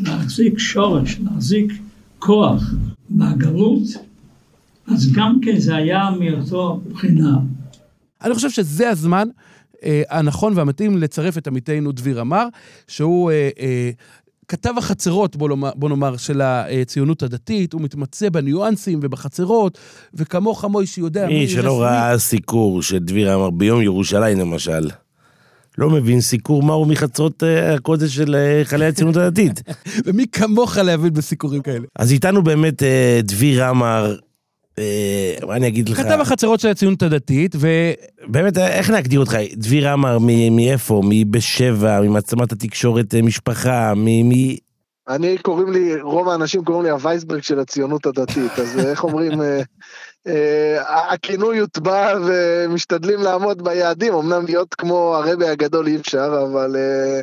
להחזיק 0.04 0.60
שורש, 0.60 1.20
להחזיק 1.20 1.74
כוח 2.20 2.64
בגלות, 3.10 3.84
אז 4.88 5.12
גם 5.14 5.40
כן 5.44 5.60
זה 5.60 5.76
היה 5.76 6.10
מאותו 6.20 6.82
בחינה. 6.92 7.38
אני 8.24 8.34
חושב 8.34 8.50
שזה 8.50 8.90
הזמן 8.90 9.28
אה, 9.84 10.02
הנכון 10.10 10.54
והמתאים 10.56 10.98
לצרף 10.98 11.38
את 11.38 11.48
עמיתנו 11.48 11.92
דביר 11.92 12.22
אמר, 12.22 12.48
שהוא 12.88 13.32
אה, 13.32 13.50
אה, 13.60 13.92
כתב 14.48 14.74
החצרות, 14.78 15.36
בוא, 15.36 15.50
לומר, 15.50 15.72
בוא 15.76 15.90
נאמר, 15.90 16.18
של 16.18 16.42
הציונות 16.42 17.24
הדתית, 17.24 17.74
הוא 17.74 17.82
מתמצא 17.82 18.30
בניואנסים 18.30 19.00
ובחצרות, 19.02 19.78
וכמוך 20.14 20.66
מוישי 20.66 21.02
יודע... 21.02 21.28
מי 21.28 21.48
שלא 21.48 21.82
ראה 21.82 22.20
סיקור 22.20 22.82
שדביר 22.82 23.36
אמר 23.36 23.50
ביום 23.50 23.82
ירושלים 23.82 24.40
למשל, 24.40 24.90
לא 25.82 25.90
מבין 25.90 26.22
סיקור 26.22 26.64
מהו 26.64 26.86
מחצרות 26.86 27.44
אה, 27.44 27.74
הקודש 27.74 28.16
של 28.16 28.36
אה, 28.36 28.62
חיילי 28.64 28.86
הציונות 28.86 29.16
הדתית. 29.16 29.62
ומי 30.06 30.28
כמוך 30.28 30.78
להבין 30.78 31.14
בסיקורים 31.14 31.62
כאלה? 31.62 31.86
אז 31.96 32.12
איתנו 32.12 32.44
באמת 32.44 32.84
אה, 32.84 33.20
דביר 33.24 33.70
אמר, 33.70 34.16
אה, 34.80 35.36
מה 35.48 35.56
אני 35.56 35.68
אגיד 35.68 35.90
לך? 35.90 35.98
כתב 35.98 36.18
החצרות 36.22 36.60
של 36.60 36.68
הציונות 36.68 37.04
הדתית, 37.04 37.56
ו... 37.56 37.68
באמת, 38.28 38.58
איך 38.58 38.90
להגדיר 38.90 39.20
אותך? 39.20 39.36
דביר 39.54 39.94
אמר 39.94 40.18
מ- 40.22 40.56
מאיפה? 40.56 41.02
מבשבע, 41.06 42.02
ממעצמת 42.02 42.52
התקשורת 42.52 43.16
משפחה, 43.16 43.94
מ... 43.96 44.32
אני 45.10 45.38
קוראים 45.38 45.72
לי, 45.72 46.02
רוב 46.02 46.30
האנשים 46.30 46.64
קוראים 46.64 46.84
לי 46.84 46.90
הווייסברג 46.90 47.42
של 47.42 47.60
הציונות 47.60 48.06
הדתית, 48.06 48.60
אז 48.60 48.80
איך 48.80 49.04
אומרים, 49.04 49.42
הכינוי 50.88 51.58
יוטבע 51.58 52.14
ומשתדלים 52.26 53.22
לעמוד 53.22 53.64
ביעדים, 53.64 54.14
אמנם 54.14 54.46
להיות 54.46 54.76
כמו 54.76 55.16
הרבי 55.16 55.48
הגדול 55.48 55.88
אי 55.88 55.96
אפשר, 55.96 56.46
אבל 56.52 56.76
אה, 56.76 57.22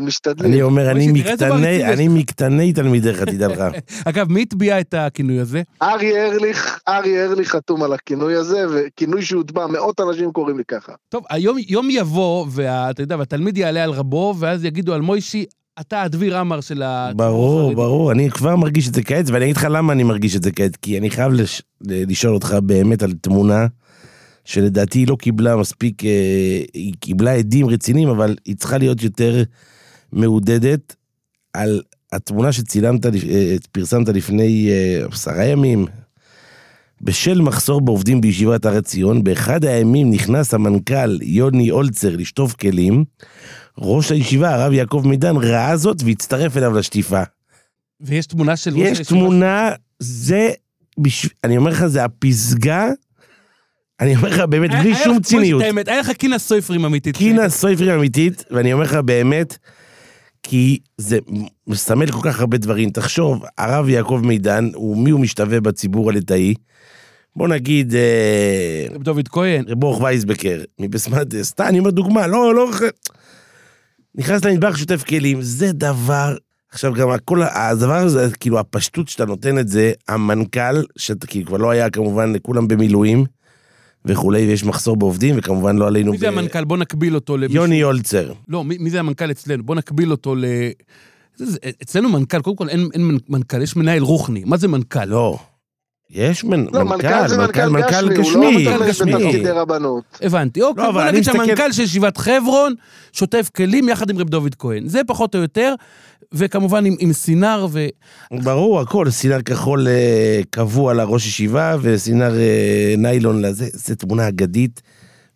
משתדלים. 0.00 0.52
אני 0.52 0.62
אומר, 0.62 0.90
אני 0.90 1.12
מקטני, 1.12 1.84
אני. 1.84 2.08
מקטני 2.08 2.72
תלמידיך, 2.72 3.22
תדע 3.22 3.48
לך. 3.48 3.62
אגב, 4.08 4.32
מי 4.32 4.42
הטביע 4.42 4.80
את 4.80 4.94
הכינוי 4.94 5.40
הזה? 5.40 5.62
אריה 5.82 6.26
ארליך, 6.26 6.80
אריה 6.88 7.24
ארליך 7.24 7.50
חתום 7.50 7.82
על 7.82 7.92
הכינוי 7.92 8.34
הזה, 8.34 8.66
וכינוי 8.70 9.22
שהוטבע, 9.22 9.66
מאות 9.66 10.00
אנשים 10.00 10.32
קוראים 10.32 10.58
לי 10.58 10.64
ככה. 10.68 10.92
טוב, 11.08 11.24
היום 11.30 11.56
יום 11.68 11.90
יבוא, 11.90 12.46
ואתה 12.50 13.02
יודע, 13.02 13.16
והתלמיד 13.18 13.58
יעלה 13.58 13.84
על 13.84 13.90
רבו, 13.90 14.34
ואז 14.38 14.64
יגידו 14.64 14.94
על 14.94 15.00
מוישי, 15.00 15.44
אתה 15.80 16.02
הדביר 16.02 16.38
עמר 16.38 16.60
של 16.60 16.82
ה... 16.82 17.10
ברור, 17.16 17.74
ברור, 17.74 18.12
אני 18.12 18.30
כבר 18.30 18.56
מרגיש 18.56 18.88
את 18.88 18.94
זה 18.94 19.02
כעת, 19.02 19.30
ואני 19.30 19.44
אגיד 19.44 19.56
לך 19.56 19.66
למה 19.70 19.92
אני 19.92 20.02
מרגיש 20.02 20.36
את 20.36 20.42
זה 20.42 20.52
כעת, 20.52 20.76
כי 20.76 20.98
אני 20.98 21.10
חייב 21.10 21.32
לש... 21.32 21.62
לשאול 21.80 22.34
אותך 22.34 22.56
באמת 22.62 23.02
על 23.02 23.12
תמונה 23.20 23.66
שלדעתי 24.44 24.98
היא 24.98 25.08
לא 25.08 25.16
קיבלה 25.16 25.56
מספיק, 25.56 26.04
אה, 26.04 26.62
היא 26.74 26.94
קיבלה 27.00 27.32
עדים 27.32 27.68
רציניים, 27.68 28.08
אבל 28.08 28.36
היא 28.44 28.56
צריכה 28.56 28.78
להיות 28.78 29.02
יותר 29.02 29.42
מעודדת 30.12 30.96
על 31.52 31.82
התמונה 32.12 32.52
שצילמת, 32.52 33.06
אה, 33.06 33.10
פרסמת 33.72 34.08
לפני 34.08 34.68
אה, 34.70 35.06
עשרה 35.12 35.44
ימים. 35.44 35.86
בשל 37.02 37.40
מחסור 37.40 37.80
בעובדים 37.80 38.20
בישיבת 38.20 38.66
הר 38.66 38.76
עציון, 38.76 39.24
באחד 39.24 39.64
הימים 39.64 40.10
נכנס 40.10 40.54
המנכ"ל 40.54 41.22
יוני 41.22 41.70
אולצר 41.70 42.16
לשטוף 42.16 42.54
כלים. 42.54 43.04
ראש 43.78 44.10
הישיבה, 44.10 44.54
הרב 44.54 44.72
יעקב 44.72 45.02
מידן, 45.06 45.36
ראה 45.36 45.76
זאת 45.76 45.96
והצטרף 46.04 46.56
אליו 46.56 46.72
לשטיפה. 46.72 47.22
ויש 48.00 48.26
תמונה 48.26 48.56
של... 48.56 48.70
ראש 48.74 48.80
יש 48.80 48.98
הישיבה 48.98 49.20
תמונה, 49.20 49.70
זה, 49.98 50.50
בש... 50.98 51.28
אני 51.44 51.56
אומר 51.56 51.70
לך, 51.70 51.86
זה 51.86 52.04
הפסגה, 52.04 52.88
אני 54.00 54.16
אומר 54.16 54.28
לך 54.28 54.40
באמת, 54.40 54.70
היה- 54.70 54.80
בלי 54.82 54.92
היה 54.94 55.04
שום 55.04 55.12
בוא 55.14 55.22
ציניות. 55.22 55.62
היה 55.86 56.00
לך 56.00 56.10
קינה 56.10 56.38
סויפרים 56.38 56.84
אמיתית. 56.84 57.16
קינה 57.16 57.48
סויפרי 57.48 57.94
אמיתית, 57.94 58.44
ואני 58.50 58.72
אומר 58.72 58.84
לך 58.84 58.94
באמת, 58.94 59.58
כי 60.42 60.78
זה 60.98 61.18
מסמל 61.66 62.10
כל 62.10 62.20
כך 62.22 62.40
הרבה 62.40 62.58
דברים. 62.58 62.90
תחשוב, 62.90 63.44
הרב 63.58 63.88
יעקב 63.88 64.20
מידן, 64.24 64.70
הוא 64.74 64.96
מי 64.96 65.10
הוא 65.10 65.20
משתווה 65.20 65.60
בציבור 65.60 66.10
הליטאי? 66.10 66.54
בוא 67.36 67.48
נגיד, 67.48 67.94
אה, 67.94 68.86
רב 68.94 69.02
דוד 69.02 69.28
כהן. 69.28 69.64
רב 69.68 69.80
ברוך 69.80 70.00
וייסבקר, 70.00 70.60
מבסמת, 70.80 71.26
סתם, 71.42 71.64
אני 71.68 71.78
אומר 71.78 71.90
דוגמה, 71.90 72.26
לא, 72.26 72.54
לא... 72.54 72.70
נכנס 74.18 74.44
למטבח, 74.44 74.76
שוטף 74.76 75.02
כלים, 75.04 75.42
זה 75.42 75.72
דבר... 75.72 76.36
עכשיו 76.72 76.92
גם 76.94 77.10
הכל, 77.10 77.42
הדבר 77.42 77.94
הזה, 77.94 78.28
כאילו 78.40 78.58
הפשטות 78.58 79.08
שאתה 79.08 79.24
נותן 79.24 79.58
את 79.58 79.68
זה, 79.68 79.92
המנכ"ל, 80.08 80.82
שאתה 80.96 81.26
כאילו 81.26 81.46
כבר 81.46 81.56
לא 81.56 81.70
היה 81.70 81.90
כמובן, 81.90 82.32
כולם 82.42 82.68
במילואים 82.68 83.24
וכולי, 84.04 84.46
ויש 84.46 84.64
מחסור 84.64 84.96
בעובדים, 84.96 85.34
וכמובן 85.38 85.76
לא 85.76 85.86
עלינו... 85.86 86.12
מי 86.12 86.18
זה 86.18 86.26
ב- 86.30 86.32
המנכ"ל? 86.32 86.64
בוא 86.64 86.76
נקביל 86.76 87.14
אותו 87.14 87.36
למישהו. 87.36 87.54
יוני 87.62 87.74
יולצר. 87.74 88.32
לא, 88.48 88.64
מי, 88.64 88.78
מי 88.78 88.90
זה 88.90 89.00
המנכ"ל 89.00 89.30
אצלנו? 89.30 89.62
בוא 89.62 89.74
נקביל 89.74 90.10
אותו 90.10 90.34
ל... 90.34 90.44
אצלנו 91.82 92.08
מנכ"ל, 92.08 92.40
קודם 92.40 92.56
כל 92.56 92.68
אין, 92.68 92.88
אין 92.94 93.18
מנכ"ל, 93.28 93.62
יש 93.62 93.76
מנהל 93.76 94.02
רוחני. 94.02 94.44
מה 94.46 94.56
זה 94.56 94.68
מנכ"ל? 94.68 95.04
לא. 95.04 95.38
יש 96.10 96.44
מנ... 96.44 96.66
לא, 96.72 96.84
מנכ"ל 96.84 97.28
זה 97.28 97.38
מנכ"ל 97.68 98.08
גשמי, 98.08 98.24
הוא 98.26 98.42
לא 98.44 98.50
גשמי, 98.50 98.66
מנכ"ל 98.72 98.88
גשמי. 98.88 99.12
בתפקידי 99.12 99.50
רבנות. 99.50 100.04
הבנתי. 100.22 100.62
אוקיי, 100.62 100.84
לא, 100.84 100.88
אבל 100.88 101.02
בוא 101.02 101.10
נגיד 101.10 101.20
מסתכל- 101.20 101.32
שהמנכ"ל 101.46 101.72
של 101.72 101.82
ישיבת 101.82 102.16
חברון 102.16 102.74
שוטף 103.12 103.50
כלים 103.56 103.88
יחד 103.88 104.10
עם 104.10 104.18
רב 104.18 104.28
דוד 104.28 104.54
כהן. 104.58 104.88
זה 104.88 105.00
פחות 105.06 105.34
או 105.34 105.40
יותר, 105.40 105.74
וכמובן 106.32 106.84
עם, 106.84 106.96
עם 106.98 107.12
סינר 107.12 107.66
ו... 107.70 107.86
ברור, 108.32 108.80
הכל, 108.80 109.10
סינר 109.10 109.42
כחול 109.42 109.88
אה, 109.88 110.40
קבוע 110.50 110.94
לראש 110.94 111.26
ישיבה, 111.26 111.76
וסינר 111.82 112.38
אה, 112.38 112.94
ניילון 112.98 113.42
לזה, 113.42 113.66
זה 113.72 113.96
תמונה 113.96 114.28
אגדית. 114.28 114.82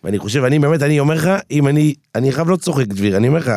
ואני 0.04 0.18
חושב, 0.18 0.44
אני 0.44 0.58
באמת, 0.58 0.82
אני 0.82 1.00
אומר 1.00 1.14
לך, 1.14 1.30
אם 1.50 1.68
אני, 1.68 1.94
אני 2.14 2.32
חייב 2.32 2.48
לא 2.48 2.56
צוחק, 2.56 2.86
דביר, 2.86 3.16
אני 3.16 3.28
אומר 3.28 3.38
לך, 3.38 3.50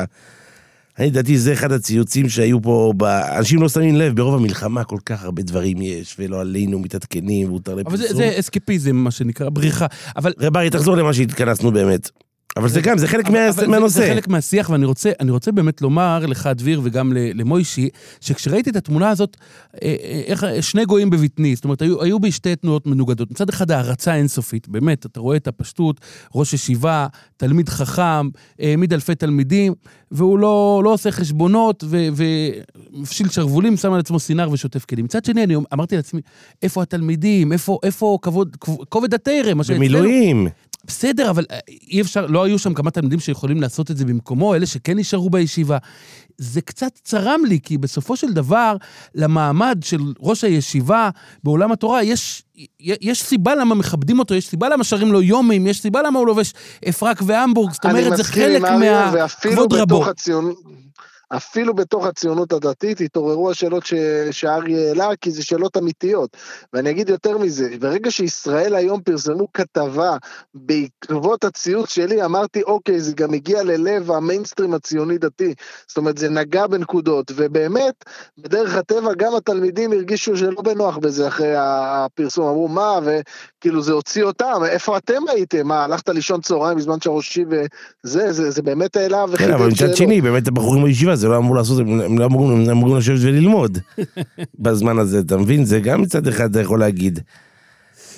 אני 1.00 1.08
לדעתי 1.08 1.38
זה 1.38 1.54
אחד 1.54 1.72
הציוצים 1.72 2.30
שהיו 2.30 2.62
פה, 2.62 2.94
ב... 2.98 3.04
אנשים 3.04 3.62
לא 3.62 3.70
שמים 3.70 3.96
לב, 3.96 4.16
ברוב 4.16 4.36
המלחמה 4.36 4.84
כל 4.84 5.00
כך 5.06 5.24
הרבה 5.24 5.42
דברים 5.42 5.82
יש, 5.82 6.16
ולא 6.20 6.42
עלינו 6.42 6.80
מתעדכנים, 6.80 7.50
והותר 7.50 7.74
אבל 7.74 7.82
לפרסום. 7.82 8.08
זה, 8.08 8.14
זה 8.14 8.36
אסקפיזם, 8.40 8.96
מה 8.96 9.12
שנקרא, 9.12 9.50
בריחה. 9.50 9.86
אבל... 10.16 10.34
רב 10.40 10.58
ארי, 10.58 10.70
תחזור 10.70 10.96
למה 10.96 11.14
שהתכנסנו 11.14 11.72
באמת. 11.72 12.10
אבל 12.58 12.70
זה 12.70 12.82
גם, 12.82 12.98
זה 12.98 13.08
חלק 13.08 13.26
אבל- 13.26 13.34
מה... 13.34 13.50
אבל 13.50 13.56
זה- 13.62 13.68
מהנושא. 13.68 14.00
זה 14.00 14.08
חלק 14.14 14.28
מהשיח, 14.28 14.70
ואני 14.70 14.86
רוצה, 15.32 15.52
באמת 15.52 15.82
לומר 15.82 16.26
לך, 16.26 16.50
דביר, 16.56 16.82
וגם 16.84 17.14
למוישי, 17.16 17.90
שכשראיתי 18.22 18.70
את 18.70 18.76
התמונה 18.76 19.10
הזאת, 19.10 19.38
אה, 19.84 19.96
אה, 20.04 20.22
איך, 20.26 20.46
שני 20.62 20.86
גויים 20.86 21.10
בבטני, 21.10 21.56
זאת 21.56 21.64
אומרת, 21.64 21.82
היו, 21.82 22.02
היו 22.04 22.20
בי 22.20 22.32
שתי 22.32 22.56
תנועות 22.56 22.88
מנוגדות. 22.88 23.32
מצד 23.32 23.50
אחד, 23.50 23.72
הערצה 23.72 24.16
אינסופית, 24.16 24.68
באמת, 24.68 25.06
אתה 25.06 25.20
רואה 25.20 25.38
את 25.38 25.48
הפשטות, 25.48 26.02
ראש 26.36 26.54
ישיבה, 26.54 27.08
תלמיד 27.38 27.70
חכם, 27.70 28.30
העמיד 28.60 28.94
אלפי 28.94 29.16
תלמידים, 29.16 29.74
והוא 30.12 30.40
לא, 30.40 30.82
לא 30.84 30.94
עושה 30.94 31.12
חשבונות, 31.12 31.84
ומפשיל 32.94 33.30
שרוולים, 33.30 33.78
שם 33.78 33.94
על 33.94 34.00
עצמו 34.00 34.20
סינר 34.20 34.50
ושוטף 34.52 34.86
כלים. 34.86 35.06
מצד 35.06 35.26
שני, 35.26 35.44
אני 35.44 35.56
אמרתי 35.74 35.96
לעצמי, 35.96 36.22
איפה 36.64 36.82
התלמידים? 36.82 37.52
איפה, 37.54 37.80
איפה 37.84 38.18
כבוד, 38.22 38.56
כובד 38.90 39.14
התרם? 39.14 39.58
במילואים. 39.76 40.48
בסדר, 40.88 41.30
אבל 41.30 41.46
אה, 41.52 41.60
אי 41.92 42.02
אפשר, 42.02 42.26
לא 42.26 42.44
היו 42.44 42.60
שם 42.60 42.74
כמה 42.74 42.92
תלמידים 42.92 43.20
שיכולים 43.20 43.62
לעשות 43.62 43.92
את 43.92 43.98
זה 43.98 44.06
במקומו, 44.06 44.56
אלה 44.56 44.66
שכן 44.66 45.00
נשארו 45.00 45.30
בישיבה. 45.30 45.78
זה 46.38 46.62
קצת 46.62 47.00
צרם 47.04 47.42
לי, 47.48 47.60
כי 47.64 47.78
בסופו 47.78 48.18
של 48.18 48.34
דבר, 48.34 48.76
למעמד 49.16 49.80
של 49.82 50.00
ראש 50.20 50.44
הישיבה 50.44 51.10
בעולם 51.44 51.72
התורה, 51.72 52.04
יש, 52.04 52.44
יש 52.80 53.24
סיבה 53.24 53.56
למה 53.56 53.76
מכבדים 53.76 54.20
אותו, 54.20 54.36
יש 54.36 54.48
סיבה 54.48 54.70
למה 54.70 54.84
שרים 54.84 55.12
לו 55.12 55.22
יומים, 55.22 55.68
יש 55.68 55.82
סיבה 55.82 56.02
למה 56.02 56.20
הוא 56.20 56.28
לובש 56.28 56.54
אפרק 56.90 57.22
והמבורג, 57.26 57.74
זאת 57.74 57.86
אומרת, 57.86 58.04
זה 58.04 58.10
אני 58.10 58.20
מסכים 58.20 58.44
חלק 58.44 58.58
עם 58.58 58.66
אריה, 58.66 59.12
ואפילו 59.14 59.56
מהכבוד 59.56 59.74
רבו. 59.74 59.96
בתוך 59.96 60.08
הציונות, 60.08 60.58
אפילו 61.30 61.74
בתוך 61.74 62.06
הציונות 62.06 62.54
הדתית 62.54 63.02
התעוררו 63.02 63.52
השאלות 63.52 63.86
ש... 63.86 63.94
שאריה 64.32 64.88
העלה, 64.88 65.10
כי 65.22 65.32
זה 65.32 65.44
שאלות 65.44 65.78
אמיתיות. 65.78 66.38
ואני 66.74 66.90
אגיד 66.90 67.10
יותר 67.10 67.38
מזה, 67.38 67.70
ברגע 67.80 68.12
שישראל 68.12 68.76
היום 68.76 69.02
פרסמו 69.02 69.48
כתבה 69.54 70.18
בעקבות 70.54 71.44
הציוץ 71.44 71.90
שלי, 71.90 72.26
אמרתי, 72.26 72.62
אוקיי, 72.64 73.00
זה 73.00 73.14
גם 73.16 73.34
הגיע 73.34 73.64
ללב 73.64 74.12
המיינסטרים 74.12 74.74
הציוני-דתי. 74.74 75.54
זאת 75.88 75.98
אומרת, 75.98 76.18
זה 76.18 76.30
נגע 76.30 76.68
בנקודות, 76.68 77.32
ובאמת, 77.36 78.06
בדרך 78.38 78.76
הטבע 78.76 79.14
גם 79.18 79.36
התלמידים 79.36 79.92
הרגישו 79.94 80.38
שלא 80.38 80.62
בנוח 80.62 80.98
בזה 80.98 81.28
אחרי 81.28 81.54
הפרסום, 81.58 82.48
אמרו, 82.48 82.68
מה, 82.68 83.00
וכאילו 83.04 83.82
זה 83.82 83.94
הוציא 83.94 84.24
אותם, 84.24 84.62
איפה 84.68 84.98
אתם 84.98 85.22
הייתם? 85.30 85.68
מה, 85.68 85.84
הלכת 85.84 86.10
לישון 86.10 86.42
צהריים 86.42 86.78
בזמן 86.78 87.02
שהראשי 87.02 87.46
וזה, 87.50 88.34
זה, 88.34 88.52
זה 88.52 88.62
באמת 88.62 88.96
העלה 88.96 89.26
כן, 89.28 89.34
וחידד 89.34 89.52
אבל 89.52 89.68
מצד. 89.68 89.96
שני, 89.96 90.22
באמת 90.22 90.48
הבחורים 90.48 90.84
בישיבה, 90.84 91.15
זה 91.16 91.28
לא 91.28 91.38
אמור 91.38 91.56
לעשות, 91.56 91.80
הם 91.80 92.18
לא 92.20 92.26
אמורים 92.26 92.70
אמורים 92.70 92.98
לשבת 92.98 93.18
וללמוד 93.22 93.78
בזמן 94.60 94.98
הזה, 95.00 95.20
אתה 95.20 95.38
מבין? 95.38 95.66
זה 95.66 95.80
גם 95.80 96.02
מצד 96.02 96.28
אחד 96.28 96.50
אתה 96.52 96.62
יכול 96.62 96.80
להגיד. 96.80 97.20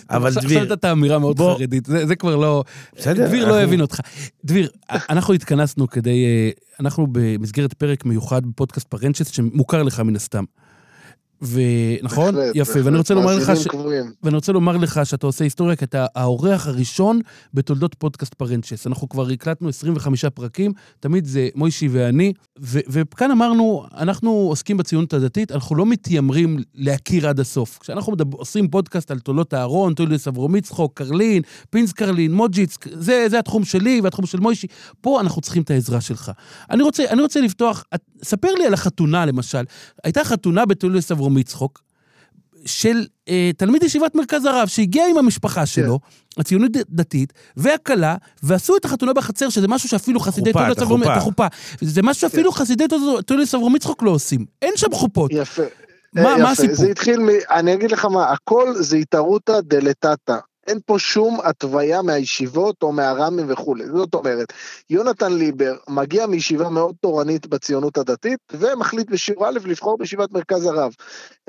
אבל 0.10 0.32
דביר, 0.34 0.60
עכשיו 0.60 0.76
נתת 0.76 0.86
אמירה 0.86 1.20
מאוד 1.20 1.38
בוא- 1.38 1.58
חרדית, 1.58 1.86
זה, 1.86 2.06
זה 2.06 2.16
כבר 2.16 2.36
לא... 2.36 2.64
בסדר, 2.98 3.28
דביר 3.28 3.44
לא 3.46 3.50
אנחנו- 3.50 3.64
הבין 3.64 3.82
אותך. 3.82 4.00
דביר, 4.46 4.70
אנחנו 5.10 5.34
התכנסנו 5.34 5.88
כדי... 5.88 6.26
אה, 6.26 6.50
אנחנו 6.80 7.08
במסגרת 7.12 7.74
פרק 7.74 8.06
מיוחד 8.06 8.46
בפודקאסט 8.46 8.88
פרנצ'ס, 8.88 9.28
שמוכר 9.28 9.84
לך 9.84 10.00
מן 10.00 10.16
הסתם. 10.16 10.44
ונכון? 11.42 12.36
בהחלט, 12.36 12.56
יפה, 12.56 12.74
בהחלט. 12.74 12.86
ואני 12.86 12.98
רוצה 12.98 13.14
לומר 13.14 13.36
לך 13.36 13.52
ש... 13.56 13.68
ואני 14.24 14.36
רוצה 14.36 14.52
לומר 14.52 14.78
לך 14.78 15.00
שאתה 15.04 15.28
עושה 15.28 15.44
היסטוריה, 15.44 15.76
כי 15.76 15.86
אתה 15.86 16.06
האורח 16.16 16.68
הראשון 16.68 17.20
בתולדות 17.54 17.96
פודקאסט 18.00 18.34
פרנצ'ס. 18.34 18.88
אנחנו 18.88 19.10
כבר 19.10 19.30
הקלטנו 19.30 19.70
25 19.70 20.26
פרקים, 20.26 20.72
תמיד 21.00 21.26
זה 21.26 21.50
מוישי 21.56 21.88
ואני, 21.92 22.34
ו- 22.60 22.80
וכאן 22.90 23.32
אמרנו, 23.32 23.86
אנחנו 23.98 24.30
עוסקים 24.32 24.78
בציונות 24.78 25.14
הדתית, 25.14 25.52
אנחנו 25.52 25.76
לא 25.76 25.86
מתיימרים 25.86 26.58
להכיר 26.76 27.28
עד 27.28 27.40
הסוף. 27.40 27.78
כשאנחנו 27.82 28.12
מדבר, 28.14 28.38
עושים 28.38 28.68
פודקאסט 28.68 29.12
על 29.12 29.20
תולדות 29.20 29.54
אהרון, 29.54 29.94
תולדות 29.94 30.28
אברמיצחוק, 30.28 30.98
קרלין, 30.98 31.42
פינס 31.70 31.92
קרלין, 31.92 32.34
מוג'יץ, 32.34 32.78
זה, 32.94 33.26
זה 33.30 33.40
התחום 33.40 33.66
שלי 33.66 34.02
והתחום 34.04 34.26
של 34.26 34.40
מוישי, 34.40 34.68
פה 35.02 35.22
אנחנו 35.22 35.42
צריכים 35.42 35.64
את 35.64 35.72
העזרה 35.72 36.02
שלך. 36.02 36.32
אני 36.70 36.84
רוצה, 36.84 37.04
אני 37.10 37.22
רוצה 37.22 37.42
לפתוח, 37.42 37.84
ספר 38.24 38.54
לי 38.54 38.66
על 38.66 38.74
החתונה 38.74 39.26
למשל. 39.26 39.64
הייתה 40.04 40.24
חתונה 40.24 40.66
בתולדות 41.28 41.48
אברמיצחוק, 41.48 41.82
של 42.66 43.06
אה, 43.30 43.52
תלמיד 43.58 43.84
ישיבת 43.84 44.16
מרכז 44.16 44.46
הרב, 44.46 44.68
שהגיע 44.68 45.08
עם 45.10 45.18
המשפחה 45.18 45.66
שלו, 45.66 46.00
הציונות 46.38 46.72
דתית, 46.90 47.34
והכלה, 47.58 48.16
ועשו 48.44 48.78
את 48.78 48.86
החתונה 48.86 49.14
בחצר, 49.14 49.50
שזה 49.50 49.68
משהו 49.68 49.90
שאפילו 49.90 50.20
חסידי 50.20 50.54
תולדות 50.54 50.78
החופה. 50.82 51.14
את 51.14 51.18
החופה. 51.18 51.48
זה 51.82 52.02
משהו 52.02 52.22
שאפילו 52.22 52.52
חסידי 52.52 52.84
תולדות 53.26 53.56
אברהם 53.56 53.76
יצחוק 53.76 54.04
לא 54.04 54.12
עושים. 54.12 54.46
אין 54.62 54.74
שם 54.76 54.88
חופות. 54.94 55.32
יפה. 55.34 55.62
מה- 56.14 56.22
אה, 56.26 56.38
מה 56.38 56.42
יפה. 56.42 56.50
הסיפור? 56.52 56.76
זה 56.76 56.88
התחיל 56.90 57.20
מ... 57.20 57.28
אני 57.52 57.74
אגיד 57.74 57.92
לך 57.92 58.06
מה, 58.06 58.32
הכל 58.32 58.74
זה 58.80 58.98
התערותא 58.98 59.60
דלתתא. 59.62 60.38
אין 60.68 60.80
פה 60.86 61.00
שום 61.00 61.40
התוויה 61.44 62.02
מהישיבות 62.02 62.76
או 62.82 62.92
מהר"מים 62.92 63.46
וכולי. 63.50 63.86
זאת 63.86 64.14
אומרת, 64.14 64.54
יונתן 64.90 65.34
ליבר 65.34 65.76
מגיע 65.90 66.26
מישיבה 66.26 66.70
מאוד 66.70 66.96
תורנית 67.02 67.48
בציונות 67.48 67.98
הדתית, 67.98 68.40
ומחליט 68.54 69.10
בשיעור 69.10 69.48
א' 69.48 69.60
לבחור 69.66 69.98
בישיבת 69.98 70.32
מרכז 70.32 70.66
הרב. 70.66 70.92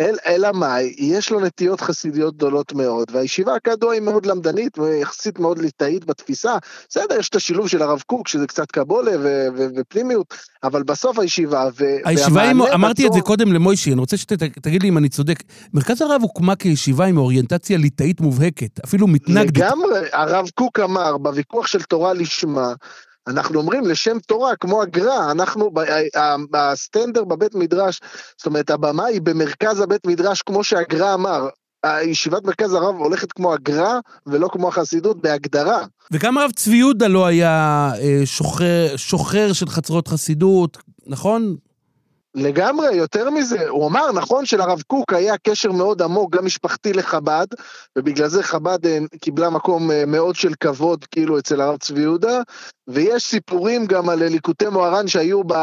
אל, 0.01 0.17
אלא 0.27 0.53
מאי, 0.53 0.95
יש 0.99 1.31
לו 1.31 1.41
נטיות 1.41 1.81
חסידיות 1.81 2.37
גדולות 2.37 2.73
מאוד, 2.73 3.09
והישיבה 3.13 3.53
כידוע 3.65 3.93
היא 3.93 4.01
מאוד 4.01 4.27
למדנית 4.27 4.79
ויחסית 4.79 5.39
מאוד 5.39 5.59
ליטאית 5.59 6.05
בתפיסה. 6.05 6.57
בסדר, 6.89 7.19
יש 7.19 7.29
את 7.29 7.35
השילוב 7.35 7.69
של 7.69 7.83
הרב 7.83 8.03
קוק, 8.07 8.29
שזה 8.29 8.47
קצת 8.47 8.71
קבולה 8.71 9.13
ו- 9.21 9.47
ו- 9.57 9.67
ופנימיות, 9.77 10.35
אבל 10.65 10.83
בסוף 10.83 11.19
הישיבה, 11.19 11.69
ו- 11.79 11.85
הישיבה, 12.05 12.51
עם, 12.51 12.63
אמרתי 12.63 13.07
את 13.07 13.13
זה 13.13 13.21
קודם 13.21 13.53
למוישי, 13.53 13.93
אני 13.93 14.01
רוצה 14.01 14.17
שתגיד 14.17 14.83
לי 14.83 14.89
אם 14.89 14.99
אני 14.99 15.09
צודק. 15.09 15.43
מרכז 15.75 16.03
הרב 16.03 16.23
הוקמה 16.23 16.57
כישיבה 16.57 17.05
עם 17.05 17.19
אוריינטציה 17.19 17.79
ליטאית 17.79 18.21
מובהקת, 18.21 18.81
אפילו 18.85 19.08
מתנגדת. 19.13 19.57
לגמרי, 19.57 20.01
הרב 20.13 20.49
קוק 20.55 20.81
אמר 20.81 21.19
בוויכוח 21.19 21.67
של 21.67 21.83
תורה 21.83 22.13
לשמה, 22.13 22.73
אנחנו 23.29 23.59
אומרים 23.59 23.87
לשם 23.87 24.19
תורה, 24.27 24.57
כמו 24.57 24.83
הגר"א, 24.83 25.31
אנחנו, 25.31 25.71
הסטנדר 26.55 27.25
בבית 27.25 27.55
מדרש, 27.55 28.01
זאת 28.37 28.47
אומרת, 28.47 28.71
הבמה 28.71 29.05
היא 29.05 29.21
במרכז 29.21 29.81
הבית 29.81 30.07
מדרש, 30.07 30.43
כמו 30.43 30.65
שהגר"א 30.65 31.15
אמר. 31.15 31.49
ישיבת 32.03 32.45
מרכז 32.45 32.75
הרב 32.75 32.95
הולכת 32.95 33.33
כמו 33.33 33.55
הגר"א 33.55 33.99
ולא 34.27 34.49
כמו 34.53 34.69
החסידות 34.69 35.23
בהגדרה. 35.23 35.85
וגם 36.13 36.39
הרב 36.39 36.51
צבי 36.51 36.77
יהודה 36.77 37.09
לא 37.09 37.27
היה 37.27 37.91
אה, 38.01 38.21
שוחר, 38.25 38.97
שוחר 38.97 39.53
של 39.53 39.69
חצרות 39.69 40.09
חסידות, 40.09 40.79
נכון? 41.07 41.57
לגמרי, 42.39 42.95
יותר 42.95 43.31
מזה, 43.31 43.69
הוא 43.69 43.89
אמר, 43.89 44.13
נכון 44.13 44.47
שלרב 44.47 44.83
קוק 44.87 45.13
היה 45.13 45.35
קשר 45.39 45.73
מאוד 45.73 46.03
עמוק, 46.03 46.37
גם 46.37 46.45
משפחתי 46.45 46.93
לחב"ד, 46.93 47.47
ובגלל 47.99 48.29
זה 48.29 48.43
חב"ד 48.43 48.87
אה, 48.87 48.99
קיבלה 49.21 49.51
מקום 49.51 49.91
אה, 49.91 50.05
מאוד 50.07 50.37
של 50.37 50.55
כבוד, 50.61 51.05
כאילו, 51.05 51.39
אצל 51.39 51.61
הרב 51.61 51.77
צבי 51.77 52.01
יהודה, 52.01 52.41
ויש 52.89 53.23
סיפורים 53.23 53.87
גם 53.87 54.09
על 54.09 54.25
ליקוטי 54.25 54.69
מוהר"ן 54.69 55.09
שהיו 55.09 55.45
ב, 55.47 55.55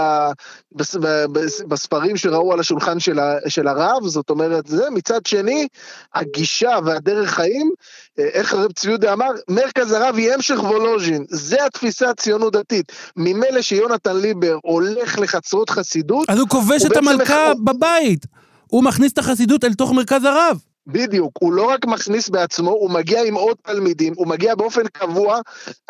בס, 0.71 0.95
ב, 0.95 1.25
בס, 1.31 1.61
בספרים 1.61 2.17
שראו 2.17 2.53
על 2.53 2.59
השולחן 2.59 2.99
של, 2.99 3.19
ה, 3.19 3.35
של 3.47 3.67
הרב, 3.67 4.07
זאת 4.07 4.29
אומרת, 4.29 4.67
זה 4.67 4.89
מצד 4.89 5.25
שני, 5.25 5.67
הגישה 6.13 6.77
והדרך 6.85 7.29
חיים, 7.29 7.71
אה, 8.19 8.23
איך 8.23 8.53
הרב 8.53 8.71
צבי 8.71 8.91
יהודה 8.91 9.13
אמר, 9.13 9.29
מרכז 9.49 9.91
הרב 9.91 10.15
היא 10.15 10.33
המשך 10.33 10.63
וולוז'ין, 10.63 11.25
זה 11.29 11.65
התפיסה 11.65 12.09
הציונות 12.09 12.53
דתית. 12.53 12.91
ממילא 13.17 13.61
שיונתן 13.61 14.17
ליבר 14.17 14.57
הולך 14.63 15.19
לחצרות 15.19 15.69
חסידות, 15.69 16.29
אז 16.29 16.39
הוא 16.39 16.49
כובש 16.49 16.85
את 16.85 16.97
המלכה 16.97 17.51
בבית. 17.63 18.25
הוא 18.67 18.83
מכניס 18.83 19.13
את 19.13 19.17
החסידות 19.17 19.63
אל 19.63 19.73
תוך 19.73 19.91
מרכז 19.91 20.23
הרב. 20.23 20.59
בדיוק, 20.87 21.33
הוא 21.39 21.53
לא 21.53 21.63
רק 21.69 21.85
מכניס 21.85 22.29
בעצמו, 22.29 22.71
הוא 22.71 22.89
מגיע 22.91 23.23
עם 23.23 23.35
עוד 23.35 23.57
תלמידים, 23.61 24.13
הוא 24.17 24.27
מגיע 24.27 24.55
באופן 24.55 24.87
קבוע, 24.93 25.39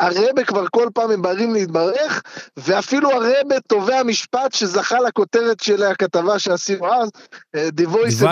הרבה 0.00 0.44
כבר 0.44 0.64
כל 0.72 0.88
פעם 0.94 1.10
הם 1.10 1.22
באים 1.22 1.52
להתברך, 1.54 2.22
ואפילו 2.56 3.10
הרבה 3.10 3.60
תובע 3.68 4.02
משפט 4.02 4.52
שזכה 4.52 5.00
לכותרת 5.00 5.60
של 5.60 5.82
הכתבה 5.82 6.38
שעשינו 6.38 6.94
אז, 6.94 7.10
אה, 7.54 7.70
דיוויסה 7.70 8.26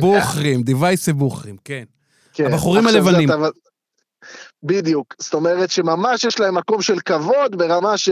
בוכרים, 0.00 0.62
דיווייסה 0.62 1.12
בוכרים, 1.12 1.56
כן. 1.64 1.84
כן. 2.32 2.46
הבחורים 2.46 2.86
הלבנים. 2.86 3.28
אתה- 3.30 3.48
בדיוק, 4.62 5.14
זאת 5.18 5.34
אומרת 5.34 5.70
שממש 5.70 6.24
יש 6.24 6.40
להם 6.40 6.54
מקום 6.54 6.82
של 6.82 7.00
כבוד 7.00 7.56
ברמה 7.58 7.98
ש... 7.98 8.08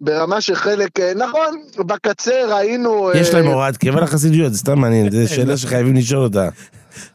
ברמה 0.00 0.40
שחלק, 0.40 1.00
אה, 1.00 1.12
נכון, 1.16 1.62
בקצה 1.78 2.34
ראינו... 2.48 3.10
יש 3.14 3.28
אה, 3.28 3.34
להם 3.34 3.46
הוראת 3.46 3.76
קבע 3.76 4.00
לחסידויות, 4.00 4.52
זה 4.52 4.58
סתם 4.58 4.78
מעניין, 4.78 5.10
זו 5.10 5.34
שאלה 5.34 5.56
שחייבים 5.56 5.94
לשאול 5.94 6.22
אותה. 6.22 6.48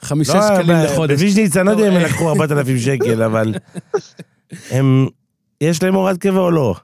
חמישה 0.02 0.34
לא, 0.34 0.42
שקלים 0.42 0.78
לחודש. 0.78 1.16
בוויז'ניץ 1.16 1.58
אני 1.58 1.66
לא 1.66 1.72
יודע 1.72 1.88
אם 1.88 1.94
הם 1.94 2.02
לקחו 2.02 2.30
4,000 2.40 2.78
שקל, 2.80 3.24
אבל 3.24 3.54
הם, 4.72 5.08
יש 5.62 5.84
להם 5.84 5.96
הוראת 5.96 6.18
קבע 6.18 6.40
או 6.40 6.52
לא? 6.52 6.76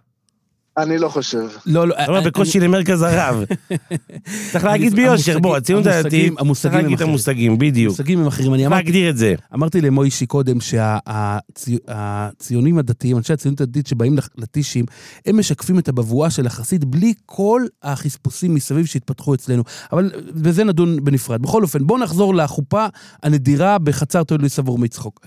אני 0.78 0.98
לא 0.98 1.10
חושב. 1.10 1.48
לא, 1.66 1.88
לא, 1.88 1.96
אתה 1.96 2.06
אומר, 2.08 2.20
אני- 2.20 2.28
בקושי 2.28 2.60
למרכז 2.60 3.02
הרב. 3.02 3.44
צריך 4.52 4.64
להגיד 4.66 4.94
ביושר, 4.96 5.40
בוא, 5.40 5.58
הציונות 5.58 5.86
הדתית, 5.88 6.34
המושגים- 6.40 6.54
צריך 6.62 6.74
להגיד 6.74 6.90
את 6.92 6.96
אחרים. 6.96 7.10
המושגים, 7.10 7.58
בדיוק. 7.58 7.90
המושגים 7.92 8.20
הם 8.20 8.28
אחרים. 8.28 8.54
אני 8.54 8.68
אמרתי, 8.68 8.84
להגדיר 8.84 9.10
את 9.10 9.18
זה. 9.18 9.36
אמרתי 9.54 9.82
למוישי 9.82 10.26
קודם 10.26 10.58
שהציונים 10.62 12.78
הדתיים, 12.78 13.18
אנשי 13.18 13.34
הציונות 13.34 13.62
הדתית 13.62 13.88
שבאים 13.88 14.16
לטישים, 14.38 14.86
הם 15.26 15.40
משקפים 15.40 15.80
את 15.80 15.90
הבבואה 15.90 16.30
של 16.30 16.48
החסיד 16.48 16.92
בלי 16.92 17.14
כל 17.26 17.62
החספוסים 17.84 18.56
מסביב 18.56 18.86
שהתפתחו 18.86 19.34
אצלנו. 19.34 19.64
אבל 19.92 20.12
בזה 20.36 20.64
נדון 20.64 21.04
בנפרד. 21.06 21.42
בכל 21.42 21.64
אופן, 21.64 21.88
בואו 21.88 22.00
נחזור 22.00 22.36
לחופה 22.36 22.86
הנדירה 23.24 23.78
בחצר 23.78 24.24
תולדוי 24.24 24.50
סבור 24.50 24.78
מצחוק. 24.80 25.20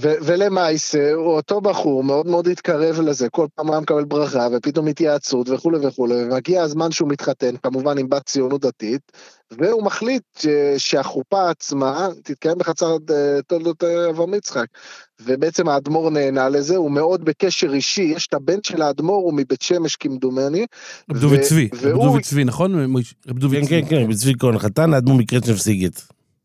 ו- 0.00 0.14
ולמעשה, 0.22 1.12
הוא 1.12 1.32
אותו 1.36 1.60
בחור 1.60 2.04
מאוד 2.04 2.26
מאוד 2.26 2.48
התקרב 2.48 3.00
לזה, 3.00 3.28
כל 3.28 3.46
פעם 3.54 3.70
היה 3.70 3.80
מקבל 3.80 4.04
ברכה, 4.04 4.48
ופתאום 4.52 4.86
התייעצות 4.86 5.48
וכולי 5.48 5.86
וכולי, 5.86 6.14
ומגיע 6.14 6.62
הזמן 6.62 6.90
שהוא 6.90 7.08
מתחתן, 7.08 7.56
כמובן 7.62 7.98
עם 7.98 8.08
בת 8.08 8.26
ציונות 8.26 8.60
דתית, 8.60 9.12
והוא 9.50 9.82
מחליט 9.82 10.22
ש- 10.38 10.46
שהחופה 10.78 11.50
עצמה 11.50 12.08
תתקיים 12.22 12.58
בחצר 12.58 12.96
אה, 13.10 13.42
תולדות 13.46 13.84
אה, 13.84 14.10
אברהם 14.10 14.34
יצחק. 14.34 14.66
ובעצם 15.20 15.68
האדמו"ר 15.68 16.10
נהנה 16.10 16.48
לזה, 16.48 16.76
הוא 16.76 16.90
מאוד 16.90 17.24
בקשר 17.24 17.72
אישי, 17.72 18.12
יש 18.16 18.26
את 18.26 18.34
הבן 18.34 18.58
של 18.62 18.82
האדמו"ר, 18.82 19.24
הוא 19.24 19.34
מבית 19.34 19.62
שמש 19.62 19.96
כמדומני. 19.96 20.66
רב 21.10 21.18
דובי 21.18 21.38
צבי, 21.38 21.68
רב 21.82 22.02
דובי 22.02 22.22
צבי, 22.22 22.44
נכון? 22.44 22.94
רב 23.28 23.38
דובי 23.38 23.56
כן, 23.56 23.66
צבי. 23.66 23.82
כן, 23.82 23.88
כן, 23.88 24.08
בצבי 24.10 24.32
כהן, 24.38 24.58
חתן 24.58 24.94
האדמו"ר 24.94 25.18
מקרצ'נב 25.18 25.56
סיגט. 25.56 26.00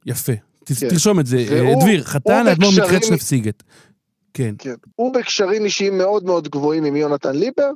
יפה. 0.06 0.34
כן. 0.66 0.90
תרשום 0.90 1.20
את 1.20 1.26
זה. 1.26 1.38
אה, 1.38 1.62
והוא- 1.64 1.82
דביר, 1.84 2.04
חתן 2.04 2.32
הוא 2.42 2.50
האדמו"ר 2.50 2.70
בקשרים- 2.72 2.88
מקרצ'נב 2.90 3.20
סיגט. 3.20 3.64
כן. 4.34 4.56
כן. 4.58 4.74
הוא 4.96 5.14
בקשרים 5.14 5.66
אישיים 5.66 5.98
מאוד 5.98 6.24
מאוד 6.26 6.48
גבוהים 6.48 6.84
עם 6.86 6.96
יונתן 6.96 7.36
ליבר, 7.36 7.70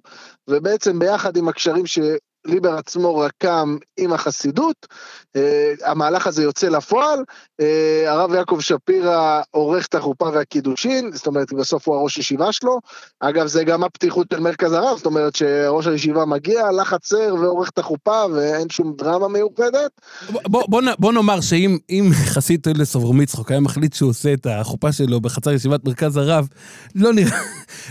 ובעצם 0.47 0.99
ביחד 0.99 1.37
עם 1.37 1.47
הקשרים 1.47 1.83
שליבר 1.85 2.73
עצמו 2.77 3.17
רקם 3.17 3.77
עם 3.97 4.13
החסידות, 4.13 4.87
אה, 5.35 5.73
המהלך 5.85 6.27
הזה 6.27 6.43
יוצא 6.43 6.69
לפועל, 6.69 7.19
אה, 7.61 8.11
הרב 8.11 8.33
יעקב 8.33 8.59
שפירא 8.59 9.41
עורך 9.51 9.85
את 9.85 9.95
החופה 9.95 10.25
והקידושין, 10.33 11.11
זאת 11.13 11.27
אומרת 11.27 11.53
בסוף 11.53 11.87
הוא 11.87 11.95
הראש 11.95 12.17
ישיבה 12.17 12.51
שלו, 12.51 12.79
אגב 13.19 13.47
זה 13.47 13.63
גם 13.63 13.83
הפתיחות 13.83 14.27
של 14.33 14.39
מרכז 14.39 14.73
הרב, 14.73 14.97
זאת 14.97 15.05
אומרת 15.05 15.35
שראש 15.35 15.87
הישיבה 15.87 16.25
מגיע 16.25 16.71
לחצר 16.71 17.35
ועורך 17.41 17.69
את 17.69 17.79
החופה 17.79 18.25
ואין 18.33 18.69
שום 18.69 18.93
דרמה 18.97 19.27
מיוחדת, 19.27 20.01
בוא, 20.47 21.13
נאמר 21.13 21.41
שאם 21.41 21.77
אם 21.89 22.09
חסיד 22.13 22.59
תולדס 22.61 22.95
אברהם 22.95 23.21
יצחוק 23.21 23.51
היה 23.51 23.59
מחליט 23.59 23.93
שהוא 23.93 24.09
עושה 24.09 24.33
את 24.33 24.47
החופה 24.49 24.91
שלו 24.91 25.21
בחצר 25.21 25.51
ישיבת 25.51 25.85
מרכז 25.85 26.17
הרב, 26.17 26.47
לא 26.95 27.11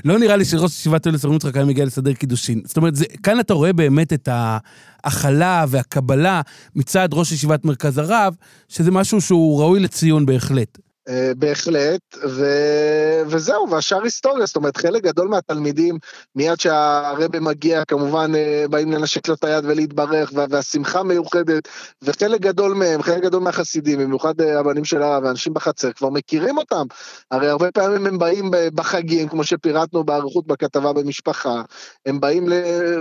לא 0.05 0.19
נראה 0.19 0.37
לי 0.37 0.45
שראש 0.45 0.71
ישיבת 0.71 1.03
תולדס 1.03 1.25
אברהם 1.25 1.37
יצחוק 1.37 1.57
היה 1.57 1.64
מגיע 1.64 1.85
לסדר 1.85 2.12
קידושין. 2.12 2.62
זאת 2.64 2.77
אומרת, 2.77 2.95
כאן 3.23 3.41
אתה 3.41 3.55
רואה 3.55 3.73
באמת 3.73 4.12
את 4.12 4.29
ההכלה 5.07 5.65
והקבלה 5.69 6.41
מצד 6.77 7.09
ראש 7.13 7.33
ישיבת 7.33 7.65
מרכז 7.65 7.99
הרב, 7.99 8.35
שזה 8.69 8.91
משהו 8.91 9.21
שהוא 9.21 9.61
ראוי 9.61 9.81
לציון 9.81 10.27
בהחלט. 10.27 10.79
אה, 11.09 11.33
בהחלט, 11.37 12.01
ו... 12.29 12.47
וזהו, 13.27 13.71
והשאר 13.71 14.03
היסטוריה, 14.03 14.47
זאת 14.47 14.57
אומרת, 14.57 14.77
חלק 14.77 15.03
גדול 15.03 15.29
מהתלמידים, 15.29 15.99
מיד 16.35 16.61
שהרבה 16.61 17.41
מגיע, 17.41 17.85
כמובן 17.85 18.35
אה, 18.35 18.65
באים 18.71 18.93
לנשק 18.93 19.29
לו 19.29 19.35
את 19.35 19.45
היד 19.45 19.65
ולהתברך, 19.65 20.31
וה... 20.35 20.47
והשמחה 20.51 21.03
מיוחדת, 21.03 21.69
וחלק 22.03 22.41
גדול 22.41 22.75
מהם, 22.75 23.03
חלק 23.03 23.23
גדול 23.23 23.43
מהחסידים, 23.43 23.99
במיוחד 23.99 24.41
אה, 24.41 24.59
הבנים 24.61 24.85
של 24.85 25.03
הרב, 25.03 25.25
ואנשים 25.25 25.55
בחצר, 25.55 25.93
כבר 25.93 26.11
מכירים 26.11 26.59
אותם. 26.59 26.87
הרי 27.31 27.49
הרבה 27.49 27.71
פעמים 27.71 28.07
הם 28.07 28.19
באים 28.19 28.51
בחגים, 28.75 29.29
כמו 29.29 29.45
שפירטנו 29.45 30.05
באריכות 30.05 30.47
בכתבה 30.47 30.93
במשפחה, 30.93 31.63
הם 32.07 32.21
באים 32.21 32.49
ל... 32.49 32.53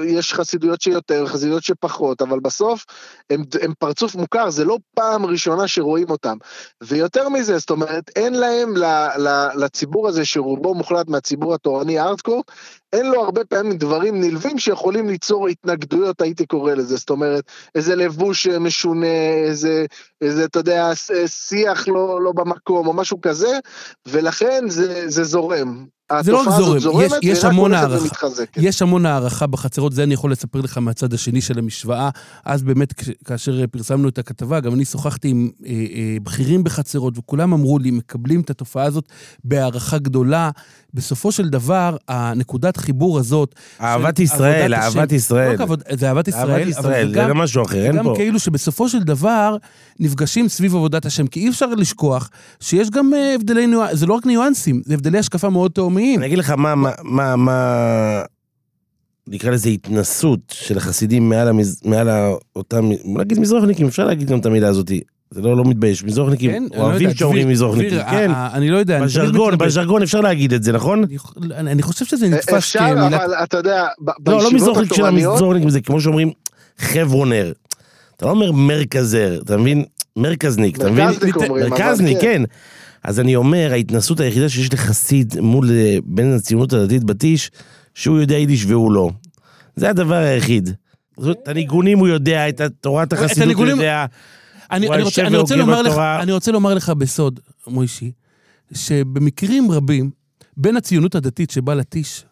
יש 0.06 0.34
חסידויות 0.34 0.82
שיותר, 0.82 1.28
חסידויות 1.28 1.64
שפחות, 1.64 2.22
אבל 2.22 2.40
בסוף 2.40 2.86
הם, 3.30 3.44
הם 3.62 3.74
פרצוף 3.80 4.16
מוכר, 4.16 4.50
זה 4.50 4.66
לא 4.66 4.78
פעם 4.96 5.26
ראשונה 5.26 5.68
שרואים 5.68 6.10
אותם. 6.10 6.38
ויותר 6.84 7.30
מזה, 7.30 7.58
זאת 7.58 7.70
אומרת, 7.70 7.95
אין 8.16 8.34
להם, 8.34 8.78
ל, 8.78 8.84
ל, 9.18 9.48
לציבור 9.64 10.08
הזה, 10.08 10.26
שרובו 10.26 10.76
מוחלט 10.76 11.08
מהציבור 11.08 11.54
התורני 11.54 12.00
הארדקור, 12.00 12.44
אין 12.94 13.06
לו 13.06 13.24
הרבה 13.24 13.46
פעמים 13.46 13.78
דברים 13.78 14.22
נלווים 14.22 14.60
שיכולים 14.60 15.10
ליצור 15.10 15.48
התנגדויות, 15.48 16.22
הייתי 16.22 16.46
קורא 16.46 16.74
לזה. 16.74 16.96
זאת 16.96 17.10
אומרת, 17.10 17.44
איזה 17.76 17.96
לבוש 17.96 18.48
אה, 18.48 18.60
משונה, 18.60 19.08
איזה, 19.48 19.86
איזה 20.22 20.46
אתה 20.46 20.60
יודע, 20.60 20.90
אה, 20.90 21.28
שיח 21.28 21.88
לא, 21.88 22.22
לא 22.22 22.32
במקום, 22.32 22.88
או 22.88 22.94
משהו 22.94 23.22
כזה, 23.22 23.60
ולכן 24.08 24.70
זה, 24.70 25.10
זה 25.10 25.24
זורם. 25.24 25.86
זה 26.22 26.32
לא 26.32 26.42
רק 26.42 26.50
זורם, 26.58 26.78
יש- 26.78 26.84
זורמת, 26.84 27.12
יש 27.24 27.44
המון 27.44 27.74
הערכה. 27.74 27.96
יש 28.58 28.82
המון 28.82 29.06
הערכה 29.06 29.48
בחצרות, 29.48 29.94
זה 29.94 30.04
אני 30.04 30.14
יכול 30.14 30.32
לספר 30.32 30.62
לך 30.62 30.78
מהצד 30.78 31.14
השני 31.14 31.42
של 31.42 31.60
המשוואה. 31.60 32.10
אז 32.46 32.64
באמת, 32.64 32.94
כאשר 33.26 33.68
פרסמנו 33.72 34.10
את 34.10 34.18
הכתבה, 34.18 34.60
גם 34.60 34.74
אני 34.74 34.86
שוחחתי 34.86 35.28
עם 35.30 35.50
אה, 35.66 35.72
אה, 35.72 36.18
בכירים 36.24 36.64
בחצרות, 36.64 37.18
וכולם 37.18 37.54
אמרו 37.54 37.80
לי, 37.80 37.92
מקבלים 37.92 38.42
את 38.42 38.50
התופעה 38.50 38.84
הזאת 38.84 39.06
בהערכה 39.44 39.98
גדולה. 39.98 40.50
בסופו 40.94 41.32
של 41.32 41.50
דבר, 41.50 41.98
הנקודת 42.08 42.78
חיבור 42.78 43.20
הזאת... 43.20 43.56
אהבת 43.82 44.18
של 44.18 44.24
ישראל, 44.24 44.74
עבודת 44.74 44.88
השם- 44.90 45.00
אהבת 45.00 45.12
ישראל. 45.12 45.48
לא 45.50 45.54
רק 45.54 45.62
עבוד- 45.62 45.84
זה 45.92 46.08
אהבת 46.10 46.28
ישראל, 46.28 46.50
אהבת 46.52 46.68
ישראל, 46.68 47.08
זה 47.08 47.14
גם- 47.16 47.30
גם 47.30 47.38
משהו 47.38 47.64
אחר, 47.64 47.86
אין 47.86 47.98
גם 47.98 48.04
פה. 48.04 48.14
כאילו 48.16 48.40
שבסופו 48.40 48.90
של 48.90 49.04
דבר 49.04 49.58
נפגשים 50.00 50.48
סביב 50.48 50.76
עבודת 50.76 51.06
השם, 51.06 51.28
כי 51.28 51.40
אי 51.40 51.50
אפשר 51.50 51.66
לשכוח 51.66 52.30
שיש 52.60 52.90
גם 52.90 53.14
אה, 53.14 53.36
הבדלי 53.36 53.68
ניואנסים, 53.68 53.96
זה 53.98 54.06
לא 54.06 54.14
רק 54.14 54.26
ניואנסים, 54.26 54.82
זה 54.86 54.94
הבדלי 54.94 55.18
השקפה 55.20 55.50
מאוד 55.50 55.72
תהומיים. 55.96 56.20
אני 56.20 56.28
אגיד 56.28 56.38
לך 56.38 56.50
מה, 56.50 56.76
מה, 56.76 56.92
מה, 57.04 57.36
מה, 57.36 58.22
נקרא 59.28 59.52
לזה 59.52 59.70
התנסות 59.70 60.40
של 60.52 60.78
החסידים 60.78 61.30
מעל, 61.30 61.48
המז... 61.48 61.82
מעל 61.86 62.10
אותם, 62.56 62.90
נגיד 63.06 63.40
מזרוחניקים, 63.40 63.88
אפשר 63.88 64.06
להגיד 64.06 64.28
גם 64.28 64.40
את 64.40 64.46
המילה 64.46 64.68
הזאת. 64.68 64.92
זה 65.32 65.42
לא, 65.42 65.58
לא 65.58 65.64
מתבייש, 65.66 66.04
מזרוחניקים 66.04 66.52
כן, 66.52 66.64
לא 66.76 66.82
אוהבים 66.82 67.08
יודע, 67.08 67.20
שאומרים 67.20 67.50
מזרוחניקים, 67.50 68.00
כן. 68.10 68.32
ה- 68.32 68.34
ה- 68.34 68.58
אני 68.58 68.70
לא 68.70 68.78
יודע, 68.78 69.04
בז'רגון. 69.04 69.58
בז'רגון 69.58 70.02
אפשר 70.02 70.22
להגיד 70.22 70.54
את 70.54 70.64
זה, 70.64 70.72
נכון? 70.72 71.04
אני 71.58 71.72
אני 71.72 71.82
חושב 71.82 72.06
שזה 72.06 72.28
נתפס 72.30 72.54
אפשר, 72.54 72.80
כמילה... 72.80 73.08
אבל 73.08 73.34
אתה 73.44 73.58
יודע, 73.58 73.86
לא, 74.06 74.14
לא 74.28 74.38
בישיבות 74.38 74.54
מזרוחניק 74.54 74.94
של 74.94 75.06
המזרוחניקים, 75.06 75.70
זה 75.70 75.82
כמו 75.82 76.02
שאומרים 76.02 76.32
חברונר. 76.78 77.52
אתה 78.18 78.26
לא 78.26 78.32
אומר 78.32 78.52
מרכזר, 78.52 79.40
אתה 79.46 79.58
מבין? 79.58 79.84
מרכזניק, 80.16 80.78
אתה 80.78 80.92
מבין? 80.92 81.06
מרכזניק 81.06 81.36
אומרים, 81.36 81.70
מרכזניק, 81.70 82.18
כן. 82.22 82.22
כן. 82.22 82.44
אז 83.04 83.20
אני 83.20 83.36
אומר, 83.36 83.70
ההתנסות 83.72 84.20
היחידה 84.20 84.50
שיש 84.50 84.74
לחסיד 84.74 85.40
מול 85.40 85.72
אה, 85.72 85.98
בין 86.06 86.34
הציונות 86.34 86.74
הדתית 86.74 87.04
בטיש, 87.04 87.52
שהוא 87.94 88.20
יודע 88.20 88.36
יידיש 88.36 88.66
והוא 88.66 88.92
לא. 88.92 89.10
זה 89.76 89.90
הדבר 89.90 90.16
היחיד. 90.16 90.70
זאת 91.18 91.24
אומרת, 91.24 91.38
את 91.44 91.48
הניגונים 91.48 92.00
הוא 92.00 92.08
יודע, 92.08 92.50
את 92.50 92.62
תורת 92.82 93.14
החסידות 93.14 93.56
הוא 93.56 93.66
יודע. 93.66 94.06
אני, 94.72 94.90
אני, 94.90 95.04
רוצה, 95.04 95.28
אני, 95.28 95.38
רוצה 95.38 95.56
לומר 95.56 95.82
לך. 95.82 95.98
אני 95.98 96.32
רוצה 96.32 96.52
לומר 96.52 96.74
לך 96.74 96.90
בסוד, 96.90 97.40
מוישי, 97.68 98.12
שבמקרים 98.74 99.72
רבים, 99.72 100.10
בין 100.58 100.78
הציונות 100.78 101.16
הדתית 101.16 101.52
שבאה 101.52 101.76
לטיש, 101.76 102.26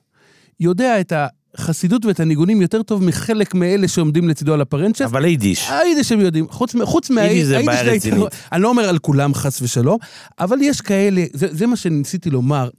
יודע 0.60 1.00
את 1.00 1.14
החסידות 1.56 2.06
ואת 2.06 2.20
הניגונים 2.20 2.62
יותר 2.62 2.84
טוב 2.84 3.04
מחלק 3.04 3.54
מאלה 3.54 3.88
שעומדים 3.88 4.30
לצידו 4.30 4.54
על 4.54 4.62
הפרנצ'ף. 4.62 5.06
אבל 5.06 5.26
יידיש. 5.26 5.70
היידיש 5.70 6.12
הם 6.12 6.20
יודעים, 6.20 6.48
חוץ, 6.50 6.76
חוץ 6.84 7.10
מה... 7.10 7.22
יידיש 7.22 7.44
זה 7.44 7.58
היידיש 7.58 7.76
בעיה 7.76 7.94
רצינית. 7.94 8.24
אני 8.52 8.62
לא 8.62 8.70
אומר 8.70 8.90
על 8.90 9.00
כולם 9.00 9.34
חס 9.34 9.62
ושלום, 9.62 9.98
אבל 10.40 10.58
יש 10.62 10.82
כאלה, 10.82 11.24
זה, 11.34 11.48
זה 11.52 11.68
מה 11.68 11.76
שניסיתי 11.76 12.30
לומר. 12.30 12.70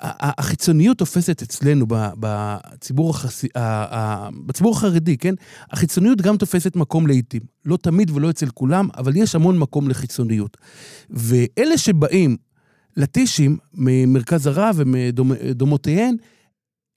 החיצוניות 0.00 0.98
תופסת 0.98 1.42
אצלנו 1.42 1.86
בציבור, 1.90 3.10
החס... 3.10 3.44
בציבור 4.46 4.76
החרדי, 4.76 5.16
כן? 5.16 5.34
החיצוניות 5.70 6.20
גם 6.20 6.36
תופסת 6.36 6.76
מקום 6.76 7.06
לעיתים. 7.06 7.40
לא 7.64 7.76
תמיד 7.76 8.10
ולא 8.10 8.30
אצל 8.30 8.48
כולם, 8.54 8.88
אבל 8.96 9.16
יש 9.16 9.34
המון 9.34 9.58
מקום 9.58 9.88
לחיצוניות. 9.88 10.56
ואלה 11.10 11.78
שבאים 11.78 12.36
לטישים 12.96 13.56
ממרכז 13.74 14.46
הרב 14.46 14.74
ומדומותיהן, 14.78 16.16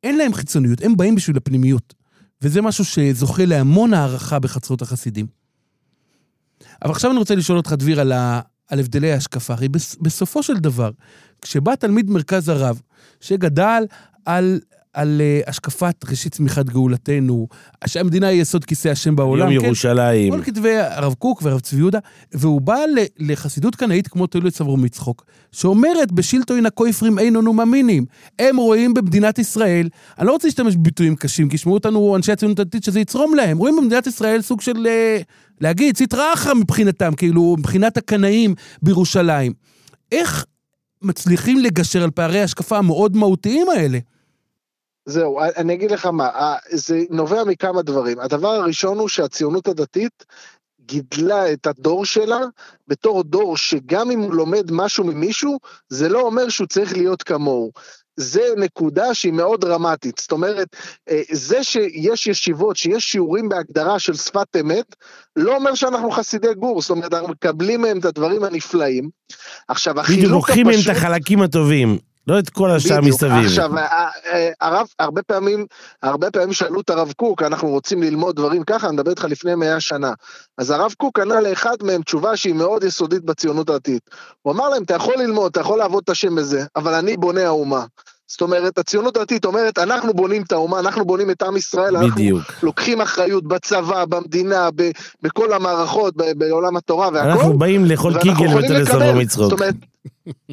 אין 0.03 0.17
להם 0.17 0.33
חיצוניות, 0.33 0.81
הם 0.81 0.97
באים 0.97 1.15
בשביל 1.15 1.37
הפנימיות. 1.37 1.93
וזה 2.41 2.61
משהו 2.61 2.85
שזוכה 2.85 3.45
להמון 3.45 3.93
הערכה 3.93 4.39
בחצרות 4.39 4.81
החסידים. 4.81 5.27
אבל 6.81 6.91
עכשיו 6.91 7.11
אני 7.11 7.19
רוצה 7.19 7.35
לשאול 7.35 7.57
אותך, 7.57 7.73
דביר, 7.73 7.99
על, 7.99 8.11
ה... 8.11 8.41
על 8.67 8.79
הבדלי 8.79 9.11
ההשקפה. 9.11 9.53
הרי 9.53 9.69
בס... 9.69 9.95
בסופו 9.95 10.43
של 10.43 10.57
דבר, 10.57 10.91
כשבא 11.41 11.75
תלמיד 11.75 12.09
מרכז 12.09 12.49
הרב, 12.49 12.81
שגדל 13.19 13.83
על, 14.25 14.59
על 14.93 15.21
uh, 15.21 15.49
השקפת 15.49 15.95
ראשית 16.09 16.33
צמיחת 16.33 16.65
גאולתנו, 16.65 17.47
שהמדינה 17.85 18.27
היא 18.27 18.41
יסוד 18.41 18.65
כיסא 18.65 18.89
השם 18.89 19.15
בעולם, 19.15 19.51
יום 19.51 19.61
כן? 19.61 19.65
ירושלים. 19.65 20.33
כל 20.33 20.43
כתבי 20.43 20.77
הרב 20.77 21.13
קוק 21.13 21.41
והרב 21.41 21.59
צבי 21.59 21.79
יהודה, 21.79 21.99
והוא 22.33 22.61
בא 22.61 22.77
לחסידות 23.19 23.75
קנאית 23.75 24.07
כמו 24.07 24.27
תוילד 24.27 24.53
סברו 24.53 24.77
מצחוק, 24.77 25.25
שאומרת 25.51 26.11
בשילטוין 26.11 26.65
הכויפרים 26.65 27.19
אין 27.19 27.35
אנו 27.35 27.53
מאמינים. 27.53 28.05
הם 28.39 28.57
רואים 28.57 28.93
במדינת 28.93 29.39
ישראל, 29.39 29.89
אני 30.19 30.27
לא 30.27 30.31
רוצה 30.31 30.47
להשתמש 30.47 30.75
בביטויים 30.75 31.15
קשים, 31.15 31.49
כי 31.49 31.55
ישמעו 31.55 31.75
אותנו 31.75 32.15
אנשי 32.15 32.31
הציונות 32.31 32.59
הדתית 32.59 32.83
שזה 32.83 32.99
יצרום 32.99 33.35
להם, 33.35 33.57
רואים 33.57 33.75
במדינת 33.77 34.07
ישראל 34.07 34.41
סוג 34.41 34.61
של, 34.61 34.87
אה, 34.87 35.21
להגיד, 35.61 35.97
סטרא 35.97 36.33
אחרא 36.33 36.53
מבחינתם, 36.53 37.13
כאילו, 37.17 37.55
מבחינת 37.59 37.97
הקנאים 37.97 38.55
בירושלים. 38.81 39.53
איך 40.11 40.45
מצליחים 41.01 41.59
לגשר 41.59 42.03
על 42.03 42.11
פערי 42.11 42.41
ההשקפה 42.41 42.77
המאוד 42.77 43.17
מהותיים 43.17 43.67
האלה? 43.69 43.99
זהו, 45.05 45.39
אני 45.57 45.73
אגיד 45.73 45.91
לך 45.91 46.05
מה, 46.05 46.55
זה 46.71 47.03
נובע 47.09 47.43
מכמה 47.43 47.81
דברים. 47.81 48.19
הדבר 48.19 48.47
הראשון 48.47 48.97
הוא 48.97 49.07
שהציונות 49.07 49.67
הדתית 49.67 50.25
גידלה 50.85 51.53
את 51.53 51.67
הדור 51.67 52.05
שלה 52.05 52.39
בתור 52.87 53.23
דור 53.23 53.57
שגם 53.57 54.11
אם 54.11 54.19
הוא 54.19 54.33
לומד 54.33 54.71
משהו 54.71 55.03
ממישהו, 55.03 55.57
זה 55.89 56.09
לא 56.09 56.21
אומר 56.21 56.49
שהוא 56.49 56.67
צריך 56.67 56.97
להיות 56.97 57.23
כמוהו. 57.23 57.71
זה 58.15 58.41
נקודה 58.57 59.13
שהיא 59.13 59.33
מאוד 59.33 59.61
דרמטית, 59.61 60.19
זאת 60.19 60.31
אומרת, 60.31 60.67
אה, 61.09 61.21
זה 61.31 61.63
שיש 61.63 62.27
ישיבות, 62.27 62.75
שיש 62.77 63.11
שיעורים 63.11 63.49
בהגדרה 63.49 63.99
של 63.99 64.13
שפת 64.13 64.55
אמת, 64.59 64.95
לא 65.35 65.55
אומר 65.55 65.75
שאנחנו 65.75 66.11
חסידי 66.11 66.53
גור, 66.53 66.81
זאת 66.81 66.89
אומרת, 66.89 67.13
אנחנו 67.13 67.29
מקבלים 67.29 67.81
מהם 67.81 67.99
את 67.99 68.05
הדברים 68.05 68.43
הנפלאים. 68.43 69.09
עכשיו, 69.67 69.93
בדיוק, 69.93 70.07
החילוק 70.09 70.31
לוקחים 70.31 70.65
מהם 70.65 70.75
את 70.75 70.79
הפשוט... 70.79 70.95
החלקים 70.95 71.41
הטובים, 71.41 71.97
לא 72.31 72.39
את 72.39 72.49
כל 72.49 72.71
השאר. 72.71 73.01
מסביב. 73.01 73.31
עכשיו, 73.45 73.77
ה- 73.79 73.81
ה- 73.81 74.09
הרב, 74.61 74.87
הרבה 74.99 75.21
פעמים, 75.23 75.65
הרבה 76.03 76.31
פעמים 76.31 76.53
שאלו 76.53 76.81
את 76.81 76.89
הרב 76.89 77.11
קוק, 77.17 77.41
אנחנו 77.43 77.67
רוצים 77.69 78.03
ללמוד 78.03 78.35
דברים 78.35 78.63
ככה, 78.63 78.87
אני 78.87 78.95
מדבר 78.95 79.09
איתך 79.11 79.23
לפני 79.29 79.55
מאה 79.55 79.79
שנה. 79.79 80.13
אז 80.57 80.71
הרב 80.71 80.93
קוק 80.97 81.19
ענה 81.19 81.41
לאחד 81.41 81.75
מהם 81.83 82.01
תשובה 82.01 82.35
שהיא 82.37 82.53
מאוד 82.53 82.83
יסודית 82.83 83.23
בציונות 83.23 83.69
הדתית. 83.69 84.01
הוא 84.41 84.53
אמר 84.53 84.69
להם, 84.69 84.83
אתה 84.83 84.95
יכול 84.95 85.13
ללמוד, 85.17 85.51
אתה 85.51 85.59
יכול 85.59 85.77
לעבוד 85.79 86.01
את 86.03 86.09
השם 86.09 86.35
בזה, 86.35 86.63
אבל 86.75 86.93
אני 86.93 87.17
בונה 87.17 87.45
האומה. 87.45 87.83
זאת 88.27 88.41
אומרת, 88.41 88.77
הציונות 88.77 89.17
הדתית 89.17 89.45
אומרת, 89.45 89.77
אנחנו 89.79 90.13
בונים 90.13 90.41
את 90.41 90.51
האומה, 90.51 90.79
אנחנו 90.79 91.05
בונים 91.05 91.29
את 91.31 91.43
עם 91.43 91.57
ישראל, 91.57 91.95
אנחנו 91.95 92.11
בדיוק. 92.11 92.41
לוקחים 92.63 93.01
אחריות 93.01 93.47
בצבא, 93.47 94.05
במדינה, 94.05 94.69
ב- 94.75 94.91
בכל 95.21 95.53
המערכות, 95.53 96.13
ב- 96.17 96.31
בעולם 96.37 96.77
התורה 96.77 97.09
והכל. 97.13 97.29
אנחנו 97.29 97.57
באים 97.57 97.85
לאכול 97.85 98.13
קיגל 98.19 98.33
יכולים 98.45 98.57
ותל 98.71 98.85
סברו 98.85 98.99
לקבל. 98.99 99.19
מצחוק. 99.19 99.43
זאת 99.43 99.51
אומרת, 99.51 99.75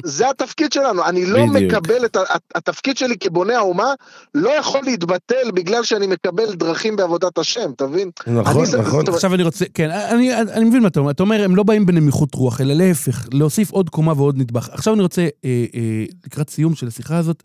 זה 0.03 0.29
התפקיד 0.29 0.71
שלנו, 0.71 1.05
אני 1.05 1.25
לא 1.25 1.45
בדיוק. 1.53 1.73
מקבל 1.73 2.05
את. 2.05 2.17
התפקיד 2.55 2.97
שלי 2.97 3.17
כבונה 3.17 3.57
האומה 3.57 3.93
לא 4.35 4.49
יכול 4.49 4.81
להתבטל 4.83 5.51
בגלל 5.53 5.83
שאני 5.83 6.07
מקבל 6.07 6.53
דרכים 6.53 6.95
בעבודת 6.95 7.37
השם, 7.37 7.71
אתה 7.75 7.87
מבין? 7.87 8.09
נכון, 8.27 8.63
אני 8.65 8.81
נכון. 8.81 9.05
זאת 9.05 9.15
עכשיו 9.15 9.33
אני 9.35 9.43
רוצה, 9.43 9.65
כן, 9.73 9.89
אני, 9.91 10.35
אני 10.35 10.65
מבין 10.65 10.81
מה 10.81 10.87
אתה 10.87 10.99
אומר. 10.99 11.11
אתה 11.11 11.23
אומר, 11.23 11.43
הם 11.43 11.55
לא 11.55 11.63
באים 11.63 11.85
בנמיכות 11.85 12.35
רוח, 12.35 12.61
אלא 12.61 12.73
להפך, 12.73 13.27
להוסיף 13.33 13.71
עוד 13.71 13.89
קומה 13.89 14.13
ועוד 14.13 14.37
נדבך. 14.37 14.69
עכשיו 14.71 14.93
אני 14.93 15.01
רוצה, 15.01 15.21
אה, 15.21 15.29
אה, 15.75 16.05
לקראת 16.25 16.49
סיום 16.49 16.75
של 16.75 16.87
השיחה 16.87 17.17
הזאת, 17.17 17.43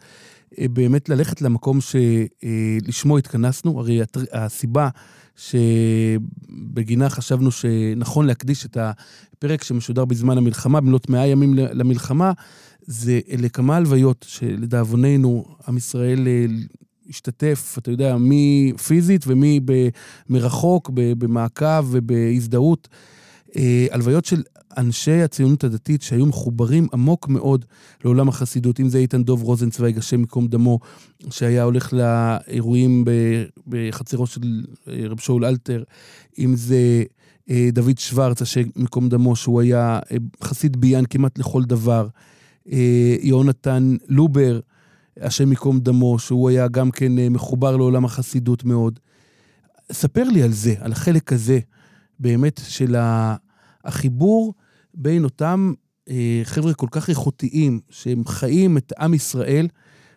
אה, 0.58 0.66
באמת 0.70 1.08
ללכת 1.08 1.42
למקום 1.42 1.78
שלשמו 1.80 3.18
התכנסנו. 3.18 3.78
הרי 3.80 4.02
הטר- 4.02 4.20
הסיבה 4.32 4.88
שבגינה 5.36 7.08
חשבנו 7.08 7.50
שנכון 7.50 8.26
להקדיש 8.26 8.66
את 8.66 8.76
הפרק 8.80 9.62
שמשודר 9.62 10.04
בזמן 10.04 10.38
המלחמה, 10.38 10.80
במלאת 10.80 11.08
מאה 11.10 11.26
ימים 11.26 11.54
למלחמה, 11.54 12.32
זה 12.86 13.20
לכמה 13.38 13.76
הלוויות 13.76 14.24
שלדאבוננו, 14.28 15.44
עם 15.68 15.76
ישראל 15.76 16.28
אה, 16.28 16.46
השתתף, 17.08 17.76
אתה 17.78 17.90
יודע, 17.90 18.16
מי 18.16 18.72
פיזית 18.86 19.24
ומי 19.26 19.60
מרחוק, 20.28 20.90
במעקב 20.94 21.86
ובהזדהות. 21.90 22.88
אה, 23.56 23.86
הלוויות 23.90 24.24
של 24.24 24.42
אנשי 24.76 25.22
הציונות 25.22 25.64
הדתית 25.64 26.02
שהיו 26.02 26.26
מחוברים 26.26 26.86
עמוק 26.92 27.28
מאוד 27.28 27.64
לעולם 28.04 28.28
החסידות, 28.28 28.80
אם 28.80 28.88
זה 28.88 28.98
איתן 28.98 29.22
דוב 29.22 29.42
רוזנצוויג, 29.42 29.98
השם 29.98 30.20
ייקום 30.20 30.46
דמו, 30.46 30.78
שהיה 31.30 31.62
הולך 31.62 31.92
לאירועים 31.92 33.04
בחצרו 33.66 34.26
של 34.26 34.64
אה, 34.88 34.94
רב 35.08 35.20
שאול 35.20 35.44
אלתר, 35.44 35.82
אם 36.38 36.56
זה 36.56 37.04
אה, 37.50 37.68
דוד 37.72 37.98
שוורץ, 37.98 38.42
השם 38.42 38.62
ייקום 38.76 39.08
דמו, 39.08 39.36
שהוא 39.36 39.60
היה 39.60 40.00
אה, 40.12 40.16
חסיד 40.42 40.80
ביאן 40.80 41.04
כמעט 41.10 41.38
לכל 41.38 41.64
דבר, 41.64 42.08
יהונתן 43.20 43.96
לובר, 44.08 44.60
השם 45.20 45.50
ייקום 45.50 45.80
דמו, 45.80 46.18
שהוא 46.18 46.48
היה 46.48 46.68
גם 46.68 46.90
כן 46.90 47.12
מחובר 47.30 47.76
לעולם 47.76 48.04
החסידות 48.04 48.64
מאוד. 48.64 48.98
ספר 49.92 50.24
לי 50.24 50.42
על 50.42 50.52
זה, 50.52 50.74
על 50.80 50.92
החלק 50.92 51.32
הזה, 51.32 51.58
באמת, 52.20 52.60
של 52.68 52.96
החיבור 53.84 54.54
בין 54.94 55.24
אותם 55.24 55.72
אה, 56.10 56.40
חבר'ה 56.44 56.74
כל 56.74 56.86
כך 56.90 57.08
איכותיים, 57.10 57.80
שהם 57.90 58.22
חיים 58.26 58.76
את 58.78 58.92
עם 58.98 59.14
ישראל, 59.14 59.68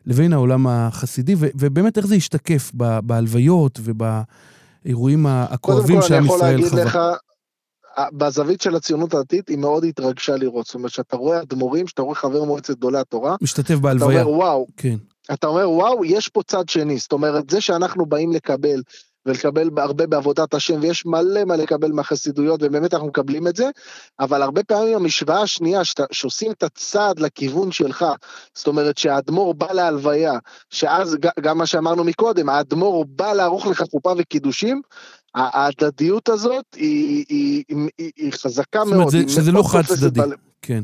לבין 0.06 0.34
העולם 0.34 0.68
החסידי, 0.68 1.36
ו- 1.38 1.48
ובאמת 1.60 1.98
איך 1.98 2.08
זה 2.08 2.16
השתקף 2.16 2.72
ב- 2.78 3.00
בהלוויות 3.00 3.80
ובאירועים 3.84 5.26
הכואבים 5.28 6.02
שעם 6.02 6.26
יכול 6.26 6.38
ישראל 6.38 6.52
להגיד 6.56 6.70
חווה. 6.70 6.84
לך, 6.84 7.00
בזווית 8.14 8.62
של 8.62 8.76
הציונות 8.76 9.14
הדתית 9.14 9.50
היא 9.50 9.58
מאוד 9.58 9.84
התרגשה 9.84 10.36
לראות, 10.36 10.66
זאת 10.66 10.76
אומרת 10.76 10.92
שאתה 10.92 11.18
רואה 11.18 11.42
אדמו"רים, 11.42 11.88
שאתה 11.88 12.02
רואה 12.02 12.16
חבר 12.16 12.44
מועצת 12.44 12.78
גדולי 12.78 13.00
התורה, 13.00 13.36
משתתף 13.42 13.72
אתה 13.72 13.78
בהלוויה. 13.78 14.24
אומר 14.24 14.38
וואו, 14.38 14.68
כן. 14.78 14.96
אתה 15.34 15.48
אומר, 15.48 15.70
וואו, 15.70 16.06
יש 16.06 16.28
פה 16.28 16.42
צד 16.48 16.70
שני. 16.70 16.98
זאת 16.98 17.12
אומרת, 17.12 17.50
זה 17.50 17.62
שאנחנו 17.62 18.06
באים 18.06 18.32
לקבל, 18.32 18.82
ולקבל 19.28 19.70
הרבה 19.78 20.08
בעבודת 20.08 20.54
השם, 20.54 20.80
ויש 20.82 21.06
מלא 21.06 21.46
מה 21.46 21.56
לקבל 21.56 21.92
מהחסידויות, 21.92 22.60
ובאמת 22.64 22.94
אנחנו 22.94 23.08
מקבלים 23.08 23.48
את 23.48 23.56
זה, 23.56 23.70
אבל 24.20 24.42
הרבה 24.42 24.64
פעמים 24.64 24.96
המשוואה 24.96 25.42
השנייה, 25.42 25.84
שאתה, 25.86 26.04
שעושים 26.12 26.52
את 26.52 26.64
הצעד 26.64 27.20
לכיוון 27.20 27.72
שלך, 27.72 28.06
זאת 28.56 28.68
אומרת 28.68 28.98
שהאדמו"ר 28.98 29.54
בא 29.54 29.72
להלוויה, 29.74 30.34
שאז 30.70 31.18
גם 31.42 31.58
מה 31.58 31.66
שאמרנו 31.66 32.04
מקודם, 32.04 32.50
האדמו"ר 32.50 33.06
בא 33.10 33.34
לערוך 33.34 33.68
לך 33.68 33.84
חופה 33.92 34.14
וקידושים, 34.18 34.82
ההדדיות 35.36 36.30
הזאת 36.30 36.66
היא, 36.76 37.26
היא, 37.30 37.64
היא, 37.70 38.12
היא, 38.18 38.32
חזקה 38.34 38.80
זאת 38.80 38.94
אומרת, 38.94 38.98
מאוד. 39.00 39.12
זה- 39.12 39.24
שזה 39.28 39.52
מאוד 39.52 39.66
לא 39.66 39.70
חד 39.72 39.82
צדדי. 39.86 40.20
בלב. 40.22 40.38
כן. 40.62 40.84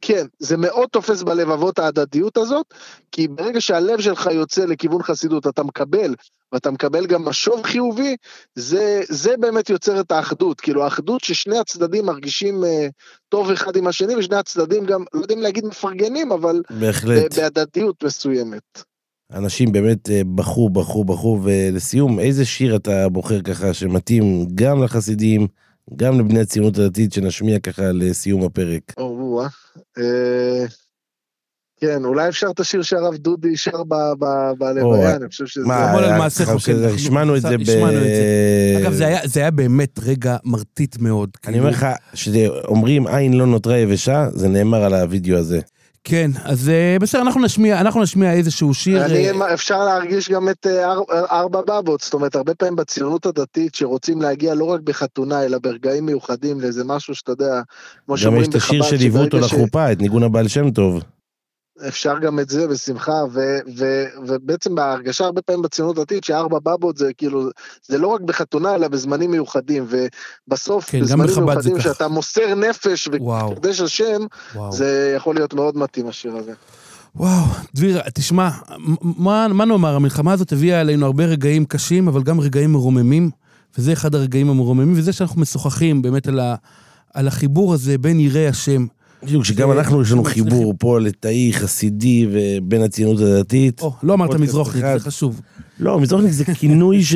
כן, 0.00 0.26
זה 0.38 0.56
מאוד 0.56 0.88
תופס 0.88 1.22
בלבבות 1.22 1.78
ההדדיות 1.78 2.36
הזאת, 2.36 2.74
כי 3.12 3.28
ברגע 3.28 3.60
שהלב 3.60 4.00
שלך 4.00 4.28
יוצא 4.32 4.64
לכיוון 4.64 5.02
חסידות, 5.02 5.46
אתה 5.46 5.62
מקבל, 5.62 6.14
ואתה 6.52 6.70
מקבל 6.70 7.06
גם 7.06 7.24
משוב 7.24 7.62
חיובי, 7.62 8.16
זה, 8.54 9.00
זה 9.08 9.34
באמת 9.40 9.70
יוצר 9.70 10.00
את 10.00 10.12
האחדות. 10.12 10.60
כאילו, 10.60 10.84
האחדות 10.84 11.24
ששני 11.24 11.58
הצדדים 11.58 12.06
מרגישים 12.06 12.64
אה, 12.64 12.86
טוב 13.28 13.50
אחד 13.50 13.76
עם 13.76 13.86
השני, 13.86 14.16
ושני 14.16 14.36
הצדדים 14.36 14.84
גם, 14.84 15.04
לא 15.14 15.20
יודעים 15.20 15.42
להגיד 15.42 15.64
מפרגנים, 15.64 16.32
אבל 16.32 16.62
בהחלט. 16.70 17.32
ב- 17.32 17.40
בהדדיות 17.40 18.04
מסוימת. 18.04 18.82
אנשים 19.32 19.72
באמת 19.72 20.10
אה, 20.10 20.22
בחרו, 20.34 20.70
בחרו, 20.70 21.04
בחרו, 21.04 21.40
ולסיום, 21.42 22.20
איזה 22.20 22.44
שיר 22.44 22.76
אתה 22.76 23.08
בוחר 23.08 23.42
ככה 23.42 23.74
שמתאים 23.74 24.46
גם 24.54 24.82
לחסידים, 24.84 25.46
גם 25.96 26.18
לבני 26.18 26.40
הציונות 26.40 26.78
הדתית, 26.78 27.12
שנשמיע 27.12 27.58
ככה 27.58 27.92
לסיום 27.92 28.44
הפרק. 28.44 28.82
או, 28.96 29.42
אה. 29.42 29.48
אה, 29.98 30.66
כן, 31.80 32.04
אולי 32.04 32.28
אפשר 32.28 32.46
את 32.50 32.60
השיר 32.60 32.82
שהרב 32.82 33.16
דודי 33.16 33.56
שר 33.56 33.84
בלוויה, 34.58 35.16
אני 35.16 35.28
חושב 35.28 35.46
שזה... 35.46 35.66
מה, 35.66 35.90
המון 35.90 36.04
על 36.04 36.30
כן, 36.30 36.42
אנחנו- 36.42 36.94
השמענו 36.94 37.36
את 37.36 37.42
זה 37.42 37.58
ב... 37.58 37.70
אגב, 38.78 38.92
זה 39.24 39.40
היה, 39.40 39.50
באמת 39.50 39.98
רגע 40.02 40.36
מרטיט 40.44 40.98
מאוד. 40.98 41.30
אני 41.34 41.52
כאילו. 41.52 41.58
אומר 41.58 41.70
לך, 41.70 41.86
כשאומרים 42.12 43.06
עין 43.06 43.32
לא 43.32 43.46
נותרה 43.46 43.78
יבשה, 43.78 44.28
זה 44.32 44.48
נאמר 44.48 44.84
על 44.84 44.94
הוידאו 44.94 45.36
הזה. 45.36 45.60
כן, 46.04 46.30
אז 46.44 46.68
אה, 46.68 46.96
בסדר, 47.00 47.22
אנחנו 47.22 47.40
נשמיע, 47.40 47.80
אנחנו 47.80 48.02
נשמיע 48.02 48.32
איזשהו 48.32 48.74
שיר. 48.74 49.04
אני, 49.04 49.30
אה, 49.30 49.54
אפשר 49.54 49.84
להרגיש 49.84 50.30
גם 50.30 50.48
את 50.48 50.66
אה, 50.66 50.92
אר- 50.92 51.02
ארבע 51.30 51.60
בבות, 51.66 52.00
זאת 52.00 52.14
אומרת, 52.14 52.34
הרבה 52.36 52.54
פעמים 52.54 52.76
בציונות 52.76 53.26
הדתית 53.26 53.74
שרוצים 53.74 54.22
להגיע 54.22 54.54
לא 54.54 54.64
רק 54.64 54.80
בחתונה, 54.80 55.44
אלא 55.44 55.58
ברגעים 55.58 56.06
מיוחדים 56.06 56.60
לאיזה 56.60 56.84
משהו 56.84 57.14
שאתה 57.14 57.32
יודע, 57.32 57.60
כמו 58.06 58.14
גם 58.14 58.16
שאומרים 58.16 58.42
יש 58.42 58.48
את 58.48 58.54
השיר 58.54 58.80
בחב"ד, 58.82 58.96
שליוו 58.98 59.20
אותו 59.24 59.38
לחופה, 59.38 59.92
את 59.92 60.00
ניגון 60.00 60.22
הבעל 60.22 60.48
שם 60.48 60.70
טוב. 60.70 61.00
אפשר 61.88 62.18
גם 62.18 62.40
את 62.40 62.48
זה 62.48 62.66
בשמחה, 62.68 63.24
ו- 63.32 63.58
ו- 63.78 64.04
ובעצם 64.26 64.74
בהרגשה 64.74 65.24
הרבה 65.24 65.42
פעמים 65.42 65.62
בציונות 65.62 65.98
הדתית 65.98 66.24
שארבע 66.24 66.58
בבות 66.58 66.96
זה 66.96 67.12
כאילו, 67.16 67.48
זה 67.86 67.98
לא 67.98 68.08
רק 68.08 68.20
בחתונה 68.20 68.74
אלא 68.74 68.88
בזמנים 68.88 69.30
מיוחדים, 69.30 69.86
ובסוף 69.88 70.90
כן, 70.90 71.00
בזמנים 71.00 71.26
בחב"ד 71.26 71.60
זה 71.60 71.70
מיוחדים. 71.70 71.92
שאתה 71.92 72.08
מוסר 72.08 72.54
נפש 72.54 73.08
וקדש 73.12 73.80
השם, 73.80 74.26
וואו. 74.54 74.72
זה 74.72 75.12
יכול 75.16 75.34
להיות 75.34 75.54
מאוד 75.54 75.78
מתאים 75.78 76.08
השיר 76.08 76.36
הזה. 76.36 76.52
וואו, 77.16 77.44
דביר, 77.74 78.00
תשמע, 78.14 78.50
מה, 79.02 79.48
מה 79.48 79.64
נאמר, 79.64 79.94
המלחמה 79.94 80.32
הזאת 80.32 80.52
הביאה 80.52 80.80
עלינו 80.80 81.06
הרבה 81.06 81.24
רגעים 81.24 81.64
קשים, 81.64 82.08
אבל 82.08 82.22
גם 82.22 82.40
רגעים 82.40 82.72
מרוממים, 82.72 83.30
וזה 83.78 83.92
אחד 83.92 84.14
הרגעים 84.14 84.50
המרוממים, 84.50 84.92
וזה 84.96 85.12
שאנחנו 85.12 85.40
משוחחים 85.40 86.02
באמת 86.02 86.28
על, 86.28 86.40
ה, 86.40 86.54
על 87.14 87.28
החיבור 87.28 87.74
הזה 87.74 87.98
בין 87.98 88.20
יראי 88.20 88.48
השם. 88.48 88.86
בדיוק, 89.24 89.44
שגם 89.44 89.72
אנחנו 89.72 90.02
יש 90.02 90.12
לנו 90.12 90.24
חיבור 90.24 90.74
פה 90.78 91.00
לתאי 91.00 91.52
חסידי 91.52 92.26
ובין 92.32 92.82
הציונות 92.82 93.20
הדתית. 93.20 93.82
או, 93.82 93.92
לא 94.02 94.14
אמרת 94.14 94.34
מזרוחניק. 94.34 94.84
זה 94.84 95.00
חשוב. 95.00 95.40
לא, 95.80 96.00
מזרחניק 96.00 96.32
זה 96.32 96.44
כינוי 96.44 97.02
ש... 97.02 97.14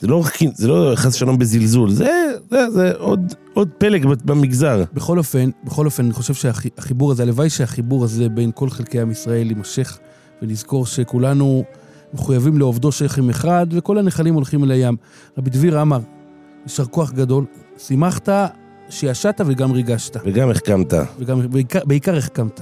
זה 0.00 0.06
לא, 0.06 0.24
זה 0.54 0.68
לא 0.68 0.92
חס 0.94 1.14
ושלום 1.14 1.38
בזלזול, 1.38 1.90
זה, 1.90 2.04
זה, 2.50 2.70
זה 2.70 2.92
עוד, 2.98 3.34
עוד 3.54 3.68
פלג 3.78 4.06
במגזר. 4.24 4.84
בכל 4.94 5.18
אופן, 5.18 5.50
בכל 5.64 5.86
אופן, 5.86 6.04
אני 6.04 6.12
חושב 6.12 6.34
שהחיבור 6.34 7.12
הזה, 7.12 7.22
הלוואי 7.22 7.50
שהחיבור 7.50 8.04
הזה 8.04 8.28
בין 8.28 8.50
כל 8.54 8.70
חלקי 8.70 9.00
עם 9.00 9.10
ישראל 9.10 9.50
יימשך, 9.50 9.98
ונזכור 10.42 10.86
שכולנו 10.86 11.64
מחויבים 12.14 12.58
לעובדו 12.58 12.92
שכם 12.92 13.30
אחד, 13.30 13.66
וכל 13.70 13.98
הנחלים 13.98 14.34
הולכים 14.34 14.64
אל 14.64 14.70
הים. 14.70 14.96
רבי 15.38 15.50
דביר 15.50 15.82
אמר, 15.82 16.00
יישר 16.66 16.84
כוח 16.84 17.12
גדול, 17.12 17.44
שימחת, 17.78 18.28
שישעת 18.90 19.40
וגם 19.46 19.72
ריגשת, 19.72 20.16
וגם 20.24 20.50
החכמת. 20.50 20.92
וגם, 21.18 21.50
בעיקר, 21.50 21.80
בעיקר 21.84 22.16
החכמת. 22.16 22.60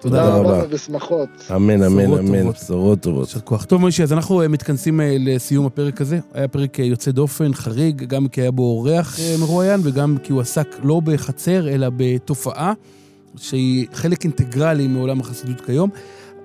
תודה 0.00 0.18
תודה 0.18 0.34
רבה. 0.34 0.50
רבה 0.50 0.64
ובשמחות. 0.66 1.28
אמן, 1.56 1.82
אמן, 1.82 2.18
אמן. 2.18 2.50
בשורות 2.50 3.00
טובות. 3.00 3.28
יישר 3.28 3.40
כוח. 3.40 3.64
טוב, 3.64 3.80
מוישי, 3.80 4.02
אז 4.02 4.12
אנחנו 4.12 4.42
אה, 4.42 4.48
מתכנסים 4.48 5.00
אה, 5.00 5.16
לסיום 5.20 5.66
הפרק 5.66 6.00
הזה. 6.00 6.18
היה 6.34 6.48
פרק 6.48 6.80
אה, 6.80 6.84
יוצא 6.84 7.10
דופן, 7.10 7.54
חריג, 7.54 8.04
גם 8.04 8.28
כי 8.28 8.40
היה 8.40 8.50
בו 8.50 8.62
אורח 8.62 9.18
מרואיין, 9.40 9.80
וגם 9.82 10.16
כי 10.22 10.32
הוא 10.32 10.40
עסק 10.40 10.76
לא 10.82 11.00
בחצר, 11.04 11.68
אלא 11.68 11.88
בתופעה 11.96 12.72
שהיא 13.36 13.86
חלק 13.92 14.24
אינטגרלי 14.24 14.86
מעולם 14.86 15.20
החסידות 15.20 15.60
כיום. 15.60 15.90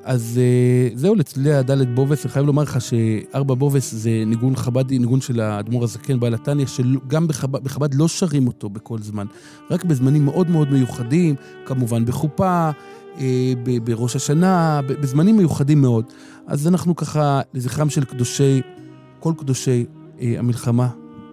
אז 0.04 0.39
אה, 0.41 0.89
זהו, 0.95 1.16
לצלילי 1.16 1.54
הדלת 1.54 1.95
בובס, 1.95 2.26
אני 2.26 2.32
חייב 2.32 2.45
לומר 2.45 2.64
לך 2.64 2.82
שארבע 2.82 3.54
בובס 3.56 3.91
זה 3.91 4.24
ניגון 4.26 4.56
חב"די, 4.56 4.99
ניגון 4.99 5.22
של 5.22 5.39
האדמו"ר 5.39 5.84
הזקן 5.84 6.20
בעל 6.20 6.34
התניא, 6.34 6.66
שגם 6.66 7.28
בחב"ד, 7.28 7.64
בחב"ד 7.64 7.93
לא 7.93 8.08
שרים 8.08 8.47
אותו 8.47 8.70
בכל 8.70 8.97
זמן, 8.99 9.26
רק 9.72 9.86
בזמנים 9.86 10.26
מאוד 10.26 10.49
מאוד 10.49 10.72
מיוחדים, 10.72 11.36
כמובן 11.66 12.06
בחופה, 12.06 12.70
אה, 13.18 13.54
בראש 13.84 14.16
השנה, 14.16 14.82
בזמנים 14.88 15.38
מיוחדים 15.38 15.82
מאוד. 15.82 16.06
אז 16.47 16.68
אנחנו 16.68 16.95
ככה, 16.95 17.41
לזכרם 17.54 17.89
של 17.89 18.04
קדושי, 18.04 18.62
כל 19.20 19.34
קדושי 19.38 19.86
אה, 20.22 20.36
המלחמה, 20.38 20.88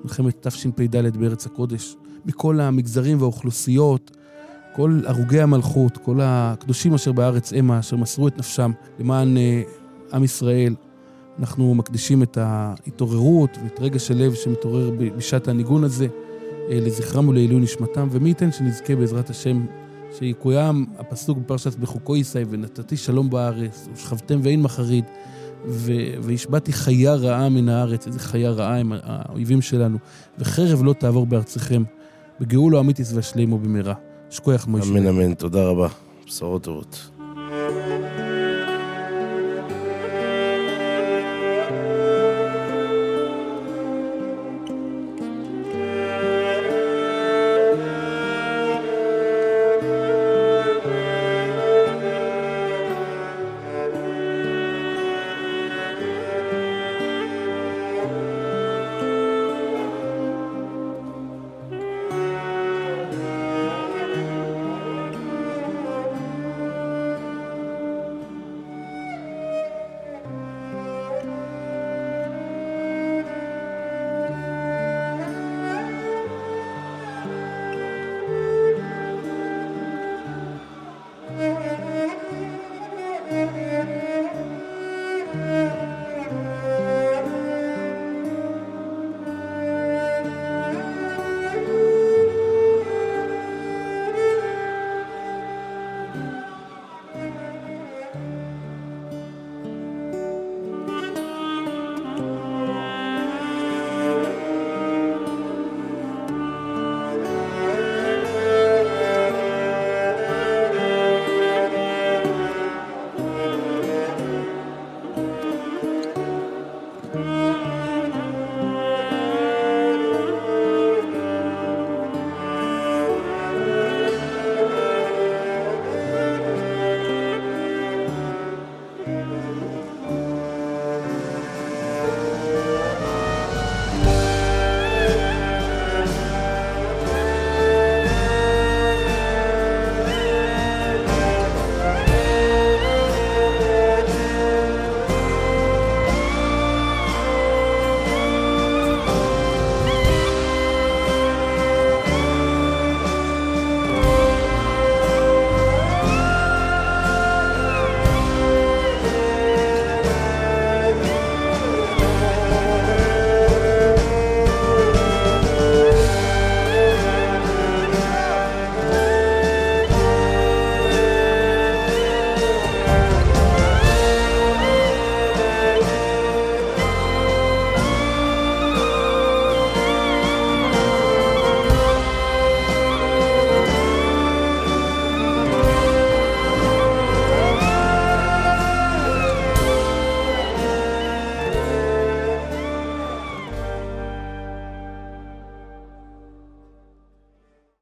מלחמת 0.05 0.47
תשפ"ד 0.47 1.19
בארץ 1.19 1.47
הקודש, 1.47 1.97
מכל 2.27 2.61
המגזרים 2.61 3.21
והאוכלוסיות, 3.21 4.18
כל 4.79 5.01
הרוגי 5.07 5.41
המלכות, 5.41 5.97
כל 5.97 6.20
הקדושים 6.22 6.95
אשר 6.95 7.12
בארץ 7.12 7.53
המה, 7.53 7.79
אשר 7.79 7.97
מסרו 7.97 8.29
את 8.29 8.39
נפשם 8.39 8.72
למען 8.99 9.37
אה, 9.37 9.62
עם 10.12 10.24
ישראל. 10.24 10.74
אנחנו 11.39 11.74
מקדישים 11.74 12.22
את 12.22 12.39
ההתעוררות 12.41 13.59
ואת 13.64 13.81
רגש 13.81 14.11
הלב 14.11 14.35
שמתעורר 14.35 14.91
בשעת 15.16 15.49
הניגון 15.49 15.85
הזה 15.85 16.07
אה, 16.70 16.79
לזכרם 16.81 17.29
ולעילוי 17.29 17.61
נשמתם, 17.61 18.09
ומי 18.11 18.29
ייתן 18.29 18.53
שנזכה 18.53 18.97
בעזרת 18.97 19.31
השם 19.31 19.66
שיקוים 20.18 20.87
הפסוק 20.99 21.39
בפרשת 21.39 21.76
בחוקו 21.76 22.16
יישא 22.16 22.43
ונתתי 22.51 22.97
שלום 22.97 23.31
בארץ 23.31 23.89
ושכבתם 23.95 24.41
ואין 24.43 24.62
מחריד 24.62 25.05
ו- 25.66 25.93
והשבעתי 26.22 26.72
חיה 26.72 27.14
רעה 27.14 27.49
מן 27.49 27.68
הארץ, 27.68 28.07
איזה 28.07 28.18
חיה 28.18 28.51
רעה 28.51 28.79
הם 28.79 28.93
האויבים 29.03 29.62
שלנו, 29.62 29.99
וחרב 30.39 30.83
לא 30.83 30.93
תעבור 30.93 31.26
בארצכם, 31.26 31.83
בגאולו 32.41 32.81
אמיתיס 32.81 33.12
והשלימו 33.12 33.59
במהרה. 33.59 34.07
שכוייך 34.31 34.66
מוישה. 34.66 34.89
אמן, 34.91 35.07
אמן, 35.07 35.35
תודה 35.35 35.64
רבה. 35.64 35.89
בשורות 36.26 36.62
טובות. 36.62 37.18